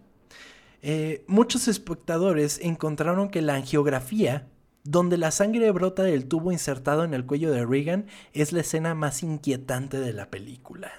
Eh, 0.81 1.23
muchos 1.27 1.67
espectadores 1.67 2.59
encontraron 2.63 3.29
que 3.29 3.43
la 3.43 3.53
angiografía, 3.53 4.47
donde 4.83 5.17
la 5.17 5.29
sangre 5.29 5.69
brota 5.69 6.01
del 6.01 6.25
tubo 6.25 6.51
insertado 6.51 7.03
en 7.03 7.13
el 7.13 7.27
cuello 7.27 7.51
de 7.51 7.63
Regan, 7.63 8.07
es 8.33 8.53
la 8.53 8.61
escena 8.61 8.95
más 8.95 9.21
inquietante 9.21 9.99
de 9.99 10.13
la 10.13 10.31
película. 10.31 10.91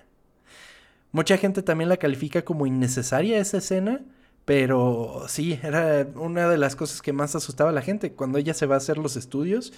Mucha 1.10 1.36
gente 1.36 1.62
también 1.62 1.88
la 1.88 1.96
califica 1.96 2.44
como 2.44 2.66
innecesaria 2.66 3.38
esa 3.38 3.58
escena, 3.58 4.00
pero 4.44 5.24
sí, 5.26 5.58
era 5.64 6.06
una 6.14 6.48
de 6.48 6.58
las 6.58 6.76
cosas 6.76 7.02
que 7.02 7.12
más 7.12 7.34
asustaba 7.34 7.70
a 7.70 7.74
la 7.74 7.82
gente. 7.82 8.12
Cuando 8.12 8.38
ella 8.38 8.54
se 8.54 8.66
va 8.66 8.76
a 8.76 8.78
hacer 8.78 8.96
los 8.96 9.16
estudios 9.16 9.72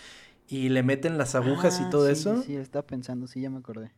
y 0.47 0.69
le 0.69 0.83
meten 0.83 1.17
las 1.17 1.35
agujas 1.35 1.81
y 1.81 1.85
ah, 1.85 1.91
todo 1.91 2.09
eso. 2.11 2.43
Sí, 2.43 2.55
estaba 2.55 2.87
pensando, 2.87 3.27
sí, 3.27 3.41
ya 3.41 3.49
me 3.49 3.59
acordé. 3.59 3.93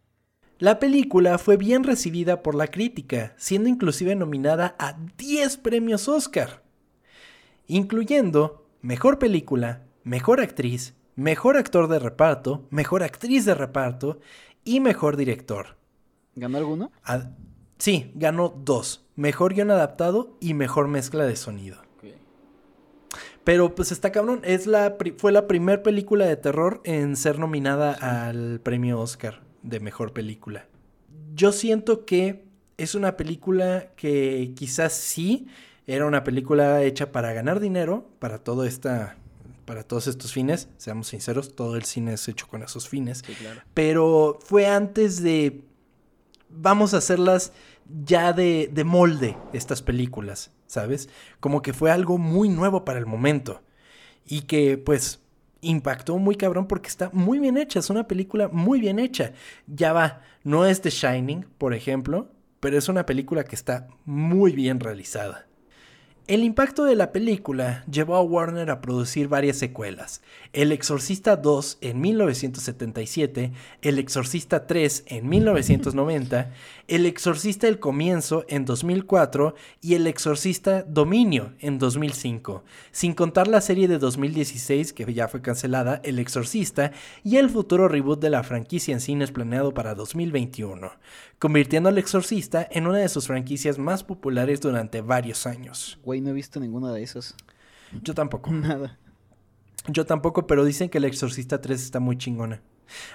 La 0.60 0.80
película 0.80 1.38
fue 1.38 1.56
bien 1.56 1.84
recibida 1.84 2.42
por 2.42 2.56
la 2.56 2.66
crítica, 2.66 3.32
siendo 3.36 3.68
inclusive 3.68 4.16
nominada 4.16 4.74
a 4.80 4.96
10 5.16 5.56
premios 5.58 6.08
Oscar, 6.08 6.64
incluyendo 7.68 8.66
Mejor 8.82 9.20
Película, 9.20 9.84
Mejor 10.02 10.40
Actriz, 10.40 10.94
Mejor 11.14 11.56
Actor 11.56 11.86
de 11.86 12.00
Reparto, 12.00 12.66
Mejor 12.70 13.04
Actriz 13.04 13.44
de 13.44 13.54
Reparto 13.54 14.18
y 14.64 14.80
Mejor 14.80 15.16
Director. 15.16 15.76
¿Ganó 16.34 16.58
alguno? 16.58 16.90
sí, 17.78 18.10
ganó 18.16 18.48
dos. 18.48 19.06
Mejor 19.14 19.54
guion 19.54 19.70
adaptado 19.70 20.36
y 20.40 20.54
mejor 20.54 20.88
mezcla 20.88 21.24
de 21.24 21.36
sonido. 21.36 21.76
Pero 23.44 23.76
pues 23.76 23.92
está 23.92 24.10
cabrón, 24.10 24.40
es 24.42 24.66
la 24.66 24.96
fue 25.18 25.30
la 25.30 25.46
primera 25.46 25.84
película 25.84 26.26
de 26.26 26.36
terror 26.36 26.80
en 26.82 27.14
ser 27.14 27.38
nominada 27.38 27.92
al 27.92 28.60
premio 28.60 29.00
Oscar 29.00 29.47
de 29.62 29.80
mejor 29.80 30.12
película. 30.12 30.66
Yo 31.34 31.52
siento 31.52 32.04
que 32.04 32.44
es 32.76 32.94
una 32.94 33.16
película 33.16 33.88
que 33.96 34.52
quizás 34.56 34.92
sí 34.94 35.48
era 35.86 36.06
una 36.06 36.24
película 36.24 36.82
hecha 36.82 37.12
para 37.12 37.32
ganar 37.32 37.60
dinero, 37.60 38.08
para 38.18 38.38
todo 38.38 38.64
esta 38.64 39.16
para 39.64 39.82
todos 39.82 40.06
estos 40.06 40.32
fines, 40.32 40.70
seamos 40.78 41.08
sinceros, 41.08 41.54
todo 41.54 41.76
el 41.76 41.84
cine 41.84 42.14
es 42.14 42.26
hecho 42.26 42.46
con 42.48 42.62
esos 42.62 42.88
fines. 42.88 43.22
Pero 43.74 44.38
fue 44.42 44.66
antes 44.66 45.22
de 45.22 45.60
vamos 46.48 46.94
a 46.94 46.98
hacerlas 46.98 47.52
ya 48.02 48.32
de, 48.32 48.70
de 48.72 48.84
molde 48.84 49.36
estas 49.52 49.82
películas, 49.82 50.52
¿sabes? 50.66 51.10
Como 51.40 51.60
que 51.60 51.74
fue 51.74 51.90
algo 51.90 52.16
muy 52.16 52.48
nuevo 52.48 52.86
para 52.86 52.98
el 52.98 53.04
momento. 53.04 53.60
Y 54.24 54.42
que 54.42 54.78
pues 54.78 55.20
impactó 55.60 56.18
muy 56.18 56.36
cabrón 56.36 56.66
porque 56.66 56.88
está 56.88 57.10
muy 57.12 57.38
bien 57.38 57.56
hecha, 57.56 57.80
es 57.80 57.90
una 57.90 58.06
película 58.06 58.48
muy 58.48 58.80
bien 58.80 58.98
hecha. 58.98 59.32
Ya 59.66 59.92
va, 59.92 60.22
no 60.44 60.64
es 60.64 60.80
The 60.80 60.90
Shining, 60.90 61.46
por 61.58 61.74
ejemplo, 61.74 62.30
pero 62.60 62.78
es 62.78 62.88
una 62.88 63.06
película 63.06 63.44
que 63.44 63.56
está 63.56 63.88
muy 64.04 64.52
bien 64.52 64.80
realizada. 64.80 65.47
El 66.28 66.44
impacto 66.44 66.84
de 66.84 66.94
la 66.94 67.10
película 67.10 67.84
llevó 67.90 68.14
a 68.14 68.20
Warner 68.20 68.68
a 68.68 68.82
producir 68.82 69.28
varias 69.28 69.56
secuelas. 69.56 70.20
El 70.52 70.72
Exorcista 70.72 71.36
2 71.36 71.78
en 71.80 72.02
1977, 72.02 73.52
El 73.80 73.98
Exorcista 73.98 74.66
3 74.66 75.04
en 75.06 75.26
1990, 75.26 76.50
El 76.86 77.06
Exorcista 77.06 77.66
El 77.66 77.78
Comienzo 77.78 78.44
en 78.48 78.66
2004 78.66 79.54
y 79.80 79.94
El 79.94 80.06
Exorcista 80.06 80.82
Dominio 80.82 81.54
en 81.60 81.78
2005, 81.78 82.62
sin 82.92 83.14
contar 83.14 83.48
la 83.48 83.62
serie 83.62 83.88
de 83.88 83.96
2016 83.96 84.92
que 84.92 85.10
ya 85.14 85.28
fue 85.28 85.40
cancelada, 85.40 86.02
El 86.04 86.18
Exorcista, 86.18 86.92
y 87.24 87.38
el 87.38 87.48
futuro 87.48 87.88
reboot 87.88 88.20
de 88.20 88.28
la 88.28 88.42
franquicia 88.42 88.92
en 88.92 89.00
cines 89.00 89.32
planeado 89.32 89.72
para 89.72 89.94
2021, 89.94 90.90
convirtiendo 91.38 91.88
al 91.88 91.98
Exorcista 91.98 92.66
en 92.70 92.86
una 92.86 92.98
de 92.98 93.08
sus 93.08 93.26
franquicias 93.26 93.78
más 93.78 94.04
populares 94.04 94.60
durante 94.60 95.00
varios 95.00 95.46
años 95.46 95.98
no 96.04 96.30
he 96.30 96.32
visto 96.32 96.60
ninguna 96.60 96.92
de 96.92 97.02
esas. 97.02 97.34
Yo 98.02 98.14
tampoco. 98.14 98.50
Nada. 98.52 98.98
Yo 99.86 100.04
tampoco, 100.04 100.46
pero 100.46 100.64
dicen 100.64 100.90
que 100.90 100.98
El 100.98 101.04
Exorcista 101.04 101.60
3 101.60 101.82
está 101.82 102.00
muy 102.00 102.18
chingona. 102.18 102.60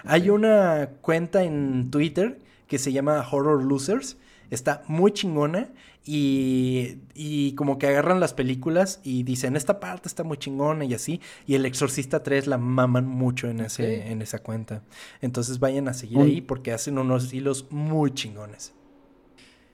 Hay 0.04 0.30
una 0.30 0.90
cuenta 1.02 1.44
en 1.44 1.90
Twitter 1.92 2.40
que 2.68 2.80
se 2.80 2.92
llama 2.92 3.26
Horror 3.30 3.64
Losers. 3.64 4.18
Está 4.50 4.84
muy 4.88 5.12
chingona 5.12 5.70
y, 6.06 6.98
y, 7.14 7.56
como 7.56 7.78
que 7.78 7.88
agarran 7.88 8.20
las 8.20 8.34
películas 8.34 9.00
y 9.04 9.24
dicen, 9.24 9.56
esta 9.56 9.80
parte 9.80 10.10
está 10.10 10.24
muy 10.24 10.38
chingona 10.38 10.84
y 10.84 10.94
así. 10.94 11.22
Y 11.48 11.56
El 11.56 11.66
Exorcista 11.66 12.24
3 12.24 12.48
la 12.48 12.58
maman 12.58 13.08
mucho 13.08 13.48
en, 13.48 13.62
ese, 13.62 14.12
en 14.12 14.22
esa 14.22 14.40
cuenta. 14.40 14.84
Entonces 15.22 15.60
vayan 15.60 15.88
a 15.88 15.94
seguir 15.94 16.20
ahí 16.20 16.42
porque 16.42 16.74
hacen 16.74 16.98
unos 16.98 17.34
hilos 17.34 17.68
muy 17.70 18.14
chingones. 18.14 18.74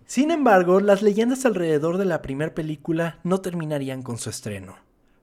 Sin 0.06 0.32
embargo, 0.32 0.80
las 0.80 1.02
leyendas 1.02 1.46
alrededor 1.46 1.98
de 1.98 2.06
la 2.06 2.22
primera 2.22 2.54
película 2.54 3.20
no 3.24 3.42
terminarían 3.42 4.04
con 4.04 4.18
su 4.18 4.30
estreno. 4.30 4.76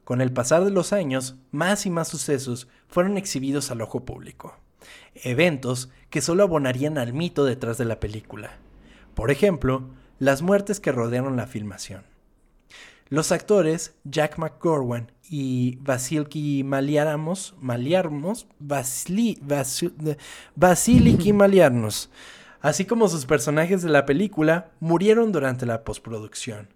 Con 0.02 0.20
el 0.20 0.32
pasar 0.32 0.64
de 0.64 0.70
los 0.70 0.92
años, 0.92 1.36
más 1.50 1.86
y 1.86 1.90
más 1.90 2.08
sucesos 2.08 2.68
fueron 2.88 3.16
exhibidos 3.16 3.70
al 3.70 3.80
ojo 3.80 4.04
público. 4.04 4.54
Eventos 5.14 5.90
que 6.10 6.20
solo 6.20 6.44
abonarían 6.44 6.98
al 6.98 7.12
mito 7.12 7.44
detrás 7.44 7.78
de 7.78 7.84
la 7.84 7.98
película. 7.98 8.58
Por 9.14 9.32
ejemplo, 9.32 9.90
las 10.18 10.42
muertes 10.42 10.80
que 10.80 10.92
rodearon 10.92 11.36
la 11.36 11.46
filmación. 11.46 12.04
Los 13.08 13.30
actores 13.30 13.94
Jack 14.04 14.38
McGorwan 14.38 15.12
y 15.28 15.78
Vasiliki 15.80 16.64
Maliarmos, 16.64 17.54
Maliarmos, 17.60 18.48
Vasili, 18.58 19.40
Vasiliki 20.56 21.32
Maliarmos, 21.32 22.10
así 22.60 22.84
como 22.84 23.08
sus 23.08 23.26
personajes 23.26 23.82
de 23.82 23.90
la 23.90 24.06
película, 24.06 24.70
murieron 24.80 25.30
durante 25.30 25.66
la 25.66 25.84
postproducción. 25.84 26.68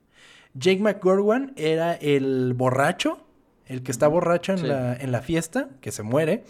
Jake 0.54 0.80
McGorwan 0.80 1.52
era 1.56 1.94
el 1.94 2.54
borracho, 2.54 3.24
el 3.66 3.82
que 3.82 3.92
está 3.92 4.08
borracho 4.08 4.52
en, 4.52 4.68
la, 4.68 4.94
en 4.94 5.12
la 5.12 5.22
fiesta, 5.22 5.68
que 5.80 5.92
se 5.92 6.02
muere. 6.02 6.44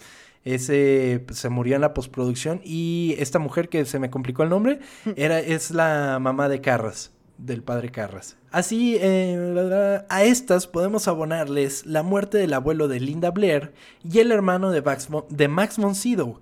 Ese 0.45 1.24
se 1.32 1.49
murió 1.49 1.74
en 1.74 1.82
la 1.82 1.95
postproducción. 1.95 2.61
Y 2.64 3.14
esta 3.18 3.38
mujer 3.38 3.68
que 3.68 3.84
se 3.84 3.99
me 3.99 4.11
complicó 4.11 4.43
el 4.43 4.51
nombre, 4.51 4.80
era, 5.16 5.38
es 5.38 5.70
la 5.70 6.18
mamá 6.20 6.49
de 6.49 6.61
Carras, 6.61 7.12
del 7.38 7.62
padre 7.62 7.91
Carras. 7.91 8.36
Así, 8.51 8.97
eh, 9.01 10.03
a 10.09 10.24
estas 10.24 10.66
podemos 10.66 11.09
abonarles 11.09 11.86
la 11.86 12.03
muerte 12.03 12.38
del 12.38 12.55
abuelo 12.55 12.88
de 12.88 13.01
Linda 13.01 13.30
Blair 13.30 13.72
y 14.03 14.18
el 14.18 14.32
hermano 14.32 14.70
de 14.70 14.82
Max, 14.82 15.09
de 15.28 15.49
Max 15.49 15.76
von 15.76 15.95
Sydow, 15.95 16.41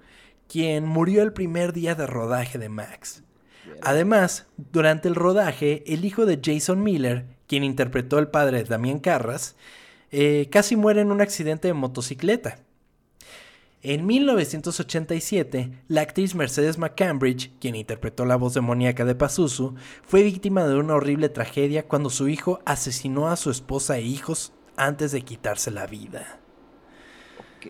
quien 0.49 0.87
murió 0.87 1.23
el 1.23 1.33
primer 1.33 1.73
día 1.73 1.95
de 1.95 2.07
rodaje 2.07 2.59
de 2.59 2.69
Max. 2.69 3.23
Además, 3.83 4.47
durante 4.73 5.09
el 5.09 5.15
rodaje, 5.15 5.85
el 5.87 6.05
hijo 6.05 6.25
de 6.25 6.41
Jason 6.43 6.83
Miller, 6.83 7.27
quien 7.47 7.65
interpretó 7.65 8.19
el 8.19 8.29
padre 8.29 8.59
de 8.59 8.65
Damien 8.65 8.99
Carras, 8.99 9.57
eh, 10.11 10.49
casi 10.51 10.77
muere 10.77 11.03
en 11.03 11.13
un 11.13 11.21
accidente 11.21 11.69
de 11.69 11.75
motocicleta. 11.75 12.59
En 13.81 14.07
1987, 14.07 15.85
la 15.87 16.01
actriz 16.01 16.35
Mercedes 16.35 16.79
McCambridge, 16.79 17.53
quien 17.61 17.77
interpretó 17.77 18.25
la 18.25 18.35
voz 18.35 18.55
demoníaca 18.55 19.05
de 19.05 19.15
Pazuzu, 19.15 19.77
fue 20.03 20.25
víctima 20.25 20.67
de 20.67 20.77
una 20.77 20.95
horrible 20.95 21.29
tragedia 21.29 21.87
cuando 21.87 22.11
su 22.11 22.29
hijo 22.29 22.59
asesinó 22.65 23.29
a 23.29 23.37
su 23.37 23.53
esposa 23.53 23.97
e 23.97 24.03
hijos 24.03 24.53
antes 24.77 25.13
de 25.13 25.23
quitarse 25.23 25.71
la 25.71 25.87
vida. 25.87 26.41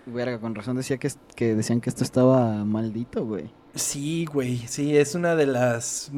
verga, 0.06 0.40
con 0.40 0.54
razón 0.54 0.76
decía 0.76 0.96
que, 0.96 1.10
que 1.36 1.54
decían 1.54 1.82
que 1.82 1.90
esto 1.90 2.04
estaba 2.04 2.64
maldito, 2.64 3.26
güey. 3.26 3.52
Sí, 3.74 4.24
güey, 4.24 4.66
sí, 4.66 4.96
es 4.96 5.14
una 5.14 5.36
de 5.36 5.46
las, 5.46 6.10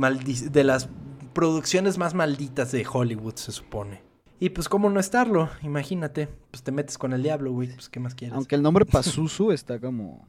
de 0.53 0.65
las 0.65 0.89
producciones 1.33 1.99
más 1.99 2.15
malditas 2.15 2.71
de 2.71 2.87
Hollywood, 2.89 3.35
se 3.35 3.51
supone. 3.51 4.10
Y 4.43 4.49
pues, 4.51 4.69
¿cómo 4.71 4.89
no 4.89 4.99
estarlo? 4.99 5.51
Imagínate, 5.63 6.27
pues 6.51 6.63
te 6.63 6.73
metes 6.73 6.97
con 6.97 7.13
el 7.13 7.23
diablo, 7.23 7.53
güey, 7.53 7.69
pues, 7.75 7.91
¿qué 7.91 8.01
más 8.01 8.15
quieres? 8.15 8.35
Aunque 8.35 8.55
el 8.55 8.63
nombre 8.63 8.87
Pazuzu 8.87 9.53
está 9.53 9.79
como... 9.79 10.27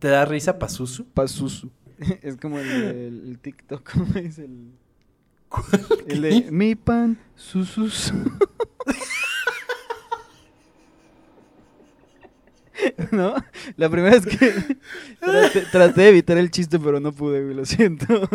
¿Te 0.00 0.08
da 0.08 0.24
risa 0.24 0.58
Pazuzu? 0.58 1.04
Pazuzu. 1.14 1.70
Es 2.20 2.36
como 2.36 2.58
el, 2.58 2.68
el, 2.68 3.38
TikTok, 3.40 3.88
¿cómo 3.92 4.12
es 4.16 4.38
el...? 4.38 4.72
El 6.08 6.20
de 6.20 6.50
mi 6.50 6.74
pan, 6.74 7.16
susus. 7.36 8.12
¿No? 13.12 13.36
La 13.76 13.88
primera 13.88 14.18
vez 14.18 14.26
que 14.26 14.52
traté, 15.70 16.00
de 16.02 16.08
evitar 16.08 16.36
el 16.36 16.50
chiste, 16.50 16.80
pero 16.80 16.98
no 17.00 17.12
pude, 17.12 17.42
güey, 17.42 17.54
lo 17.54 17.64
siento. 17.64 18.28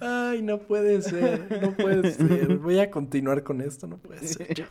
Ay, 0.00 0.42
no 0.42 0.58
puede 0.58 1.02
ser, 1.02 1.46
no 1.62 1.76
puede 1.76 2.12
ser. 2.12 2.58
Voy 2.58 2.78
a 2.78 2.90
continuar 2.90 3.42
con 3.42 3.60
esto, 3.60 3.86
no 3.86 3.98
puede 3.98 4.26
ser. 4.26 4.66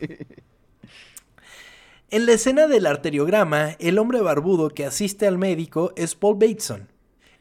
En 2.10 2.26
la 2.26 2.32
escena 2.32 2.68
del 2.68 2.86
arteriograma, 2.86 3.76
el 3.80 3.98
hombre 3.98 4.20
barbudo 4.20 4.70
que 4.70 4.84
asiste 4.84 5.26
al 5.26 5.38
médico 5.38 5.92
es 5.96 6.14
Paul 6.14 6.36
Bateson. 6.38 6.88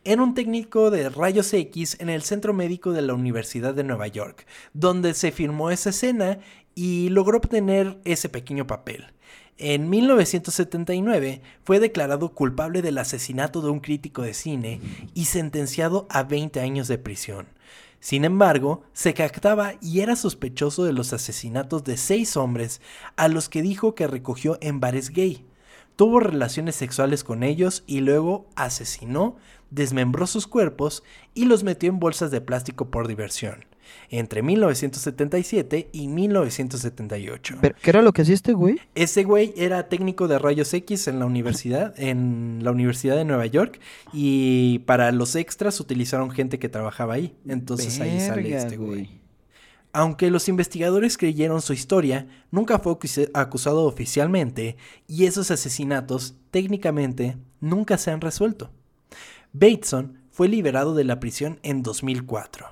Era 0.04 0.22
un 0.22 0.34
técnico 0.34 0.92
de 0.92 1.10
rayos 1.10 1.54
X 1.54 1.98
en 2.00 2.10
el 2.10 2.24
Centro 2.24 2.54
Médico 2.54 2.92
de 2.92 3.04
la 3.04 3.14
Universidad 3.14 3.74
de 3.74 3.84
Nueva 3.84 4.08
York, 4.08 4.46
donde 4.74 5.14
se 5.14 5.32
filmó 5.32 5.70
esa 5.70 5.92
escena 5.92 6.40
y 6.76 7.10
logró 7.10 7.38
obtener 7.38 8.00
ese 8.04 8.30
pequeño 8.30 8.68
papel. 8.68 9.06
En 9.66 9.90
1979 9.90 11.42
fue 11.64 11.80
declarado 11.80 12.34
culpable 12.34 12.82
del 12.82 12.98
asesinato 12.98 13.62
de 13.62 13.70
un 13.70 13.80
crítico 13.80 14.22
de 14.22 14.34
cine 14.34 14.82
y 15.14 15.24
sentenciado 15.24 16.06
a 16.10 16.24
20 16.24 16.60
años 16.60 16.90
de 16.90 16.98
prisión. 16.98 17.48
Sin 18.02 18.26
embargo, 18.26 18.84
se 18.92 19.14
captaba 19.14 19.76
y 19.82 20.02
era 20.02 20.18
sospechoso 20.18 20.84
de 20.84 20.92
los 20.92 21.14
asesinatos 21.14 21.86
de 21.86 21.96
seis 21.96 22.36
hombres 22.36 22.82
a 23.16 23.30
los 23.30 23.48
que 23.48 23.62
dijo 23.62 23.96
que 23.96 24.06
recogió 24.06 24.58
en 24.60 24.82
bares 24.82 25.12
gay. 25.12 25.46
Tuvo 25.96 26.20
relaciones 26.20 26.76
sexuales 26.76 27.24
con 27.24 27.42
ellos 27.42 27.86
y 27.88 28.02
luego 28.02 28.46
asesinó, 28.56 29.38
desmembró 29.72 30.28
sus 30.28 30.46
cuerpos 30.46 31.06
y 31.34 31.46
los 31.46 31.64
metió 31.64 31.88
en 31.88 32.00
bolsas 32.00 32.32
de 32.32 32.42
plástico 32.42 32.92
por 32.92 33.08
diversión 33.08 33.64
entre 34.10 34.42
1977 34.42 35.90
y 35.92 36.08
1978. 36.08 37.58
¿Pero 37.62 37.76
qué 37.82 37.90
era 37.90 38.02
lo 38.02 38.14
que 38.14 38.24
hacía 38.24 38.36
este 38.36 38.54
güey? 38.54 38.80
Ese 38.96 39.24
güey 39.24 39.54
era 39.58 39.90
técnico 39.90 40.28
de 40.28 40.40
rayos 40.40 40.74
X 40.74 41.08
en 41.08 41.20
la 41.20 41.26
universidad, 41.26 41.94
en 42.00 42.60
la 42.62 42.72
Universidad 42.72 43.16
de 43.16 43.26
Nueva 43.26 43.46
York, 43.46 43.80
y 44.12 44.80
para 44.80 45.12
los 45.12 45.36
extras 45.36 45.80
utilizaron 45.80 46.32
gente 46.32 46.60
que 46.60 46.70
trabajaba 46.70 47.16
ahí. 47.16 47.36
Entonces 47.48 48.00
ahí 48.00 48.20
sale 48.20 48.56
este 48.56 48.78
güey. 48.78 49.22
Aunque 49.96 50.32
los 50.32 50.50
investigadores 50.50 51.20
creyeron 51.20 51.62
su 51.62 51.74
historia, 51.74 52.26
nunca 52.50 52.80
fue 52.80 52.98
acusado 53.36 53.84
oficialmente 53.86 54.76
y 55.08 55.26
esos 55.26 55.52
asesinatos 55.52 56.36
técnicamente 56.50 57.38
nunca 57.60 58.00
se 58.00 58.10
han 58.10 58.20
resuelto. 58.20 58.72
Bateson 59.52 60.18
fue 60.32 60.48
liberado 60.48 60.96
de 60.96 61.04
la 61.04 61.20
prisión 61.20 61.60
en 61.62 61.84
2004. 61.84 62.66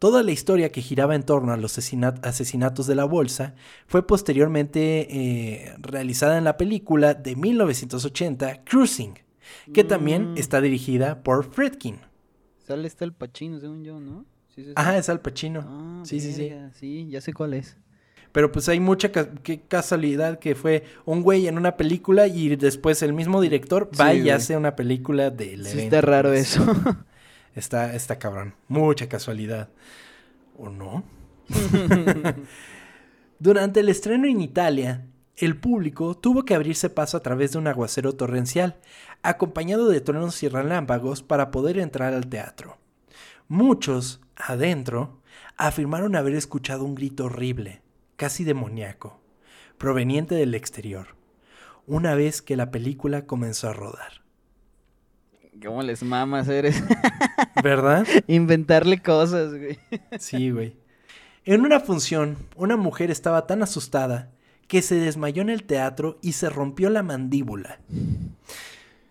Toda 0.00 0.22
la 0.22 0.32
historia 0.32 0.72
que 0.72 0.80
giraba 0.80 1.14
en 1.14 1.24
torno 1.24 1.52
a 1.52 1.58
los 1.58 1.76
asesinatos 1.76 2.86
de 2.86 2.94
la 2.94 3.04
bolsa 3.04 3.54
fue 3.86 4.06
posteriormente 4.06 5.06
eh, 5.10 5.74
realizada 5.78 6.38
en 6.38 6.44
la 6.44 6.56
película 6.56 7.12
de 7.12 7.36
1980 7.36 8.64
Cruising, 8.64 9.18
que 9.74 9.84
también 9.84 10.32
mm. 10.32 10.38
está 10.38 10.62
dirigida 10.62 11.22
por 11.22 11.44
Fredkin. 11.44 11.98
Sale 12.66 12.88
está 12.88 13.04
el 13.04 13.12
Pacino, 13.12 13.60
según 13.60 13.84
yo, 13.84 14.00
¿no? 14.00 14.24
Sí, 14.54 14.64
sí, 14.64 14.72
Ajá, 14.74 14.96
es 14.96 15.10
Al 15.10 15.20
Pacino. 15.20 15.66
Ah, 15.66 16.00
sí, 16.06 16.18
sí, 16.18 16.32
sí. 16.32 16.50
Sí, 16.72 17.06
ya 17.10 17.20
sé 17.20 17.34
cuál 17.34 17.52
es. 17.52 17.76
Pero 18.32 18.50
pues 18.52 18.70
hay 18.70 18.80
mucha 18.80 19.12
casualidad 19.68 20.38
que 20.38 20.54
fue 20.54 20.84
un 21.04 21.20
güey 21.22 21.46
en 21.46 21.58
una 21.58 21.76
película 21.76 22.26
y 22.26 22.56
después 22.56 23.02
el 23.02 23.12
mismo 23.12 23.42
director 23.42 23.90
va 24.00 24.14
y 24.14 24.30
hace 24.30 24.56
una 24.56 24.76
película 24.76 25.28
del 25.28 25.66
sí, 25.66 25.80
Está 25.80 26.00
raro 26.00 26.32
eso. 26.32 26.64
Está, 27.54 27.94
está 27.94 28.18
cabrón. 28.18 28.54
Mucha 28.68 29.08
casualidad. 29.08 29.68
¿O 30.56 30.68
no? 30.68 31.04
Durante 33.38 33.80
el 33.80 33.88
estreno 33.88 34.26
en 34.26 34.40
Italia, 34.40 35.06
el 35.36 35.56
público 35.56 36.16
tuvo 36.16 36.44
que 36.44 36.54
abrirse 36.54 36.90
paso 36.90 37.16
a 37.16 37.22
través 37.22 37.52
de 37.52 37.58
un 37.58 37.66
aguacero 37.66 38.12
torrencial, 38.14 38.76
acompañado 39.22 39.88
de 39.88 40.00
truenos 40.00 40.42
y 40.42 40.48
relámpagos 40.48 41.22
para 41.22 41.50
poder 41.50 41.78
entrar 41.78 42.12
al 42.12 42.26
teatro. 42.26 42.76
Muchos, 43.48 44.20
adentro, 44.36 45.22
afirmaron 45.56 46.14
haber 46.14 46.34
escuchado 46.34 46.84
un 46.84 46.94
grito 46.94 47.24
horrible, 47.24 47.82
casi 48.16 48.44
demoníaco, 48.44 49.20
proveniente 49.78 50.34
del 50.34 50.54
exterior, 50.54 51.16
una 51.86 52.14
vez 52.14 52.42
que 52.42 52.56
la 52.56 52.70
película 52.70 53.26
comenzó 53.26 53.70
a 53.70 53.72
rodar. 53.72 54.22
¿Cómo 55.62 55.82
les 55.82 56.02
mamas 56.02 56.48
eres? 56.48 56.82
¿Verdad? 57.62 58.06
Inventarle 58.26 59.00
cosas, 59.00 59.52
güey. 59.54 59.78
Sí, 60.18 60.50
güey. 60.50 60.76
En 61.44 61.62
una 61.62 61.80
función, 61.80 62.36
una 62.56 62.76
mujer 62.76 63.10
estaba 63.10 63.46
tan 63.46 63.62
asustada 63.62 64.30
que 64.68 64.82
se 64.82 64.94
desmayó 64.96 65.42
en 65.42 65.50
el 65.50 65.64
teatro 65.64 66.18
y 66.22 66.32
se 66.32 66.48
rompió 66.48 66.90
la 66.90 67.02
mandíbula. 67.02 67.80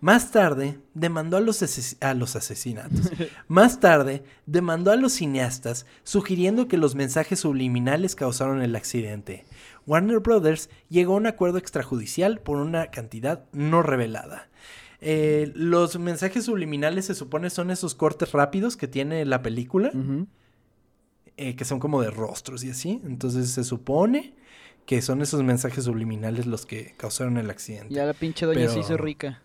Más 0.00 0.30
tarde, 0.30 0.78
demandó 0.94 1.36
a 1.36 1.40
los, 1.40 1.62
a 2.00 2.14
los 2.14 2.34
asesinatos. 2.34 3.10
Más 3.48 3.80
tarde, 3.80 4.24
demandó 4.46 4.92
a 4.92 4.96
los 4.96 5.12
cineastas, 5.12 5.84
sugiriendo 6.04 6.68
que 6.68 6.78
los 6.78 6.94
mensajes 6.94 7.40
subliminales 7.40 8.14
causaron 8.14 8.62
el 8.62 8.74
accidente. 8.74 9.44
Warner 9.86 10.20
Brothers 10.20 10.70
llegó 10.88 11.14
a 11.14 11.16
un 11.16 11.26
acuerdo 11.26 11.58
extrajudicial 11.58 12.40
por 12.40 12.56
una 12.56 12.86
cantidad 12.86 13.44
no 13.52 13.82
revelada. 13.82 14.48
Eh, 15.00 15.50
los 15.54 15.98
mensajes 15.98 16.44
subliminales 16.44 17.06
se 17.06 17.14
supone 17.14 17.48
son 17.50 17.70
esos 17.70 17.94
cortes 17.94 18.32
rápidos 18.32 18.76
que 18.76 18.86
tiene 18.86 19.24
la 19.24 19.42
película, 19.42 19.90
eh, 21.36 21.56
que 21.56 21.64
son 21.64 21.80
como 21.80 22.02
de 22.02 22.10
rostros 22.10 22.64
y 22.64 22.70
así. 22.70 23.00
Entonces 23.04 23.50
se 23.50 23.64
supone 23.64 24.34
que 24.86 25.00
son 25.02 25.22
esos 25.22 25.42
mensajes 25.42 25.84
subliminales 25.84 26.46
los 26.46 26.66
que 26.66 26.94
causaron 26.96 27.38
el 27.38 27.48
accidente. 27.50 27.94
Ya 27.94 28.04
la 28.04 28.14
pinche 28.14 28.44
doña 28.46 28.68
se 28.68 28.80
hizo 28.80 28.96
rica. 28.96 29.42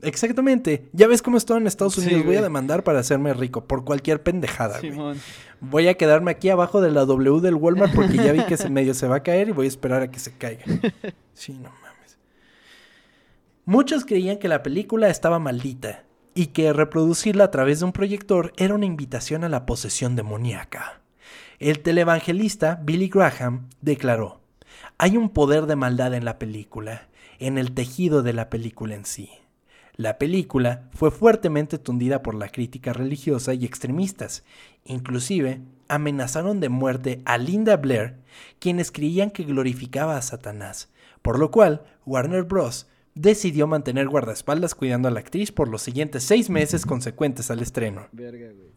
Exactamente. 0.00 0.88
Ya 0.92 1.08
ves 1.08 1.22
cómo 1.22 1.36
estoy 1.36 1.58
en 1.58 1.66
Estados 1.66 1.98
Unidos. 1.98 2.24
voy 2.24 2.36
a 2.36 2.42
demandar 2.42 2.84
para 2.84 3.00
hacerme 3.00 3.34
rico 3.34 3.64
por 3.64 3.84
cualquier 3.84 4.22
pendejada. 4.22 4.80
Voy 5.60 5.88
a 5.88 5.94
quedarme 5.94 6.30
aquí 6.30 6.50
abajo 6.50 6.80
de 6.80 6.92
la 6.92 7.04
W 7.04 7.40
del 7.40 7.56
Walmart 7.56 7.94
porque 7.94 8.16
ya 8.16 8.30
vi 8.32 8.44
que 8.44 8.54
ese 8.54 8.70
medio 8.70 8.94
se 8.94 9.08
va 9.08 9.16
a 9.16 9.22
caer 9.22 9.48
y 9.48 9.52
voy 9.52 9.66
a 9.66 9.68
esperar 9.68 10.02
a 10.02 10.10
que 10.10 10.20
se 10.20 10.32
caiga. 10.32 10.64
Sí, 11.34 11.52
no 11.52 11.70
Muchos 13.68 14.06
creían 14.06 14.38
que 14.38 14.48
la 14.48 14.62
película 14.62 15.10
estaba 15.10 15.38
maldita 15.38 16.04
y 16.34 16.46
que 16.46 16.72
reproducirla 16.72 17.44
a 17.44 17.50
través 17.50 17.80
de 17.80 17.84
un 17.84 17.92
proyector 17.92 18.54
era 18.56 18.72
una 18.72 18.86
invitación 18.86 19.44
a 19.44 19.50
la 19.50 19.66
posesión 19.66 20.16
demoníaca. 20.16 21.02
El 21.58 21.80
televangelista 21.80 22.80
Billy 22.82 23.08
Graham 23.08 23.68
declaró, 23.82 24.40
hay 24.96 25.18
un 25.18 25.28
poder 25.28 25.66
de 25.66 25.76
maldad 25.76 26.14
en 26.14 26.24
la 26.24 26.38
película, 26.38 27.08
en 27.38 27.58
el 27.58 27.72
tejido 27.72 28.22
de 28.22 28.32
la 28.32 28.48
película 28.48 28.94
en 28.94 29.04
sí. 29.04 29.28
La 29.96 30.16
película 30.16 30.88
fue 30.92 31.10
fuertemente 31.10 31.76
tundida 31.76 32.22
por 32.22 32.36
la 32.36 32.48
crítica 32.48 32.94
religiosa 32.94 33.52
y 33.52 33.66
extremistas. 33.66 34.44
Inclusive, 34.86 35.60
amenazaron 35.88 36.60
de 36.60 36.70
muerte 36.70 37.20
a 37.26 37.36
Linda 37.36 37.76
Blair, 37.76 38.16
quienes 38.60 38.90
creían 38.90 39.30
que 39.30 39.44
glorificaba 39.44 40.16
a 40.16 40.22
Satanás, 40.22 40.88
por 41.20 41.38
lo 41.38 41.50
cual 41.50 41.82
Warner 42.06 42.44
Bros. 42.44 42.86
Decidió 43.14 43.66
mantener 43.66 44.08
guardaespaldas 44.08 44.74
cuidando 44.74 45.08
a 45.08 45.10
la 45.10 45.20
actriz 45.20 45.50
por 45.52 45.68
los 45.68 45.82
siguientes 45.82 46.22
seis 46.22 46.50
meses 46.50 46.86
consecuentes 46.86 47.50
al 47.50 47.60
estreno. 47.60 48.06
Verga, 48.12 48.46
güey. 48.52 48.68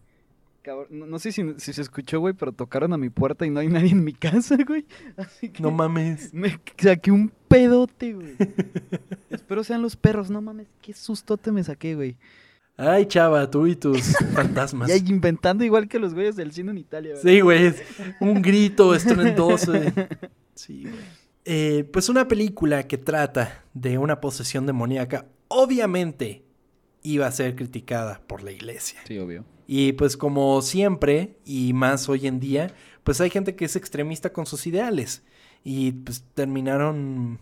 Cabrón, 0.63 0.87
no, 0.91 1.05
no 1.07 1.17
sé 1.17 1.31
si, 1.31 1.43
si 1.57 1.73
se 1.73 1.81
escuchó, 1.81 2.19
güey, 2.19 2.35
pero 2.35 2.51
tocaron 2.51 2.93
a 2.93 2.97
mi 2.97 3.09
puerta 3.09 3.47
y 3.47 3.49
no 3.49 3.59
hay 3.59 3.67
nadie 3.67 3.89
en 3.91 4.03
mi 4.03 4.13
casa, 4.13 4.55
güey. 4.67 4.85
Así 5.17 5.49
que 5.49 5.63
No 5.63 5.71
mames. 5.71 6.33
me 6.33 6.59
saqué 6.77 7.11
un 7.11 7.31
pedote, 7.47 8.13
güey. 8.13 8.35
Espero 9.31 9.63
sean 9.63 9.81
los 9.81 9.95
perros, 9.95 10.29
no 10.29 10.39
mames. 10.41 10.67
Qué 10.81 10.93
sustote 10.93 11.51
me 11.51 11.63
saqué, 11.63 11.95
güey. 11.95 12.15
Ay, 12.77 13.05
chava, 13.07 13.49
tú 13.49 13.65
y 13.67 13.75
tus 13.75 14.15
fantasmas. 14.33 14.87
Ya 14.89 14.95
inventando 14.97 15.63
igual 15.63 15.87
que 15.87 15.99
los 15.99 16.13
güeyes 16.13 16.35
del 16.35 16.51
cine 16.51 16.71
en 16.71 16.77
Italia, 16.77 17.13
güey. 17.13 17.23
Sí, 17.23 17.41
güey. 17.41 17.73
Un 18.19 18.41
grito 18.41 18.93
estruendoso. 18.95 19.73
Sí, 20.55 20.83
güey. 20.83 21.20
Eh, 21.45 21.89
pues 21.91 22.09
una 22.09 22.27
película 22.27 22.87
que 22.87 22.97
trata 22.97 23.63
de 23.73 23.97
una 23.97 24.21
posesión 24.21 24.65
demoníaca, 24.65 25.25
obviamente 25.47 26.43
iba 27.03 27.25
a 27.27 27.31
ser 27.31 27.55
criticada 27.55 28.21
por 28.27 28.43
la 28.43 28.51
iglesia. 28.51 28.99
Sí, 29.07 29.17
obvio. 29.17 29.43
Y 29.67 29.93
pues 29.93 30.17
como 30.17 30.61
siempre, 30.61 31.37
y 31.45 31.73
más 31.73 32.09
hoy 32.09 32.27
en 32.27 32.39
día, 32.39 32.73
pues 33.03 33.21
hay 33.21 33.29
gente 33.29 33.55
que 33.55 33.65
es 33.65 33.75
extremista 33.75 34.31
con 34.33 34.45
sus 34.45 34.67
ideales. 34.67 35.23
Y 35.63 35.91
pues 35.93 36.23
terminaron 36.33 37.39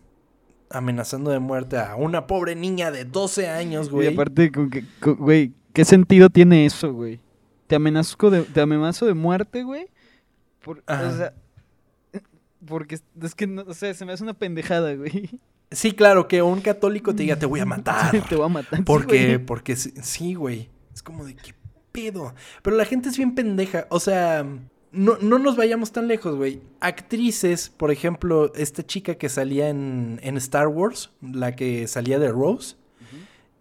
amenazando 0.70 1.32
de 1.32 1.40
muerte 1.40 1.78
a 1.78 1.96
una 1.96 2.28
pobre 2.28 2.56
niña 2.56 2.92
de 2.92 3.06
12 3.06 3.50
años, 3.50 3.90
güey. 3.90 4.10
Y 4.10 4.14
aparte, 4.14 4.52
con 4.52 4.70
que- 4.70 4.86
con- 5.00 5.16
güey, 5.16 5.54
¿qué 5.74 5.84
sentido 5.84 6.30
tiene 6.30 6.66
eso, 6.66 6.94
güey? 6.94 7.20
Te 7.68 7.76
amenazo 7.76 8.30
de, 8.30 8.44
te 8.44 8.62
amenazo 8.62 9.06
de 9.06 9.14
muerte, 9.14 9.64
güey. 9.64 9.88
Por- 10.64 10.80
o 10.80 10.84
sea, 11.18 11.34
porque 12.66 12.96
es- 12.96 13.36
que, 13.36 13.48
no, 13.48 13.64
o 13.68 13.74
sea, 13.74 13.94
se 13.94 14.06
me 14.06 14.14
hace 14.14 14.24
una 14.24 14.34
pendejada, 14.34 14.94
güey. 14.96 15.30
Sí, 15.72 15.92
claro, 15.92 16.28
que 16.28 16.42
un 16.42 16.62
católico 16.62 17.14
te 17.16 17.24
diga, 17.24 17.38
te 17.38 17.46
voy 17.46 17.60
a 17.60 17.66
matar. 17.66 18.12
te 18.30 18.36
voy 18.36 18.46
a 18.46 18.50
matar. 18.50 18.78
sí, 18.80 18.84
Porque, 18.86 19.26
güey. 19.36 19.46
porque 19.46 19.76
sí- 19.76 19.94
sí, 20.02 20.34
güey. 20.34 20.70
Es 20.94 21.04
como 21.04 21.24
de 21.26 21.36
qué 21.36 21.54
pedo. 21.92 22.34
Pero 22.64 22.76
la 22.76 22.86
gente 22.86 23.10
es 23.10 23.18
bien 23.18 23.36
pendeja. 23.36 23.86
O 23.90 24.00
sea, 24.00 24.46
no, 24.92 25.18
no 25.22 25.38
nos 25.38 25.56
vayamos 25.58 25.92
tan 25.92 26.08
lejos, 26.08 26.36
güey. 26.36 26.62
Actrices, 26.80 27.70
por 27.70 27.92
ejemplo, 27.92 28.52
esta 28.56 28.84
chica 28.84 29.16
que 29.16 29.30
salía 29.30 29.70
en, 29.70 30.20
en 30.24 30.38
Star 30.38 30.68
Wars, 30.68 31.12
la 31.22 31.56
que 31.56 31.88
salía 31.88 32.18
de 32.20 32.32
Rose, 32.32 32.76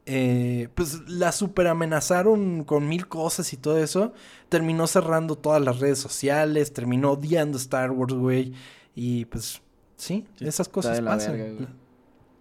eh, 0.07 0.69
pues 0.75 1.01
la 1.07 1.33
super 1.33 1.67
amenazaron 1.67 2.65
con 2.65 2.89
mil 2.89 3.07
cosas 3.09 3.53
y 3.53 3.59
todo 3.59 3.79
eso. 3.79 4.15
Terminó 4.49 4.87
cerrando 4.87 5.37
todas 5.37 5.61
las 5.63 5.81
redes 5.81 5.99
sociales, 5.99 6.73
terminó 6.73 7.13
odiando 7.13 7.59
Star 7.59 7.91
Wars, 7.91 8.15
güey. 8.15 8.55
Y 9.01 9.27
pues, 9.27 9.63
sí, 9.97 10.27
Sí, 10.37 10.45
esas 10.45 10.69
cosas 10.69 11.01
la 11.01 11.13
pasan. 11.13 11.33
verga. 11.37 11.61
La- 11.61 11.69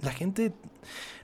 la 0.08 0.12
gente 0.12 0.54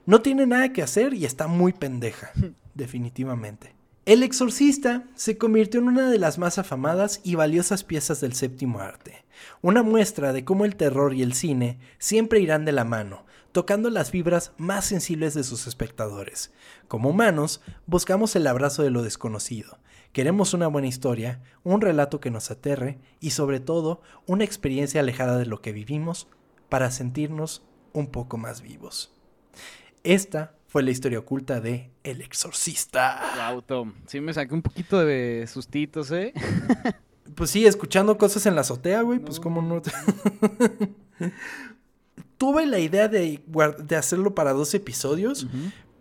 no 0.06 0.20
tiene 0.22 0.46
nada 0.46 0.72
que 0.72 0.82
hacer 0.82 1.12
y 1.14 1.24
está 1.24 1.48
muy 1.48 1.72
pendeja, 1.72 2.30
definitivamente. 2.74 3.74
El 4.06 4.22
Exorcista 4.22 5.04
se 5.16 5.38
convirtió 5.38 5.80
en 5.80 5.88
una 5.88 6.08
de 6.10 6.18
las 6.18 6.38
más 6.38 6.58
afamadas 6.58 7.20
y 7.24 7.34
valiosas 7.36 7.82
piezas 7.84 8.20
del 8.20 8.34
séptimo 8.34 8.80
arte, 8.80 9.24
una 9.62 9.82
muestra 9.82 10.32
de 10.32 10.44
cómo 10.44 10.64
el 10.64 10.76
terror 10.76 11.14
y 11.14 11.22
el 11.22 11.32
cine 11.34 11.78
siempre 11.98 12.38
irán 12.40 12.64
de 12.64 12.72
la 12.72 12.84
mano, 12.84 13.24
tocando 13.52 13.88
las 13.90 14.10
fibras 14.10 14.52
más 14.58 14.84
sensibles 14.84 15.34
de 15.34 15.42
sus 15.42 15.66
espectadores. 15.66 16.52
Como 16.86 17.08
humanos, 17.10 17.60
buscamos 17.86 18.36
el 18.36 18.46
abrazo 18.46 18.82
de 18.82 18.90
lo 18.90 19.02
desconocido. 19.02 19.78
Queremos 20.14 20.54
una 20.54 20.68
buena 20.68 20.86
historia, 20.86 21.42
un 21.64 21.80
relato 21.80 22.20
que 22.20 22.30
nos 22.30 22.52
aterre 22.52 23.00
y 23.18 23.30
sobre 23.30 23.58
todo 23.58 24.00
una 24.26 24.44
experiencia 24.44 25.00
alejada 25.00 25.38
de 25.38 25.44
lo 25.44 25.60
que 25.60 25.72
vivimos 25.72 26.28
para 26.68 26.92
sentirnos 26.92 27.64
un 27.92 28.06
poco 28.06 28.38
más 28.38 28.62
vivos. 28.62 29.12
Esta 30.04 30.54
fue 30.68 30.84
la 30.84 30.92
historia 30.92 31.18
oculta 31.18 31.60
de 31.60 31.90
El 32.04 32.22
Exorcista. 32.22 33.50
Wow, 33.50 33.62
Tom. 33.62 33.94
Sí 34.06 34.20
me 34.20 34.32
saqué 34.32 34.54
un 34.54 34.62
poquito 34.62 35.04
de 35.04 35.48
sustitos, 35.52 36.12
¿eh? 36.12 36.32
Pues 37.34 37.50
sí, 37.50 37.66
escuchando 37.66 38.16
cosas 38.16 38.46
en 38.46 38.54
la 38.54 38.60
azotea, 38.60 39.02
güey, 39.02 39.18
pues 39.18 39.40
cómo 39.40 39.62
no. 39.62 39.82
Tuve 42.38 42.66
la 42.66 42.78
idea 42.78 43.08
de 43.08 43.42
hacerlo 43.96 44.36
para 44.36 44.52
dos 44.52 44.74
episodios, 44.74 45.48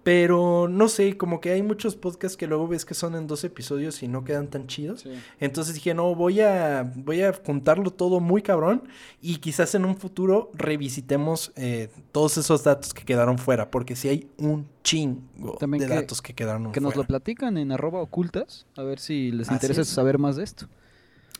pero 0.04 0.68
no 0.70 0.90
sé, 0.90 1.16
como 1.18 1.40
que 1.40 1.52
hay 1.52 1.64
muchos 1.64 1.96
podcasts 1.96 2.36
que 2.38 2.46
luego 2.48 2.68
ves 2.68 2.84
que 2.86 2.94
son 2.94 3.16
en 3.16 3.26
dos 3.26 3.44
episodios 3.46 4.04
y 4.04 4.08
no 4.10 4.24
quedan 4.26 4.48
tan 4.50 4.68
chidos. 4.68 5.02
Sí. 5.02 5.10
Entonces 5.40 5.74
dije, 5.76 5.94
no, 5.94 6.14
voy 6.14 6.42
a, 6.42 6.92
voy 6.96 7.22
a 7.22 7.32
juntarlo 7.34 7.90
todo 7.92 8.20
muy 8.20 8.42
cabrón 8.42 8.84
y 9.22 9.38
quizás 9.38 9.74
en 9.76 9.86
un 9.86 9.96
futuro 9.96 10.52
revisitemos 10.56 11.54
eh, 11.56 11.90
todos 12.12 12.38
esos 12.38 12.64
datos 12.64 12.94
que 12.94 13.06
quedaron 13.06 13.38
fuera, 13.38 13.72
porque 13.72 13.96
sí 13.96 14.10
hay 14.10 14.28
un 14.38 14.68
chingo 14.84 15.56
También 15.60 15.82
de 15.84 15.88
que- 15.88 15.94
datos 15.96 16.22
que 16.22 16.34
quedaron 16.34 16.72
Que 16.74 16.82
nos 16.82 16.92
lo 16.92 17.04
fuera. 17.04 17.08
platican 17.08 17.58
en 17.58 17.72
arroba 17.72 18.02
ocultas, 18.02 18.66
a 18.76 18.84
ver 18.84 19.00
si 19.00 19.32
les 19.32 19.50
interesa 19.50 19.82
es. 19.82 19.88
saber 19.88 20.18
más 20.20 20.36
de 20.36 20.44
esto. 20.44 20.68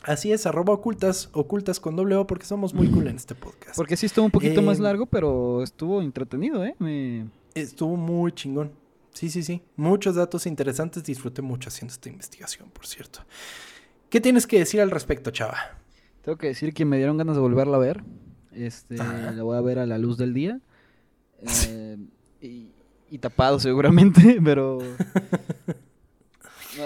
Así 0.02 0.32
es, 0.32 0.44
arroba 0.46 0.74
ocultas, 0.74 1.30
ocultas 1.32 1.80
con 1.80 1.96
doble 1.96 2.14
O, 2.16 2.26
porque 2.26 2.44
somos 2.44 2.74
muy 2.74 2.88
cool 2.90 3.08
en 3.08 3.16
este 3.16 3.34
podcast. 3.34 3.76
Porque 3.76 3.96
sí 3.96 4.06
estuvo 4.06 4.24
un 4.24 4.30
poquito 4.30 4.60
más 4.62 4.78
Eh, 4.78 4.82
largo, 4.82 5.06
pero 5.06 5.62
estuvo 5.62 6.00
entretenido, 6.02 6.64
¿eh? 6.64 6.74
Me... 6.78 7.26
Estuvo 7.54 7.96
muy 7.96 8.32
chingón. 8.32 8.72
Sí, 9.12 9.30
sí, 9.30 9.42
sí. 9.42 9.62
Muchos 9.76 10.16
datos 10.16 10.46
interesantes. 10.46 11.04
Disfruté 11.04 11.40
mucho 11.42 11.68
haciendo 11.68 11.92
esta 11.92 12.08
investigación, 12.08 12.68
por 12.70 12.86
cierto. 12.86 13.20
¿Qué 14.10 14.20
tienes 14.20 14.46
que 14.46 14.58
decir 14.58 14.80
al 14.80 14.90
respecto, 14.90 15.30
chava? 15.30 15.56
Tengo 16.22 16.38
que 16.38 16.48
decir 16.48 16.74
que 16.74 16.84
me 16.84 16.96
dieron 16.96 17.16
ganas 17.16 17.36
de 17.36 17.42
volverla 17.42 17.76
a 17.76 17.80
ver. 17.80 18.02
Este, 18.52 19.00
Ajá. 19.00 19.32
la 19.32 19.42
voy 19.42 19.56
a 19.56 19.60
ver 19.60 19.78
a 19.78 19.86
la 19.86 19.98
luz 19.98 20.18
del 20.18 20.34
día. 20.34 20.60
Eh, 21.68 21.98
y, 22.40 22.70
y 23.10 23.18
tapado 23.18 23.60
seguramente, 23.60 24.40
pero... 24.44 24.78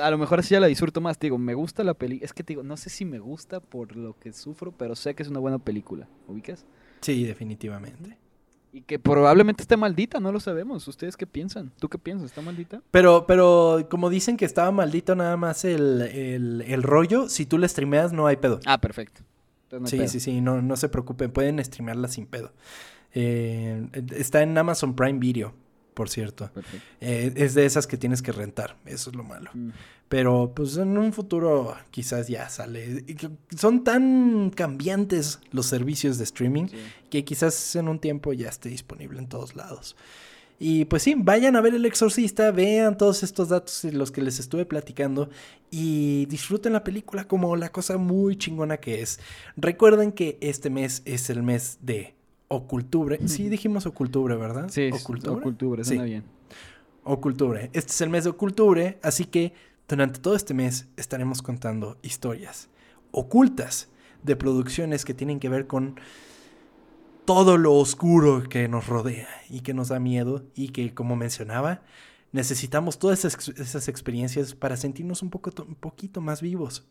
A 0.03 0.11
lo 0.11 0.19
mejor 0.19 0.41
así 0.41 0.51
ya 0.51 0.61
la 0.61 0.67
disfruto 0.67 1.01
más. 1.01 1.19
Te 1.19 1.27
digo, 1.29 1.39
me 1.39 1.55
gusta 1.55 1.83
la 1.83 1.95
película. 1.95 2.27
Es 2.27 2.33
que 2.33 2.43
te 2.43 2.53
digo, 2.53 2.63
no 2.63 2.77
sé 2.77 2.91
si 2.91 3.05
me 3.05 3.19
gusta 3.19 3.61
por 3.61 3.97
lo 3.97 4.19
que 4.19 4.33
sufro, 4.33 4.73
pero 4.73 4.95
sé 4.95 5.15
que 5.15 5.23
es 5.23 5.29
una 5.31 5.41
buena 5.41 5.59
película. 5.59 6.09
¿Ubicas? 6.27 6.67
Sí, 7.01 7.25
definitivamente. 7.25 8.19
Y 8.73 8.83
que 8.83 8.99
probablemente 8.99 9.63
esté 9.63 9.77
maldita, 9.77 10.21
no 10.21 10.31
lo 10.31 10.41
sabemos. 10.41 10.87
¿Ustedes 10.89 11.17
qué 11.17 11.27
piensan? 11.27 11.73
¿Tú 11.79 11.89
qué 11.89 11.99
piensas? 11.99 12.27
¿Está 12.27 12.43
maldita? 12.43 12.83
Pero, 12.91 13.27
pero 13.27 13.87
como 13.91 14.11
dicen 14.11 14.37
que 14.37 14.45
estaba 14.45 14.71
maldito 14.71 15.15
nada 15.15 15.37
más 15.37 15.65
el, 15.65 16.03
el, 16.03 16.65
el 16.67 16.83
rollo, 16.83 17.29
si 17.29 17.47
tú 17.47 17.57
la 17.59 17.67
streameas 17.67 18.13
no 18.13 18.27
hay 18.27 18.37
pedo. 18.37 18.61
Ah, 18.67 18.79
perfecto. 18.79 19.23
No 19.71 19.87
sí, 19.87 19.97
pedo. 19.97 20.09
sí, 20.09 20.21
sí, 20.21 20.41
no, 20.41 20.61
no 20.63 20.77
se 20.77 20.89
preocupen, 20.89 21.31
pueden 21.31 21.63
streamearla 21.65 22.09
sin 22.09 22.27
pedo. 22.27 22.53
Eh, 23.15 23.89
está 24.15 24.43
en 24.43 24.57
Amazon 24.57 24.95
Prime 24.95 25.19
Video, 25.19 25.55
por 25.99 26.09
cierto. 26.09 26.49
Eh, 27.01 27.33
es 27.35 27.55
de 27.55 27.67
esas 27.67 27.89
que 27.89 27.97
tienes 27.97 28.23
que 28.23 28.31
rentar, 28.31 28.77
eso 28.87 29.11
es 29.11 29.17
lo 29.17 29.25
malo. 29.25 29.51
Mm. 29.53 29.71
Pero 30.09 30.53
pues 30.55 30.77
en 30.77 30.97
un 30.97 31.13
futuro 31.13 31.75
quizás 31.91 32.29
ya 32.29 32.49
sale. 32.49 33.05
Son 33.57 33.83
tan 33.83 34.51
cambiantes 34.55 35.41
los 35.51 35.67
servicios 35.67 36.17
de 36.19 36.25
streaming 36.25 36.67
Sí. 36.69 36.77
que 37.11 37.25
quizás 37.25 37.75
en 37.75 37.89
un 37.89 37.99
tiempo 37.99 38.33
ya 38.33 38.49
esté 38.49 38.69
disponible 38.69 39.19
en 39.19 39.29
todos 39.29 39.57
lados. 39.57 39.97
Y 40.61 40.85
pues 40.85 41.03
sí, 41.03 41.15
vayan 41.17 41.57
a 41.57 41.61
ver 41.61 41.75
El 41.75 41.85
Exorcista, 41.85 42.53
vean 42.53 42.97
todos 42.97 43.25
estos 43.25 43.49
datos 43.49 43.83
de 43.83 43.93
los 43.93 44.13
que 44.13 44.23
les 44.23 44.39
estuve 44.39 44.65
platicando 44.67 45.31
y 45.71 46.27
disfruten 46.27 46.73
la 46.75 46.85
película 46.85 47.27
como 47.27 47.57
la 47.57 47.71
cosa 47.71 47.97
muy 47.99 48.37
chingona 48.37 48.77
que 48.77 49.03
es. 49.03 49.19
Recuerden 49.57 50.13
que 50.13 50.39
este 50.41 50.71
mes 50.71 51.03
es 51.07 51.29
el 51.29 51.43
mes 51.43 51.79
de 51.83 52.15
Ocultubre. 52.49 53.19
Sí, 53.29 53.49
dijimos 53.49 53.87
Ocultubre, 53.87 54.37
¿verdad? 54.37 54.69
Sí, 54.71 54.91
Ocultubre. 54.93 55.41
Ocultubre, 55.41 55.85
Sí. 55.85 55.89
suena 55.91 56.05
bien. 56.05 56.25
Ocultubre. 57.05 57.71
Este 57.73 57.93
es 57.93 58.01
el 58.01 58.11
mes 58.11 58.25
de 58.25 58.31
Ocultubre, 58.31 58.99
así 59.03 59.25
que 59.25 59.53
durante 59.89 60.19
todo 60.21 60.35
este 60.35 60.55
mes 60.55 60.89
estaremos 60.97 61.41
contando 61.43 61.97
historias 62.03 62.69
ocultas 63.11 63.89
de 64.23 64.37
producciones 64.37 65.05
que 65.05 65.15
tienen 65.15 65.41
que 65.41 65.49
ver 65.49 65.67
con 65.67 65.99
todo 67.25 67.57
lo 67.59 67.75
oscuro 67.75 68.43
que 68.49 68.69
nos 68.69 68.87
rodea 68.87 69.29
y 69.49 69.61
que 69.61 69.75
nos 69.75 69.89
da 69.89 69.99
miedo 69.99 70.45
y 70.55 70.69
que, 70.69 70.95
como 70.95 71.17
mencionaba, 71.17 71.83
necesitamos 72.33 72.99
todas 72.99 73.25
esas, 73.25 73.49
esas 73.49 73.89
experiencias 73.89 74.55
para 74.55 74.77
sentirnos 74.77 75.23
un, 75.23 75.31
poco, 75.31 75.51
un 75.67 75.75
poquito 75.75 76.21
más 76.21 76.41
vivos. 76.43 76.87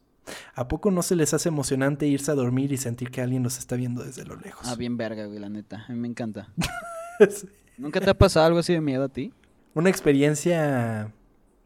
¿A 0.55 0.67
poco 0.67 0.91
no 0.91 1.01
se 1.01 1.15
les 1.15 1.33
hace 1.33 1.49
emocionante 1.49 2.07
irse 2.07 2.31
a 2.31 2.35
dormir 2.35 2.71
y 2.71 2.77
sentir 2.77 3.11
que 3.11 3.21
alguien 3.21 3.43
los 3.43 3.57
está 3.57 3.75
viendo 3.75 4.03
desde 4.03 4.25
lo 4.25 4.35
lejos? 4.35 4.67
Ah, 4.67 4.75
bien 4.75 4.97
verga, 4.97 5.25
güey, 5.25 5.39
la 5.39 5.49
neta. 5.49 5.85
A 5.87 5.91
mí 5.91 5.99
me 5.99 6.07
encanta. 6.07 6.49
¿Nunca 7.77 7.99
te 7.99 8.09
ha 8.09 8.17
pasado 8.17 8.45
algo 8.45 8.59
así 8.59 8.73
de 8.73 8.81
miedo 8.81 9.03
a 9.03 9.09
ti? 9.09 9.31
Una 9.73 9.89
experiencia 9.89 11.11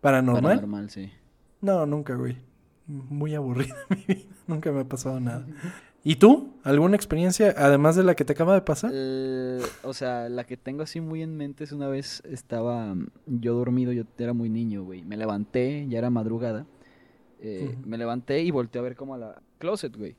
¿Paranormal? 0.02 0.42
Paranormal, 0.44 0.90
sí. 0.90 1.12
No, 1.62 1.86
nunca, 1.86 2.16
güey. 2.16 2.36
Muy 2.88 3.36
aburrida 3.36 3.76
mi 3.90 4.04
vida. 4.08 4.30
Nunca 4.48 4.72
me 4.72 4.82
ha 4.82 4.86
pasado 4.86 5.20
nada. 5.20 5.46
¿Y 6.04 6.16
tú? 6.16 6.56
¿Alguna 6.64 6.96
experiencia 6.96 7.54
además 7.56 7.96
de 7.96 8.04
la 8.04 8.16
que 8.16 8.26
te 8.26 8.34
acaba 8.34 8.56
de 8.56 8.62
pasar? 8.62 8.92
Eh, 8.94 9.62
o 9.84 9.94
sea, 9.94 10.28
la 10.30 10.46
que 10.46 10.58
tengo 10.58 10.82
así 10.82 11.00
muy 11.00 11.22
en 11.22 11.38
mente 11.38 11.64
es 11.64 11.72
una 11.72 11.88
vez 11.88 12.24
estaba 12.26 12.96
yo 13.28 13.54
dormido, 13.54 13.92
yo 13.92 14.04
era 14.18 14.34
muy 14.34 14.50
niño, 14.50 14.84
güey. 14.84 15.04
Me 15.04 15.16
levanté, 15.16 15.88
ya 15.88 16.00
era 16.00 16.10
madrugada. 16.10 16.66
Eh. 17.42 17.78
Me 17.86 17.98
levanté 17.98 18.42
y 18.44 18.52
volteé 18.52 18.80
a 18.80 18.84
ver 18.84 18.96
como 18.96 19.16
a 19.16 19.18
la 19.18 19.42
closet, 19.58 19.96
güey. 19.98 20.16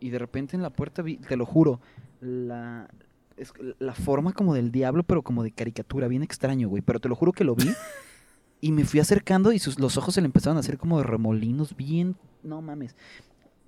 Y 0.00 0.10
de 0.10 0.18
repente 0.18 0.54
en 0.56 0.62
la 0.62 0.70
puerta 0.70 1.00
vi, 1.02 1.16
te 1.16 1.36
lo 1.36 1.46
juro, 1.46 1.80
la, 2.20 2.88
es- 3.36 3.52
la 3.78 3.94
forma 3.94 4.32
como 4.32 4.54
del 4.54 4.70
diablo, 4.70 5.02
pero 5.02 5.22
como 5.22 5.42
de 5.42 5.50
caricatura, 5.50 6.08
bien 6.08 6.22
extraño, 6.22 6.68
güey. 6.68 6.82
Pero 6.82 7.00
te 7.00 7.08
lo 7.08 7.14
juro 7.14 7.32
que 7.32 7.44
lo 7.44 7.54
vi. 7.54 7.64
y 8.60 8.72
me 8.72 8.84
fui 8.84 9.00
acercando 9.00 9.52
y 9.52 9.58
sus, 9.58 9.78
los 9.78 9.96
ojos 9.96 10.14
se 10.14 10.20
le 10.20 10.26
empezaron 10.26 10.56
a 10.58 10.60
hacer 10.60 10.76
como 10.76 10.98
de 10.98 11.04
remolinos, 11.04 11.74
bien. 11.76 12.16
No 12.42 12.60
mames. 12.60 12.94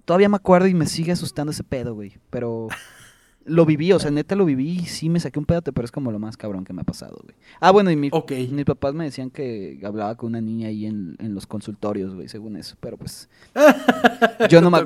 Todavía 0.05 0.28
me 0.28 0.36
acuerdo 0.36 0.66
y 0.68 0.74
me 0.74 0.86
sigue 0.86 1.12
asustando 1.12 1.53
ese 1.53 1.64
pedo, 1.64 1.94
güey. 1.94 2.18
Pero 2.30 2.68
lo 3.45 3.66
viví, 3.66 3.93
o 3.93 3.99
sea, 3.99 4.11
neta 4.11 4.36
lo 4.36 4.45
viví 4.45 4.70
y 4.70 4.86
sí 4.86 5.09
me 5.09 5.20
saqué 5.20 5.38
un 5.38 5.45
pedote, 5.45 5.72
pero 5.72 5.84
es 5.84 5.93
como 5.93 6.12
lo 6.12 6.18
más 6.18 6.36
cabrón 6.36 6.64
que 6.64 6.72
me 6.72 6.82
ha 6.82 6.84
pasado, 6.84 7.18
güey. 7.22 7.34
Ah, 7.61 7.70
bueno, 7.70 7.90
y 7.90 7.97
mi, 7.97 8.09
Ok. 8.12 8.32
mis 8.51 8.64
papás 8.64 8.95
me 8.95 9.05
decían 9.05 9.30
que 9.30 9.80
hablaba 9.84 10.16
con 10.16 10.30
una 10.30 10.40
niña 10.40 10.68
ahí 10.68 10.86
en, 10.86 11.16
en 11.18 11.34
los 11.34 11.47
consultorios, 11.47 12.14
güey, 12.14 12.28
según 12.28 12.57
eso. 12.57 12.76
Pero 12.80 12.97
pues. 12.97 13.28
Yo 14.49 14.61
no 14.61 14.70
me. 14.70 14.78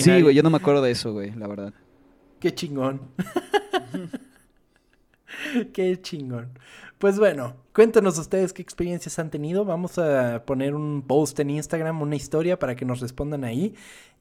Sí, 0.00 0.22
güey, 0.22 0.34
yo 0.34 0.42
no 0.42 0.50
me 0.50 0.56
acuerdo 0.56 0.82
de 0.82 0.90
eso, 0.90 1.12
güey, 1.12 1.34
la 1.34 1.46
verdad. 1.46 1.72
Qué 2.40 2.54
chingón. 2.54 3.00
Qué 5.72 6.00
chingón. 6.00 6.48
Pues 6.98 7.18
bueno, 7.18 7.54
cuéntanos 7.72 8.18
ustedes 8.18 8.52
qué 8.52 8.62
experiencias 8.62 9.18
han 9.18 9.30
tenido. 9.30 9.64
Vamos 9.64 9.98
a 9.98 10.44
poner 10.44 10.74
un 10.74 11.04
post 11.06 11.38
en 11.38 11.50
Instagram, 11.50 12.02
una 12.02 12.16
historia 12.16 12.58
para 12.58 12.74
que 12.74 12.84
nos 12.84 13.00
respondan 13.00 13.44
ahí. 13.44 13.74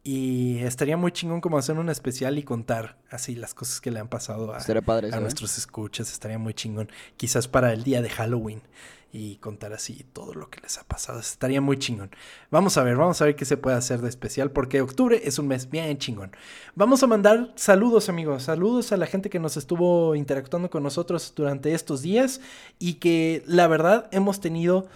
Y 0.07 0.59
estaría 0.59 0.95
muy 0.95 1.11
chingón 1.11 1.41
como 1.41 1.57
hacer 1.57 1.77
un 1.77 1.89
especial 1.89 2.37
y 2.37 2.43
contar 2.43 2.95
así 3.11 3.35
las 3.35 3.53
cosas 3.53 3.81
que 3.81 3.91
le 3.91 3.99
han 3.99 4.07
pasado 4.07 4.53
a, 4.53 4.59
padre 4.81 5.09
a 5.11 5.17
¿eh? 5.17 5.19
nuestros 5.19 5.57
escuchas. 5.57 6.13
Estaría 6.13 6.39
muy 6.39 6.53
chingón. 6.53 6.89
Quizás 7.17 7.49
para 7.49 7.73
el 7.73 7.83
día 7.83 8.01
de 8.01 8.09
Halloween. 8.09 8.61
Y 9.11 9.35
contar 9.39 9.73
así 9.73 10.05
todo 10.13 10.33
lo 10.33 10.49
que 10.49 10.61
les 10.61 10.77
ha 10.77 10.85
pasado. 10.85 11.19
Estaría 11.19 11.59
muy 11.59 11.77
chingón. 11.77 12.09
Vamos 12.51 12.77
a 12.77 12.83
ver, 12.83 12.95
vamos 12.95 13.21
a 13.21 13.25
ver 13.25 13.35
qué 13.35 13.43
se 13.43 13.57
puede 13.57 13.75
hacer 13.75 13.99
de 13.99 14.07
especial. 14.07 14.49
Porque 14.51 14.79
octubre 14.79 15.19
es 15.25 15.39
un 15.39 15.49
mes 15.49 15.69
bien 15.69 15.97
chingón. 15.97 16.31
Vamos 16.73 17.03
a 17.03 17.07
mandar 17.07 17.51
saludos, 17.55 18.07
amigos. 18.07 18.43
Saludos 18.43 18.93
a 18.93 18.97
la 18.97 19.07
gente 19.07 19.29
que 19.29 19.39
nos 19.39 19.57
estuvo 19.57 20.15
interactuando 20.15 20.69
con 20.69 20.83
nosotros 20.83 21.33
durante 21.35 21.73
estos 21.73 22.01
días. 22.01 22.39
Y 22.79 22.93
que 22.93 23.43
la 23.45 23.67
verdad 23.67 24.07
hemos 24.13 24.39
tenido 24.39 24.87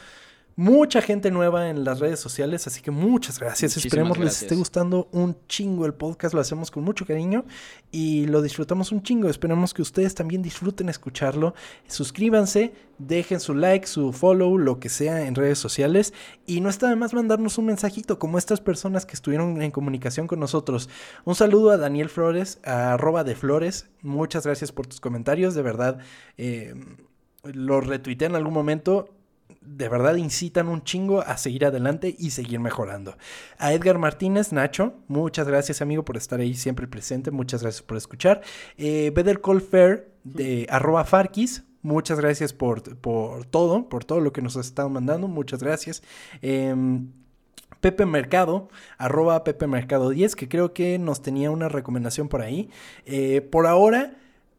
mucha 0.55 1.01
gente 1.01 1.31
nueva 1.31 1.69
en 1.69 1.83
las 1.83 1.99
redes 1.99 2.19
sociales. 2.19 2.67
Así 2.67 2.81
que 2.81 2.91
muchas 2.91 3.39
gracias. 3.39 3.71
Muchísimas 3.71 3.85
Esperemos 3.85 4.17
les 4.17 4.41
esté 4.41 4.55
gustando 4.55 5.07
un 5.11 5.37
chingo 5.47 5.85
el 5.85 5.93
podcast. 5.93 6.33
Lo 6.33 6.41
hacemos 6.41 6.71
con 6.71 6.83
mucho 6.83 7.05
cariño 7.05 7.45
y 7.91 8.25
lo 8.27 8.41
disfrutamos 8.41 8.91
un 8.91 9.03
chingo. 9.03 9.29
Esperemos 9.29 9.73
que 9.73 9.81
ustedes 9.81 10.15
también 10.15 10.41
disfruten 10.41 10.89
escucharlo. 10.89 11.53
Suscríbanse, 11.87 12.73
dejen 12.97 13.39
su 13.39 13.55
like, 13.55 13.87
su 13.87 14.13
follow, 14.13 14.57
lo 14.57 14.79
que 14.79 14.89
sea 14.89 15.25
en 15.25 15.35
redes 15.35 15.59
sociales. 15.59 16.13
Y 16.45 16.61
no 16.61 16.69
está 16.69 16.89
de 16.89 16.95
más 16.95 17.13
mandarnos 17.13 17.57
un 17.57 17.65
mensajito 17.65 18.19
como 18.19 18.37
estas 18.37 18.61
personas 18.61 19.05
que 19.05 19.13
estuvieron 19.13 19.61
en 19.61 19.71
comunicación 19.71 20.27
con 20.27 20.39
nosotros. 20.39 20.89
Un 21.25 21.35
saludo 21.35 21.71
a 21.71 21.77
Daniel 21.77 22.09
Flores, 22.09 22.59
a 22.63 22.93
arroba 22.93 23.23
de 23.23 23.35
Flores. 23.35 23.89
Muchas 24.01 24.45
gracias 24.45 24.71
por 24.71 24.87
tus 24.87 24.99
comentarios. 24.99 25.55
De 25.55 25.61
verdad, 25.61 25.99
eh, 26.37 26.73
los 27.43 27.87
retuiteé 27.87 28.27
en 28.27 28.35
algún 28.35 28.53
momento 28.53 29.09
de 29.61 29.89
verdad 29.89 30.15
incitan 30.15 30.67
un 30.67 30.83
chingo 30.83 31.21
a 31.21 31.37
seguir 31.37 31.65
adelante 31.65 32.15
y 32.17 32.31
seguir 32.31 32.59
mejorando. 32.59 33.17
A 33.57 33.73
Edgar 33.73 33.97
Martínez, 33.97 34.51
Nacho, 34.51 34.93
muchas 35.07 35.47
gracias 35.47 35.81
amigo 35.81 36.03
por 36.03 36.17
estar 36.17 36.39
ahí 36.39 36.53
siempre 36.53 36.87
presente, 36.87 37.31
muchas 37.31 37.61
gracias 37.61 37.81
por 37.81 37.97
escuchar. 37.97 38.41
Eh, 38.77 39.11
Better 39.13 39.41
Call 39.41 39.61
Fair 39.61 40.11
de 40.23 40.67
arroba 40.69 41.03
Farkis, 41.05 41.63
muchas 41.81 42.19
gracias 42.19 42.53
por, 42.53 42.97
por 42.97 43.45
todo, 43.45 43.89
por 43.89 44.05
todo 44.05 44.19
lo 44.19 44.33
que 44.33 44.41
nos 44.41 44.57
has 44.57 44.67
estado 44.67 44.89
mandando, 44.89 45.27
muchas 45.27 45.61
gracias. 45.61 46.03
Em, 46.41 47.11
Pepe 47.79 48.05
Mercado, 48.05 48.69
arroba 48.97 49.43
Pepe 49.43 49.67
Mercado 49.67 50.09
10, 50.09 50.35
que 50.35 50.47
creo 50.47 50.73
que 50.73 50.99
nos 50.99 51.21
tenía 51.21 51.49
una 51.49 51.67
recomendación 51.67 52.29
por 52.29 52.41
ahí. 52.41 52.69
Eh, 53.05 53.41
por 53.41 53.65
ahora, 53.65 54.13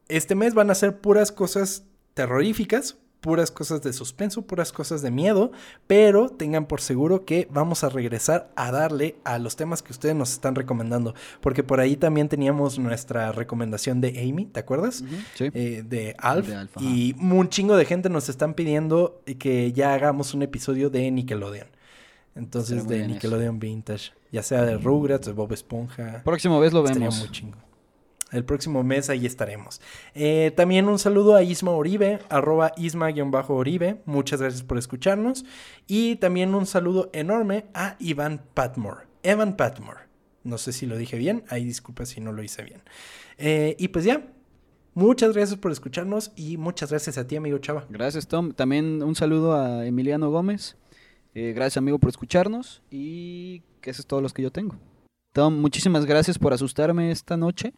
este 0.08 0.34
mes 0.34 0.54
van 0.54 0.70
a 0.70 0.74
ser 0.74 1.00
puras 1.00 1.30
cosas 1.30 1.84
terroríficas, 2.14 2.98
puras 3.22 3.50
cosas 3.50 3.80
de 3.82 3.92
suspenso, 3.94 4.42
puras 4.42 4.72
cosas 4.72 5.00
de 5.00 5.10
miedo, 5.10 5.52
pero 5.86 6.28
tengan 6.28 6.66
por 6.66 6.80
seguro 6.82 7.24
que 7.24 7.48
vamos 7.50 7.84
a 7.84 7.88
regresar 7.88 8.50
a 8.56 8.70
darle 8.72 9.14
a 9.24 9.38
los 9.38 9.56
temas 9.56 9.80
que 9.80 9.92
ustedes 9.92 10.14
nos 10.14 10.32
están 10.32 10.54
recomendando, 10.56 11.14
porque 11.40 11.62
por 11.62 11.80
ahí 11.80 11.96
también 11.96 12.28
teníamos 12.28 12.78
nuestra 12.78 13.32
recomendación 13.32 14.00
de 14.00 14.08
Amy, 14.28 14.46
¿te 14.46 14.60
acuerdas? 14.60 15.04
Sí. 15.34 15.50
Eh, 15.54 15.84
de 15.88 16.14
Alf, 16.18 16.48
De 16.48 16.56
Alf, 16.56 16.76
ajá. 16.76 16.84
y 16.84 17.14
un 17.18 17.48
chingo 17.48 17.76
de 17.76 17.84
gente 17.86 18.10
nos 18.10 18.28
están 18.28 18.54
pidiendo 18.54 19.22
que 19.38 19.72
ya 19.72 19.94
hagamos 19.94 20.34
un 20.34 20.42
episodio 20.42 20.90
de 20.90 21.10
Nickelodeon. 21.10 21.68
Entonces, 22.34 22.88
de 22.88 23.00
eso. 23.00 23.08
Nickelodeon 23.08 23.58
Vintage, 23.60 24.10
ya 24.32 24.42
sea 24.42 24.62
de 24.62 24.76
Rugrats, 24.78 25.26
de 25.26 25.32
Bob 25.32 25.52
Esponja. 25.52 26.22
Próximo 26.24 26.58
vez 26.60 26.72
lo 26.72 26.80
Estaría 26.84 27.08
vemos. 27.08 27.18
muy 27.20 27.30
chingo. 27.30 27.58
El 28.32 28.44
próximo 28.44 28.82
mes 28.82 29.10
ahí 29.10 29.26
estaremos. 29.26 29.80
Eh, 30.14 30.52
también 30.56 30.88
un 30.88 30.98
saludo 30.98 31.36
a 31.36 31.42
Isma 31.42 31.72
Oribe, 31.72 32.18
arroba 32.30 32.72
Isma-Oribe. 32.76 34.00
Muchas 34.06 34.40
gracias 34.40 34.62
por 34.62 34.78
escucharnos. 34.78 35.44
Y 35.86 36.16
también 36.16 36.54
un 36.54 36.66
saludo 36.66 37.10
enorme 37.12 37.66
a 37.74 37.96
Iván 38.00 38.42
Patmore. 38.54 39.06
Evan 39.22 39.56
Patmore. 39.56 40.00
No 40.44 40.58
sé 40.58 40.72
si 40.72 40.86
lo 40.86 40.96
dije 40.96 41.18
bien. 41.18 41.44
Ahí 41.48 41.64
disculpa 41.64 42.06
si 42.06 42.20
no 42.20 42.32
lo 42.32 42.42
hice 42.42 42.62
bien. 42.64 42.82
Eh, 43.38 43.76
y 43.78 43.88
pues 43.88 44.04
ya. 44.04 44.26
Muchas 44.94 45.32
gracias 45.32 45.58
por 45.58 45.72
escucharnos 45.72 46.32
y 46.36 46.58
muchas 46.58 46.90
gracias 46.90 47.16
a 47.16 47.26
ti, 47.26 47.36
amigo 47.36 47.56
Chava. 47.56 47.86
Gracias, 47.88 48.28
Tom. 48.28 48.52
También 48.52 49.02
un 49.02 49.14
saludo 49.14 49.54
a 49.54 49.86
Emiliano 49.86 50.30
Gómez. 50.30 50.76
Eh, 51.34 51.52
gracias, 51.54 51.78
amigo, 51.78 51.98
por 51.98 52.10
escucharnos. 52.10 52.82
Y 52.90 53.62
que 53.80 53.90
eso 53.90 54.02
es 54.02 54.06
todo 54.06 54.20
lo 54.20 54.28
que 54.28 54.42
yo 54.42 54.52
tengo. 54.52 54.76
Tom, 55.32 55.58
muchísimas 55.58 56.04
gracias 56.04 56.38
por 56.38 56.52
asustarme 56.52 57.10
esta 57.10 57.38
noche. 57.38 57.72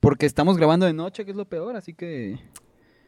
Porque 0.00 0.26
estamos 0.26 0.56
grabando 0.56 0.86
de 0.86 0.92
noche, 0.92 1.24
que 1.24 1.30
es 1.30 1.36
lo 1.36 1.48
peor, 1.48 1.76
así 1.76 1.94
que... 1.94 2.38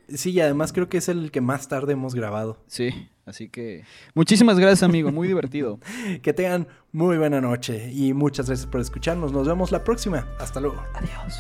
Sí, 0.09 0.31
y 0.31 0.41
además 0.41 0.73
creo 0.73 0.89
que 0.89 0.97
es 0.97 1.09
el 1.09 1.31
que 1.31 1.41
más 1.43 1.69
tarde 1.69 1.93
hemos 1.93 2.15
grabado. 2.15 2.63
Sí, 2.67 3.11
así 3.27 3.51
que... 3.51 3.85
Muchísimas 4.15 4.59
gracias, 4.59 4.83
amigo. 4.83 5.13
Muy 5.13 5.29
divertido. 5.29 5.79
Que 6.23 6.33
tengan 6.33 6.67
muy 6.93 7.19
buena 7.19 7.41
noche 7.41 7.93
y 7.93 8.15
muchas 8.15 8.47
gracias 8.47 8.67
por 8.67 8.81
escucharnos. 8.81 9.33
Nos 9.33 9.47
vemos 9.47 9.71
la 9.71 9.85
próxima. 9.85 10.27
Hasta 10.41 10.61
luego. 10.61 10.83
Adiós. 10.95 11.35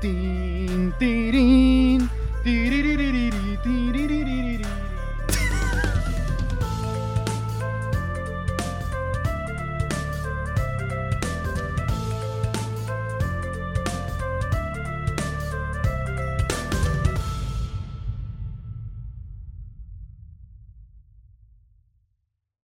Tin, 0.00 0.92
tiriririri. 0.98 2.08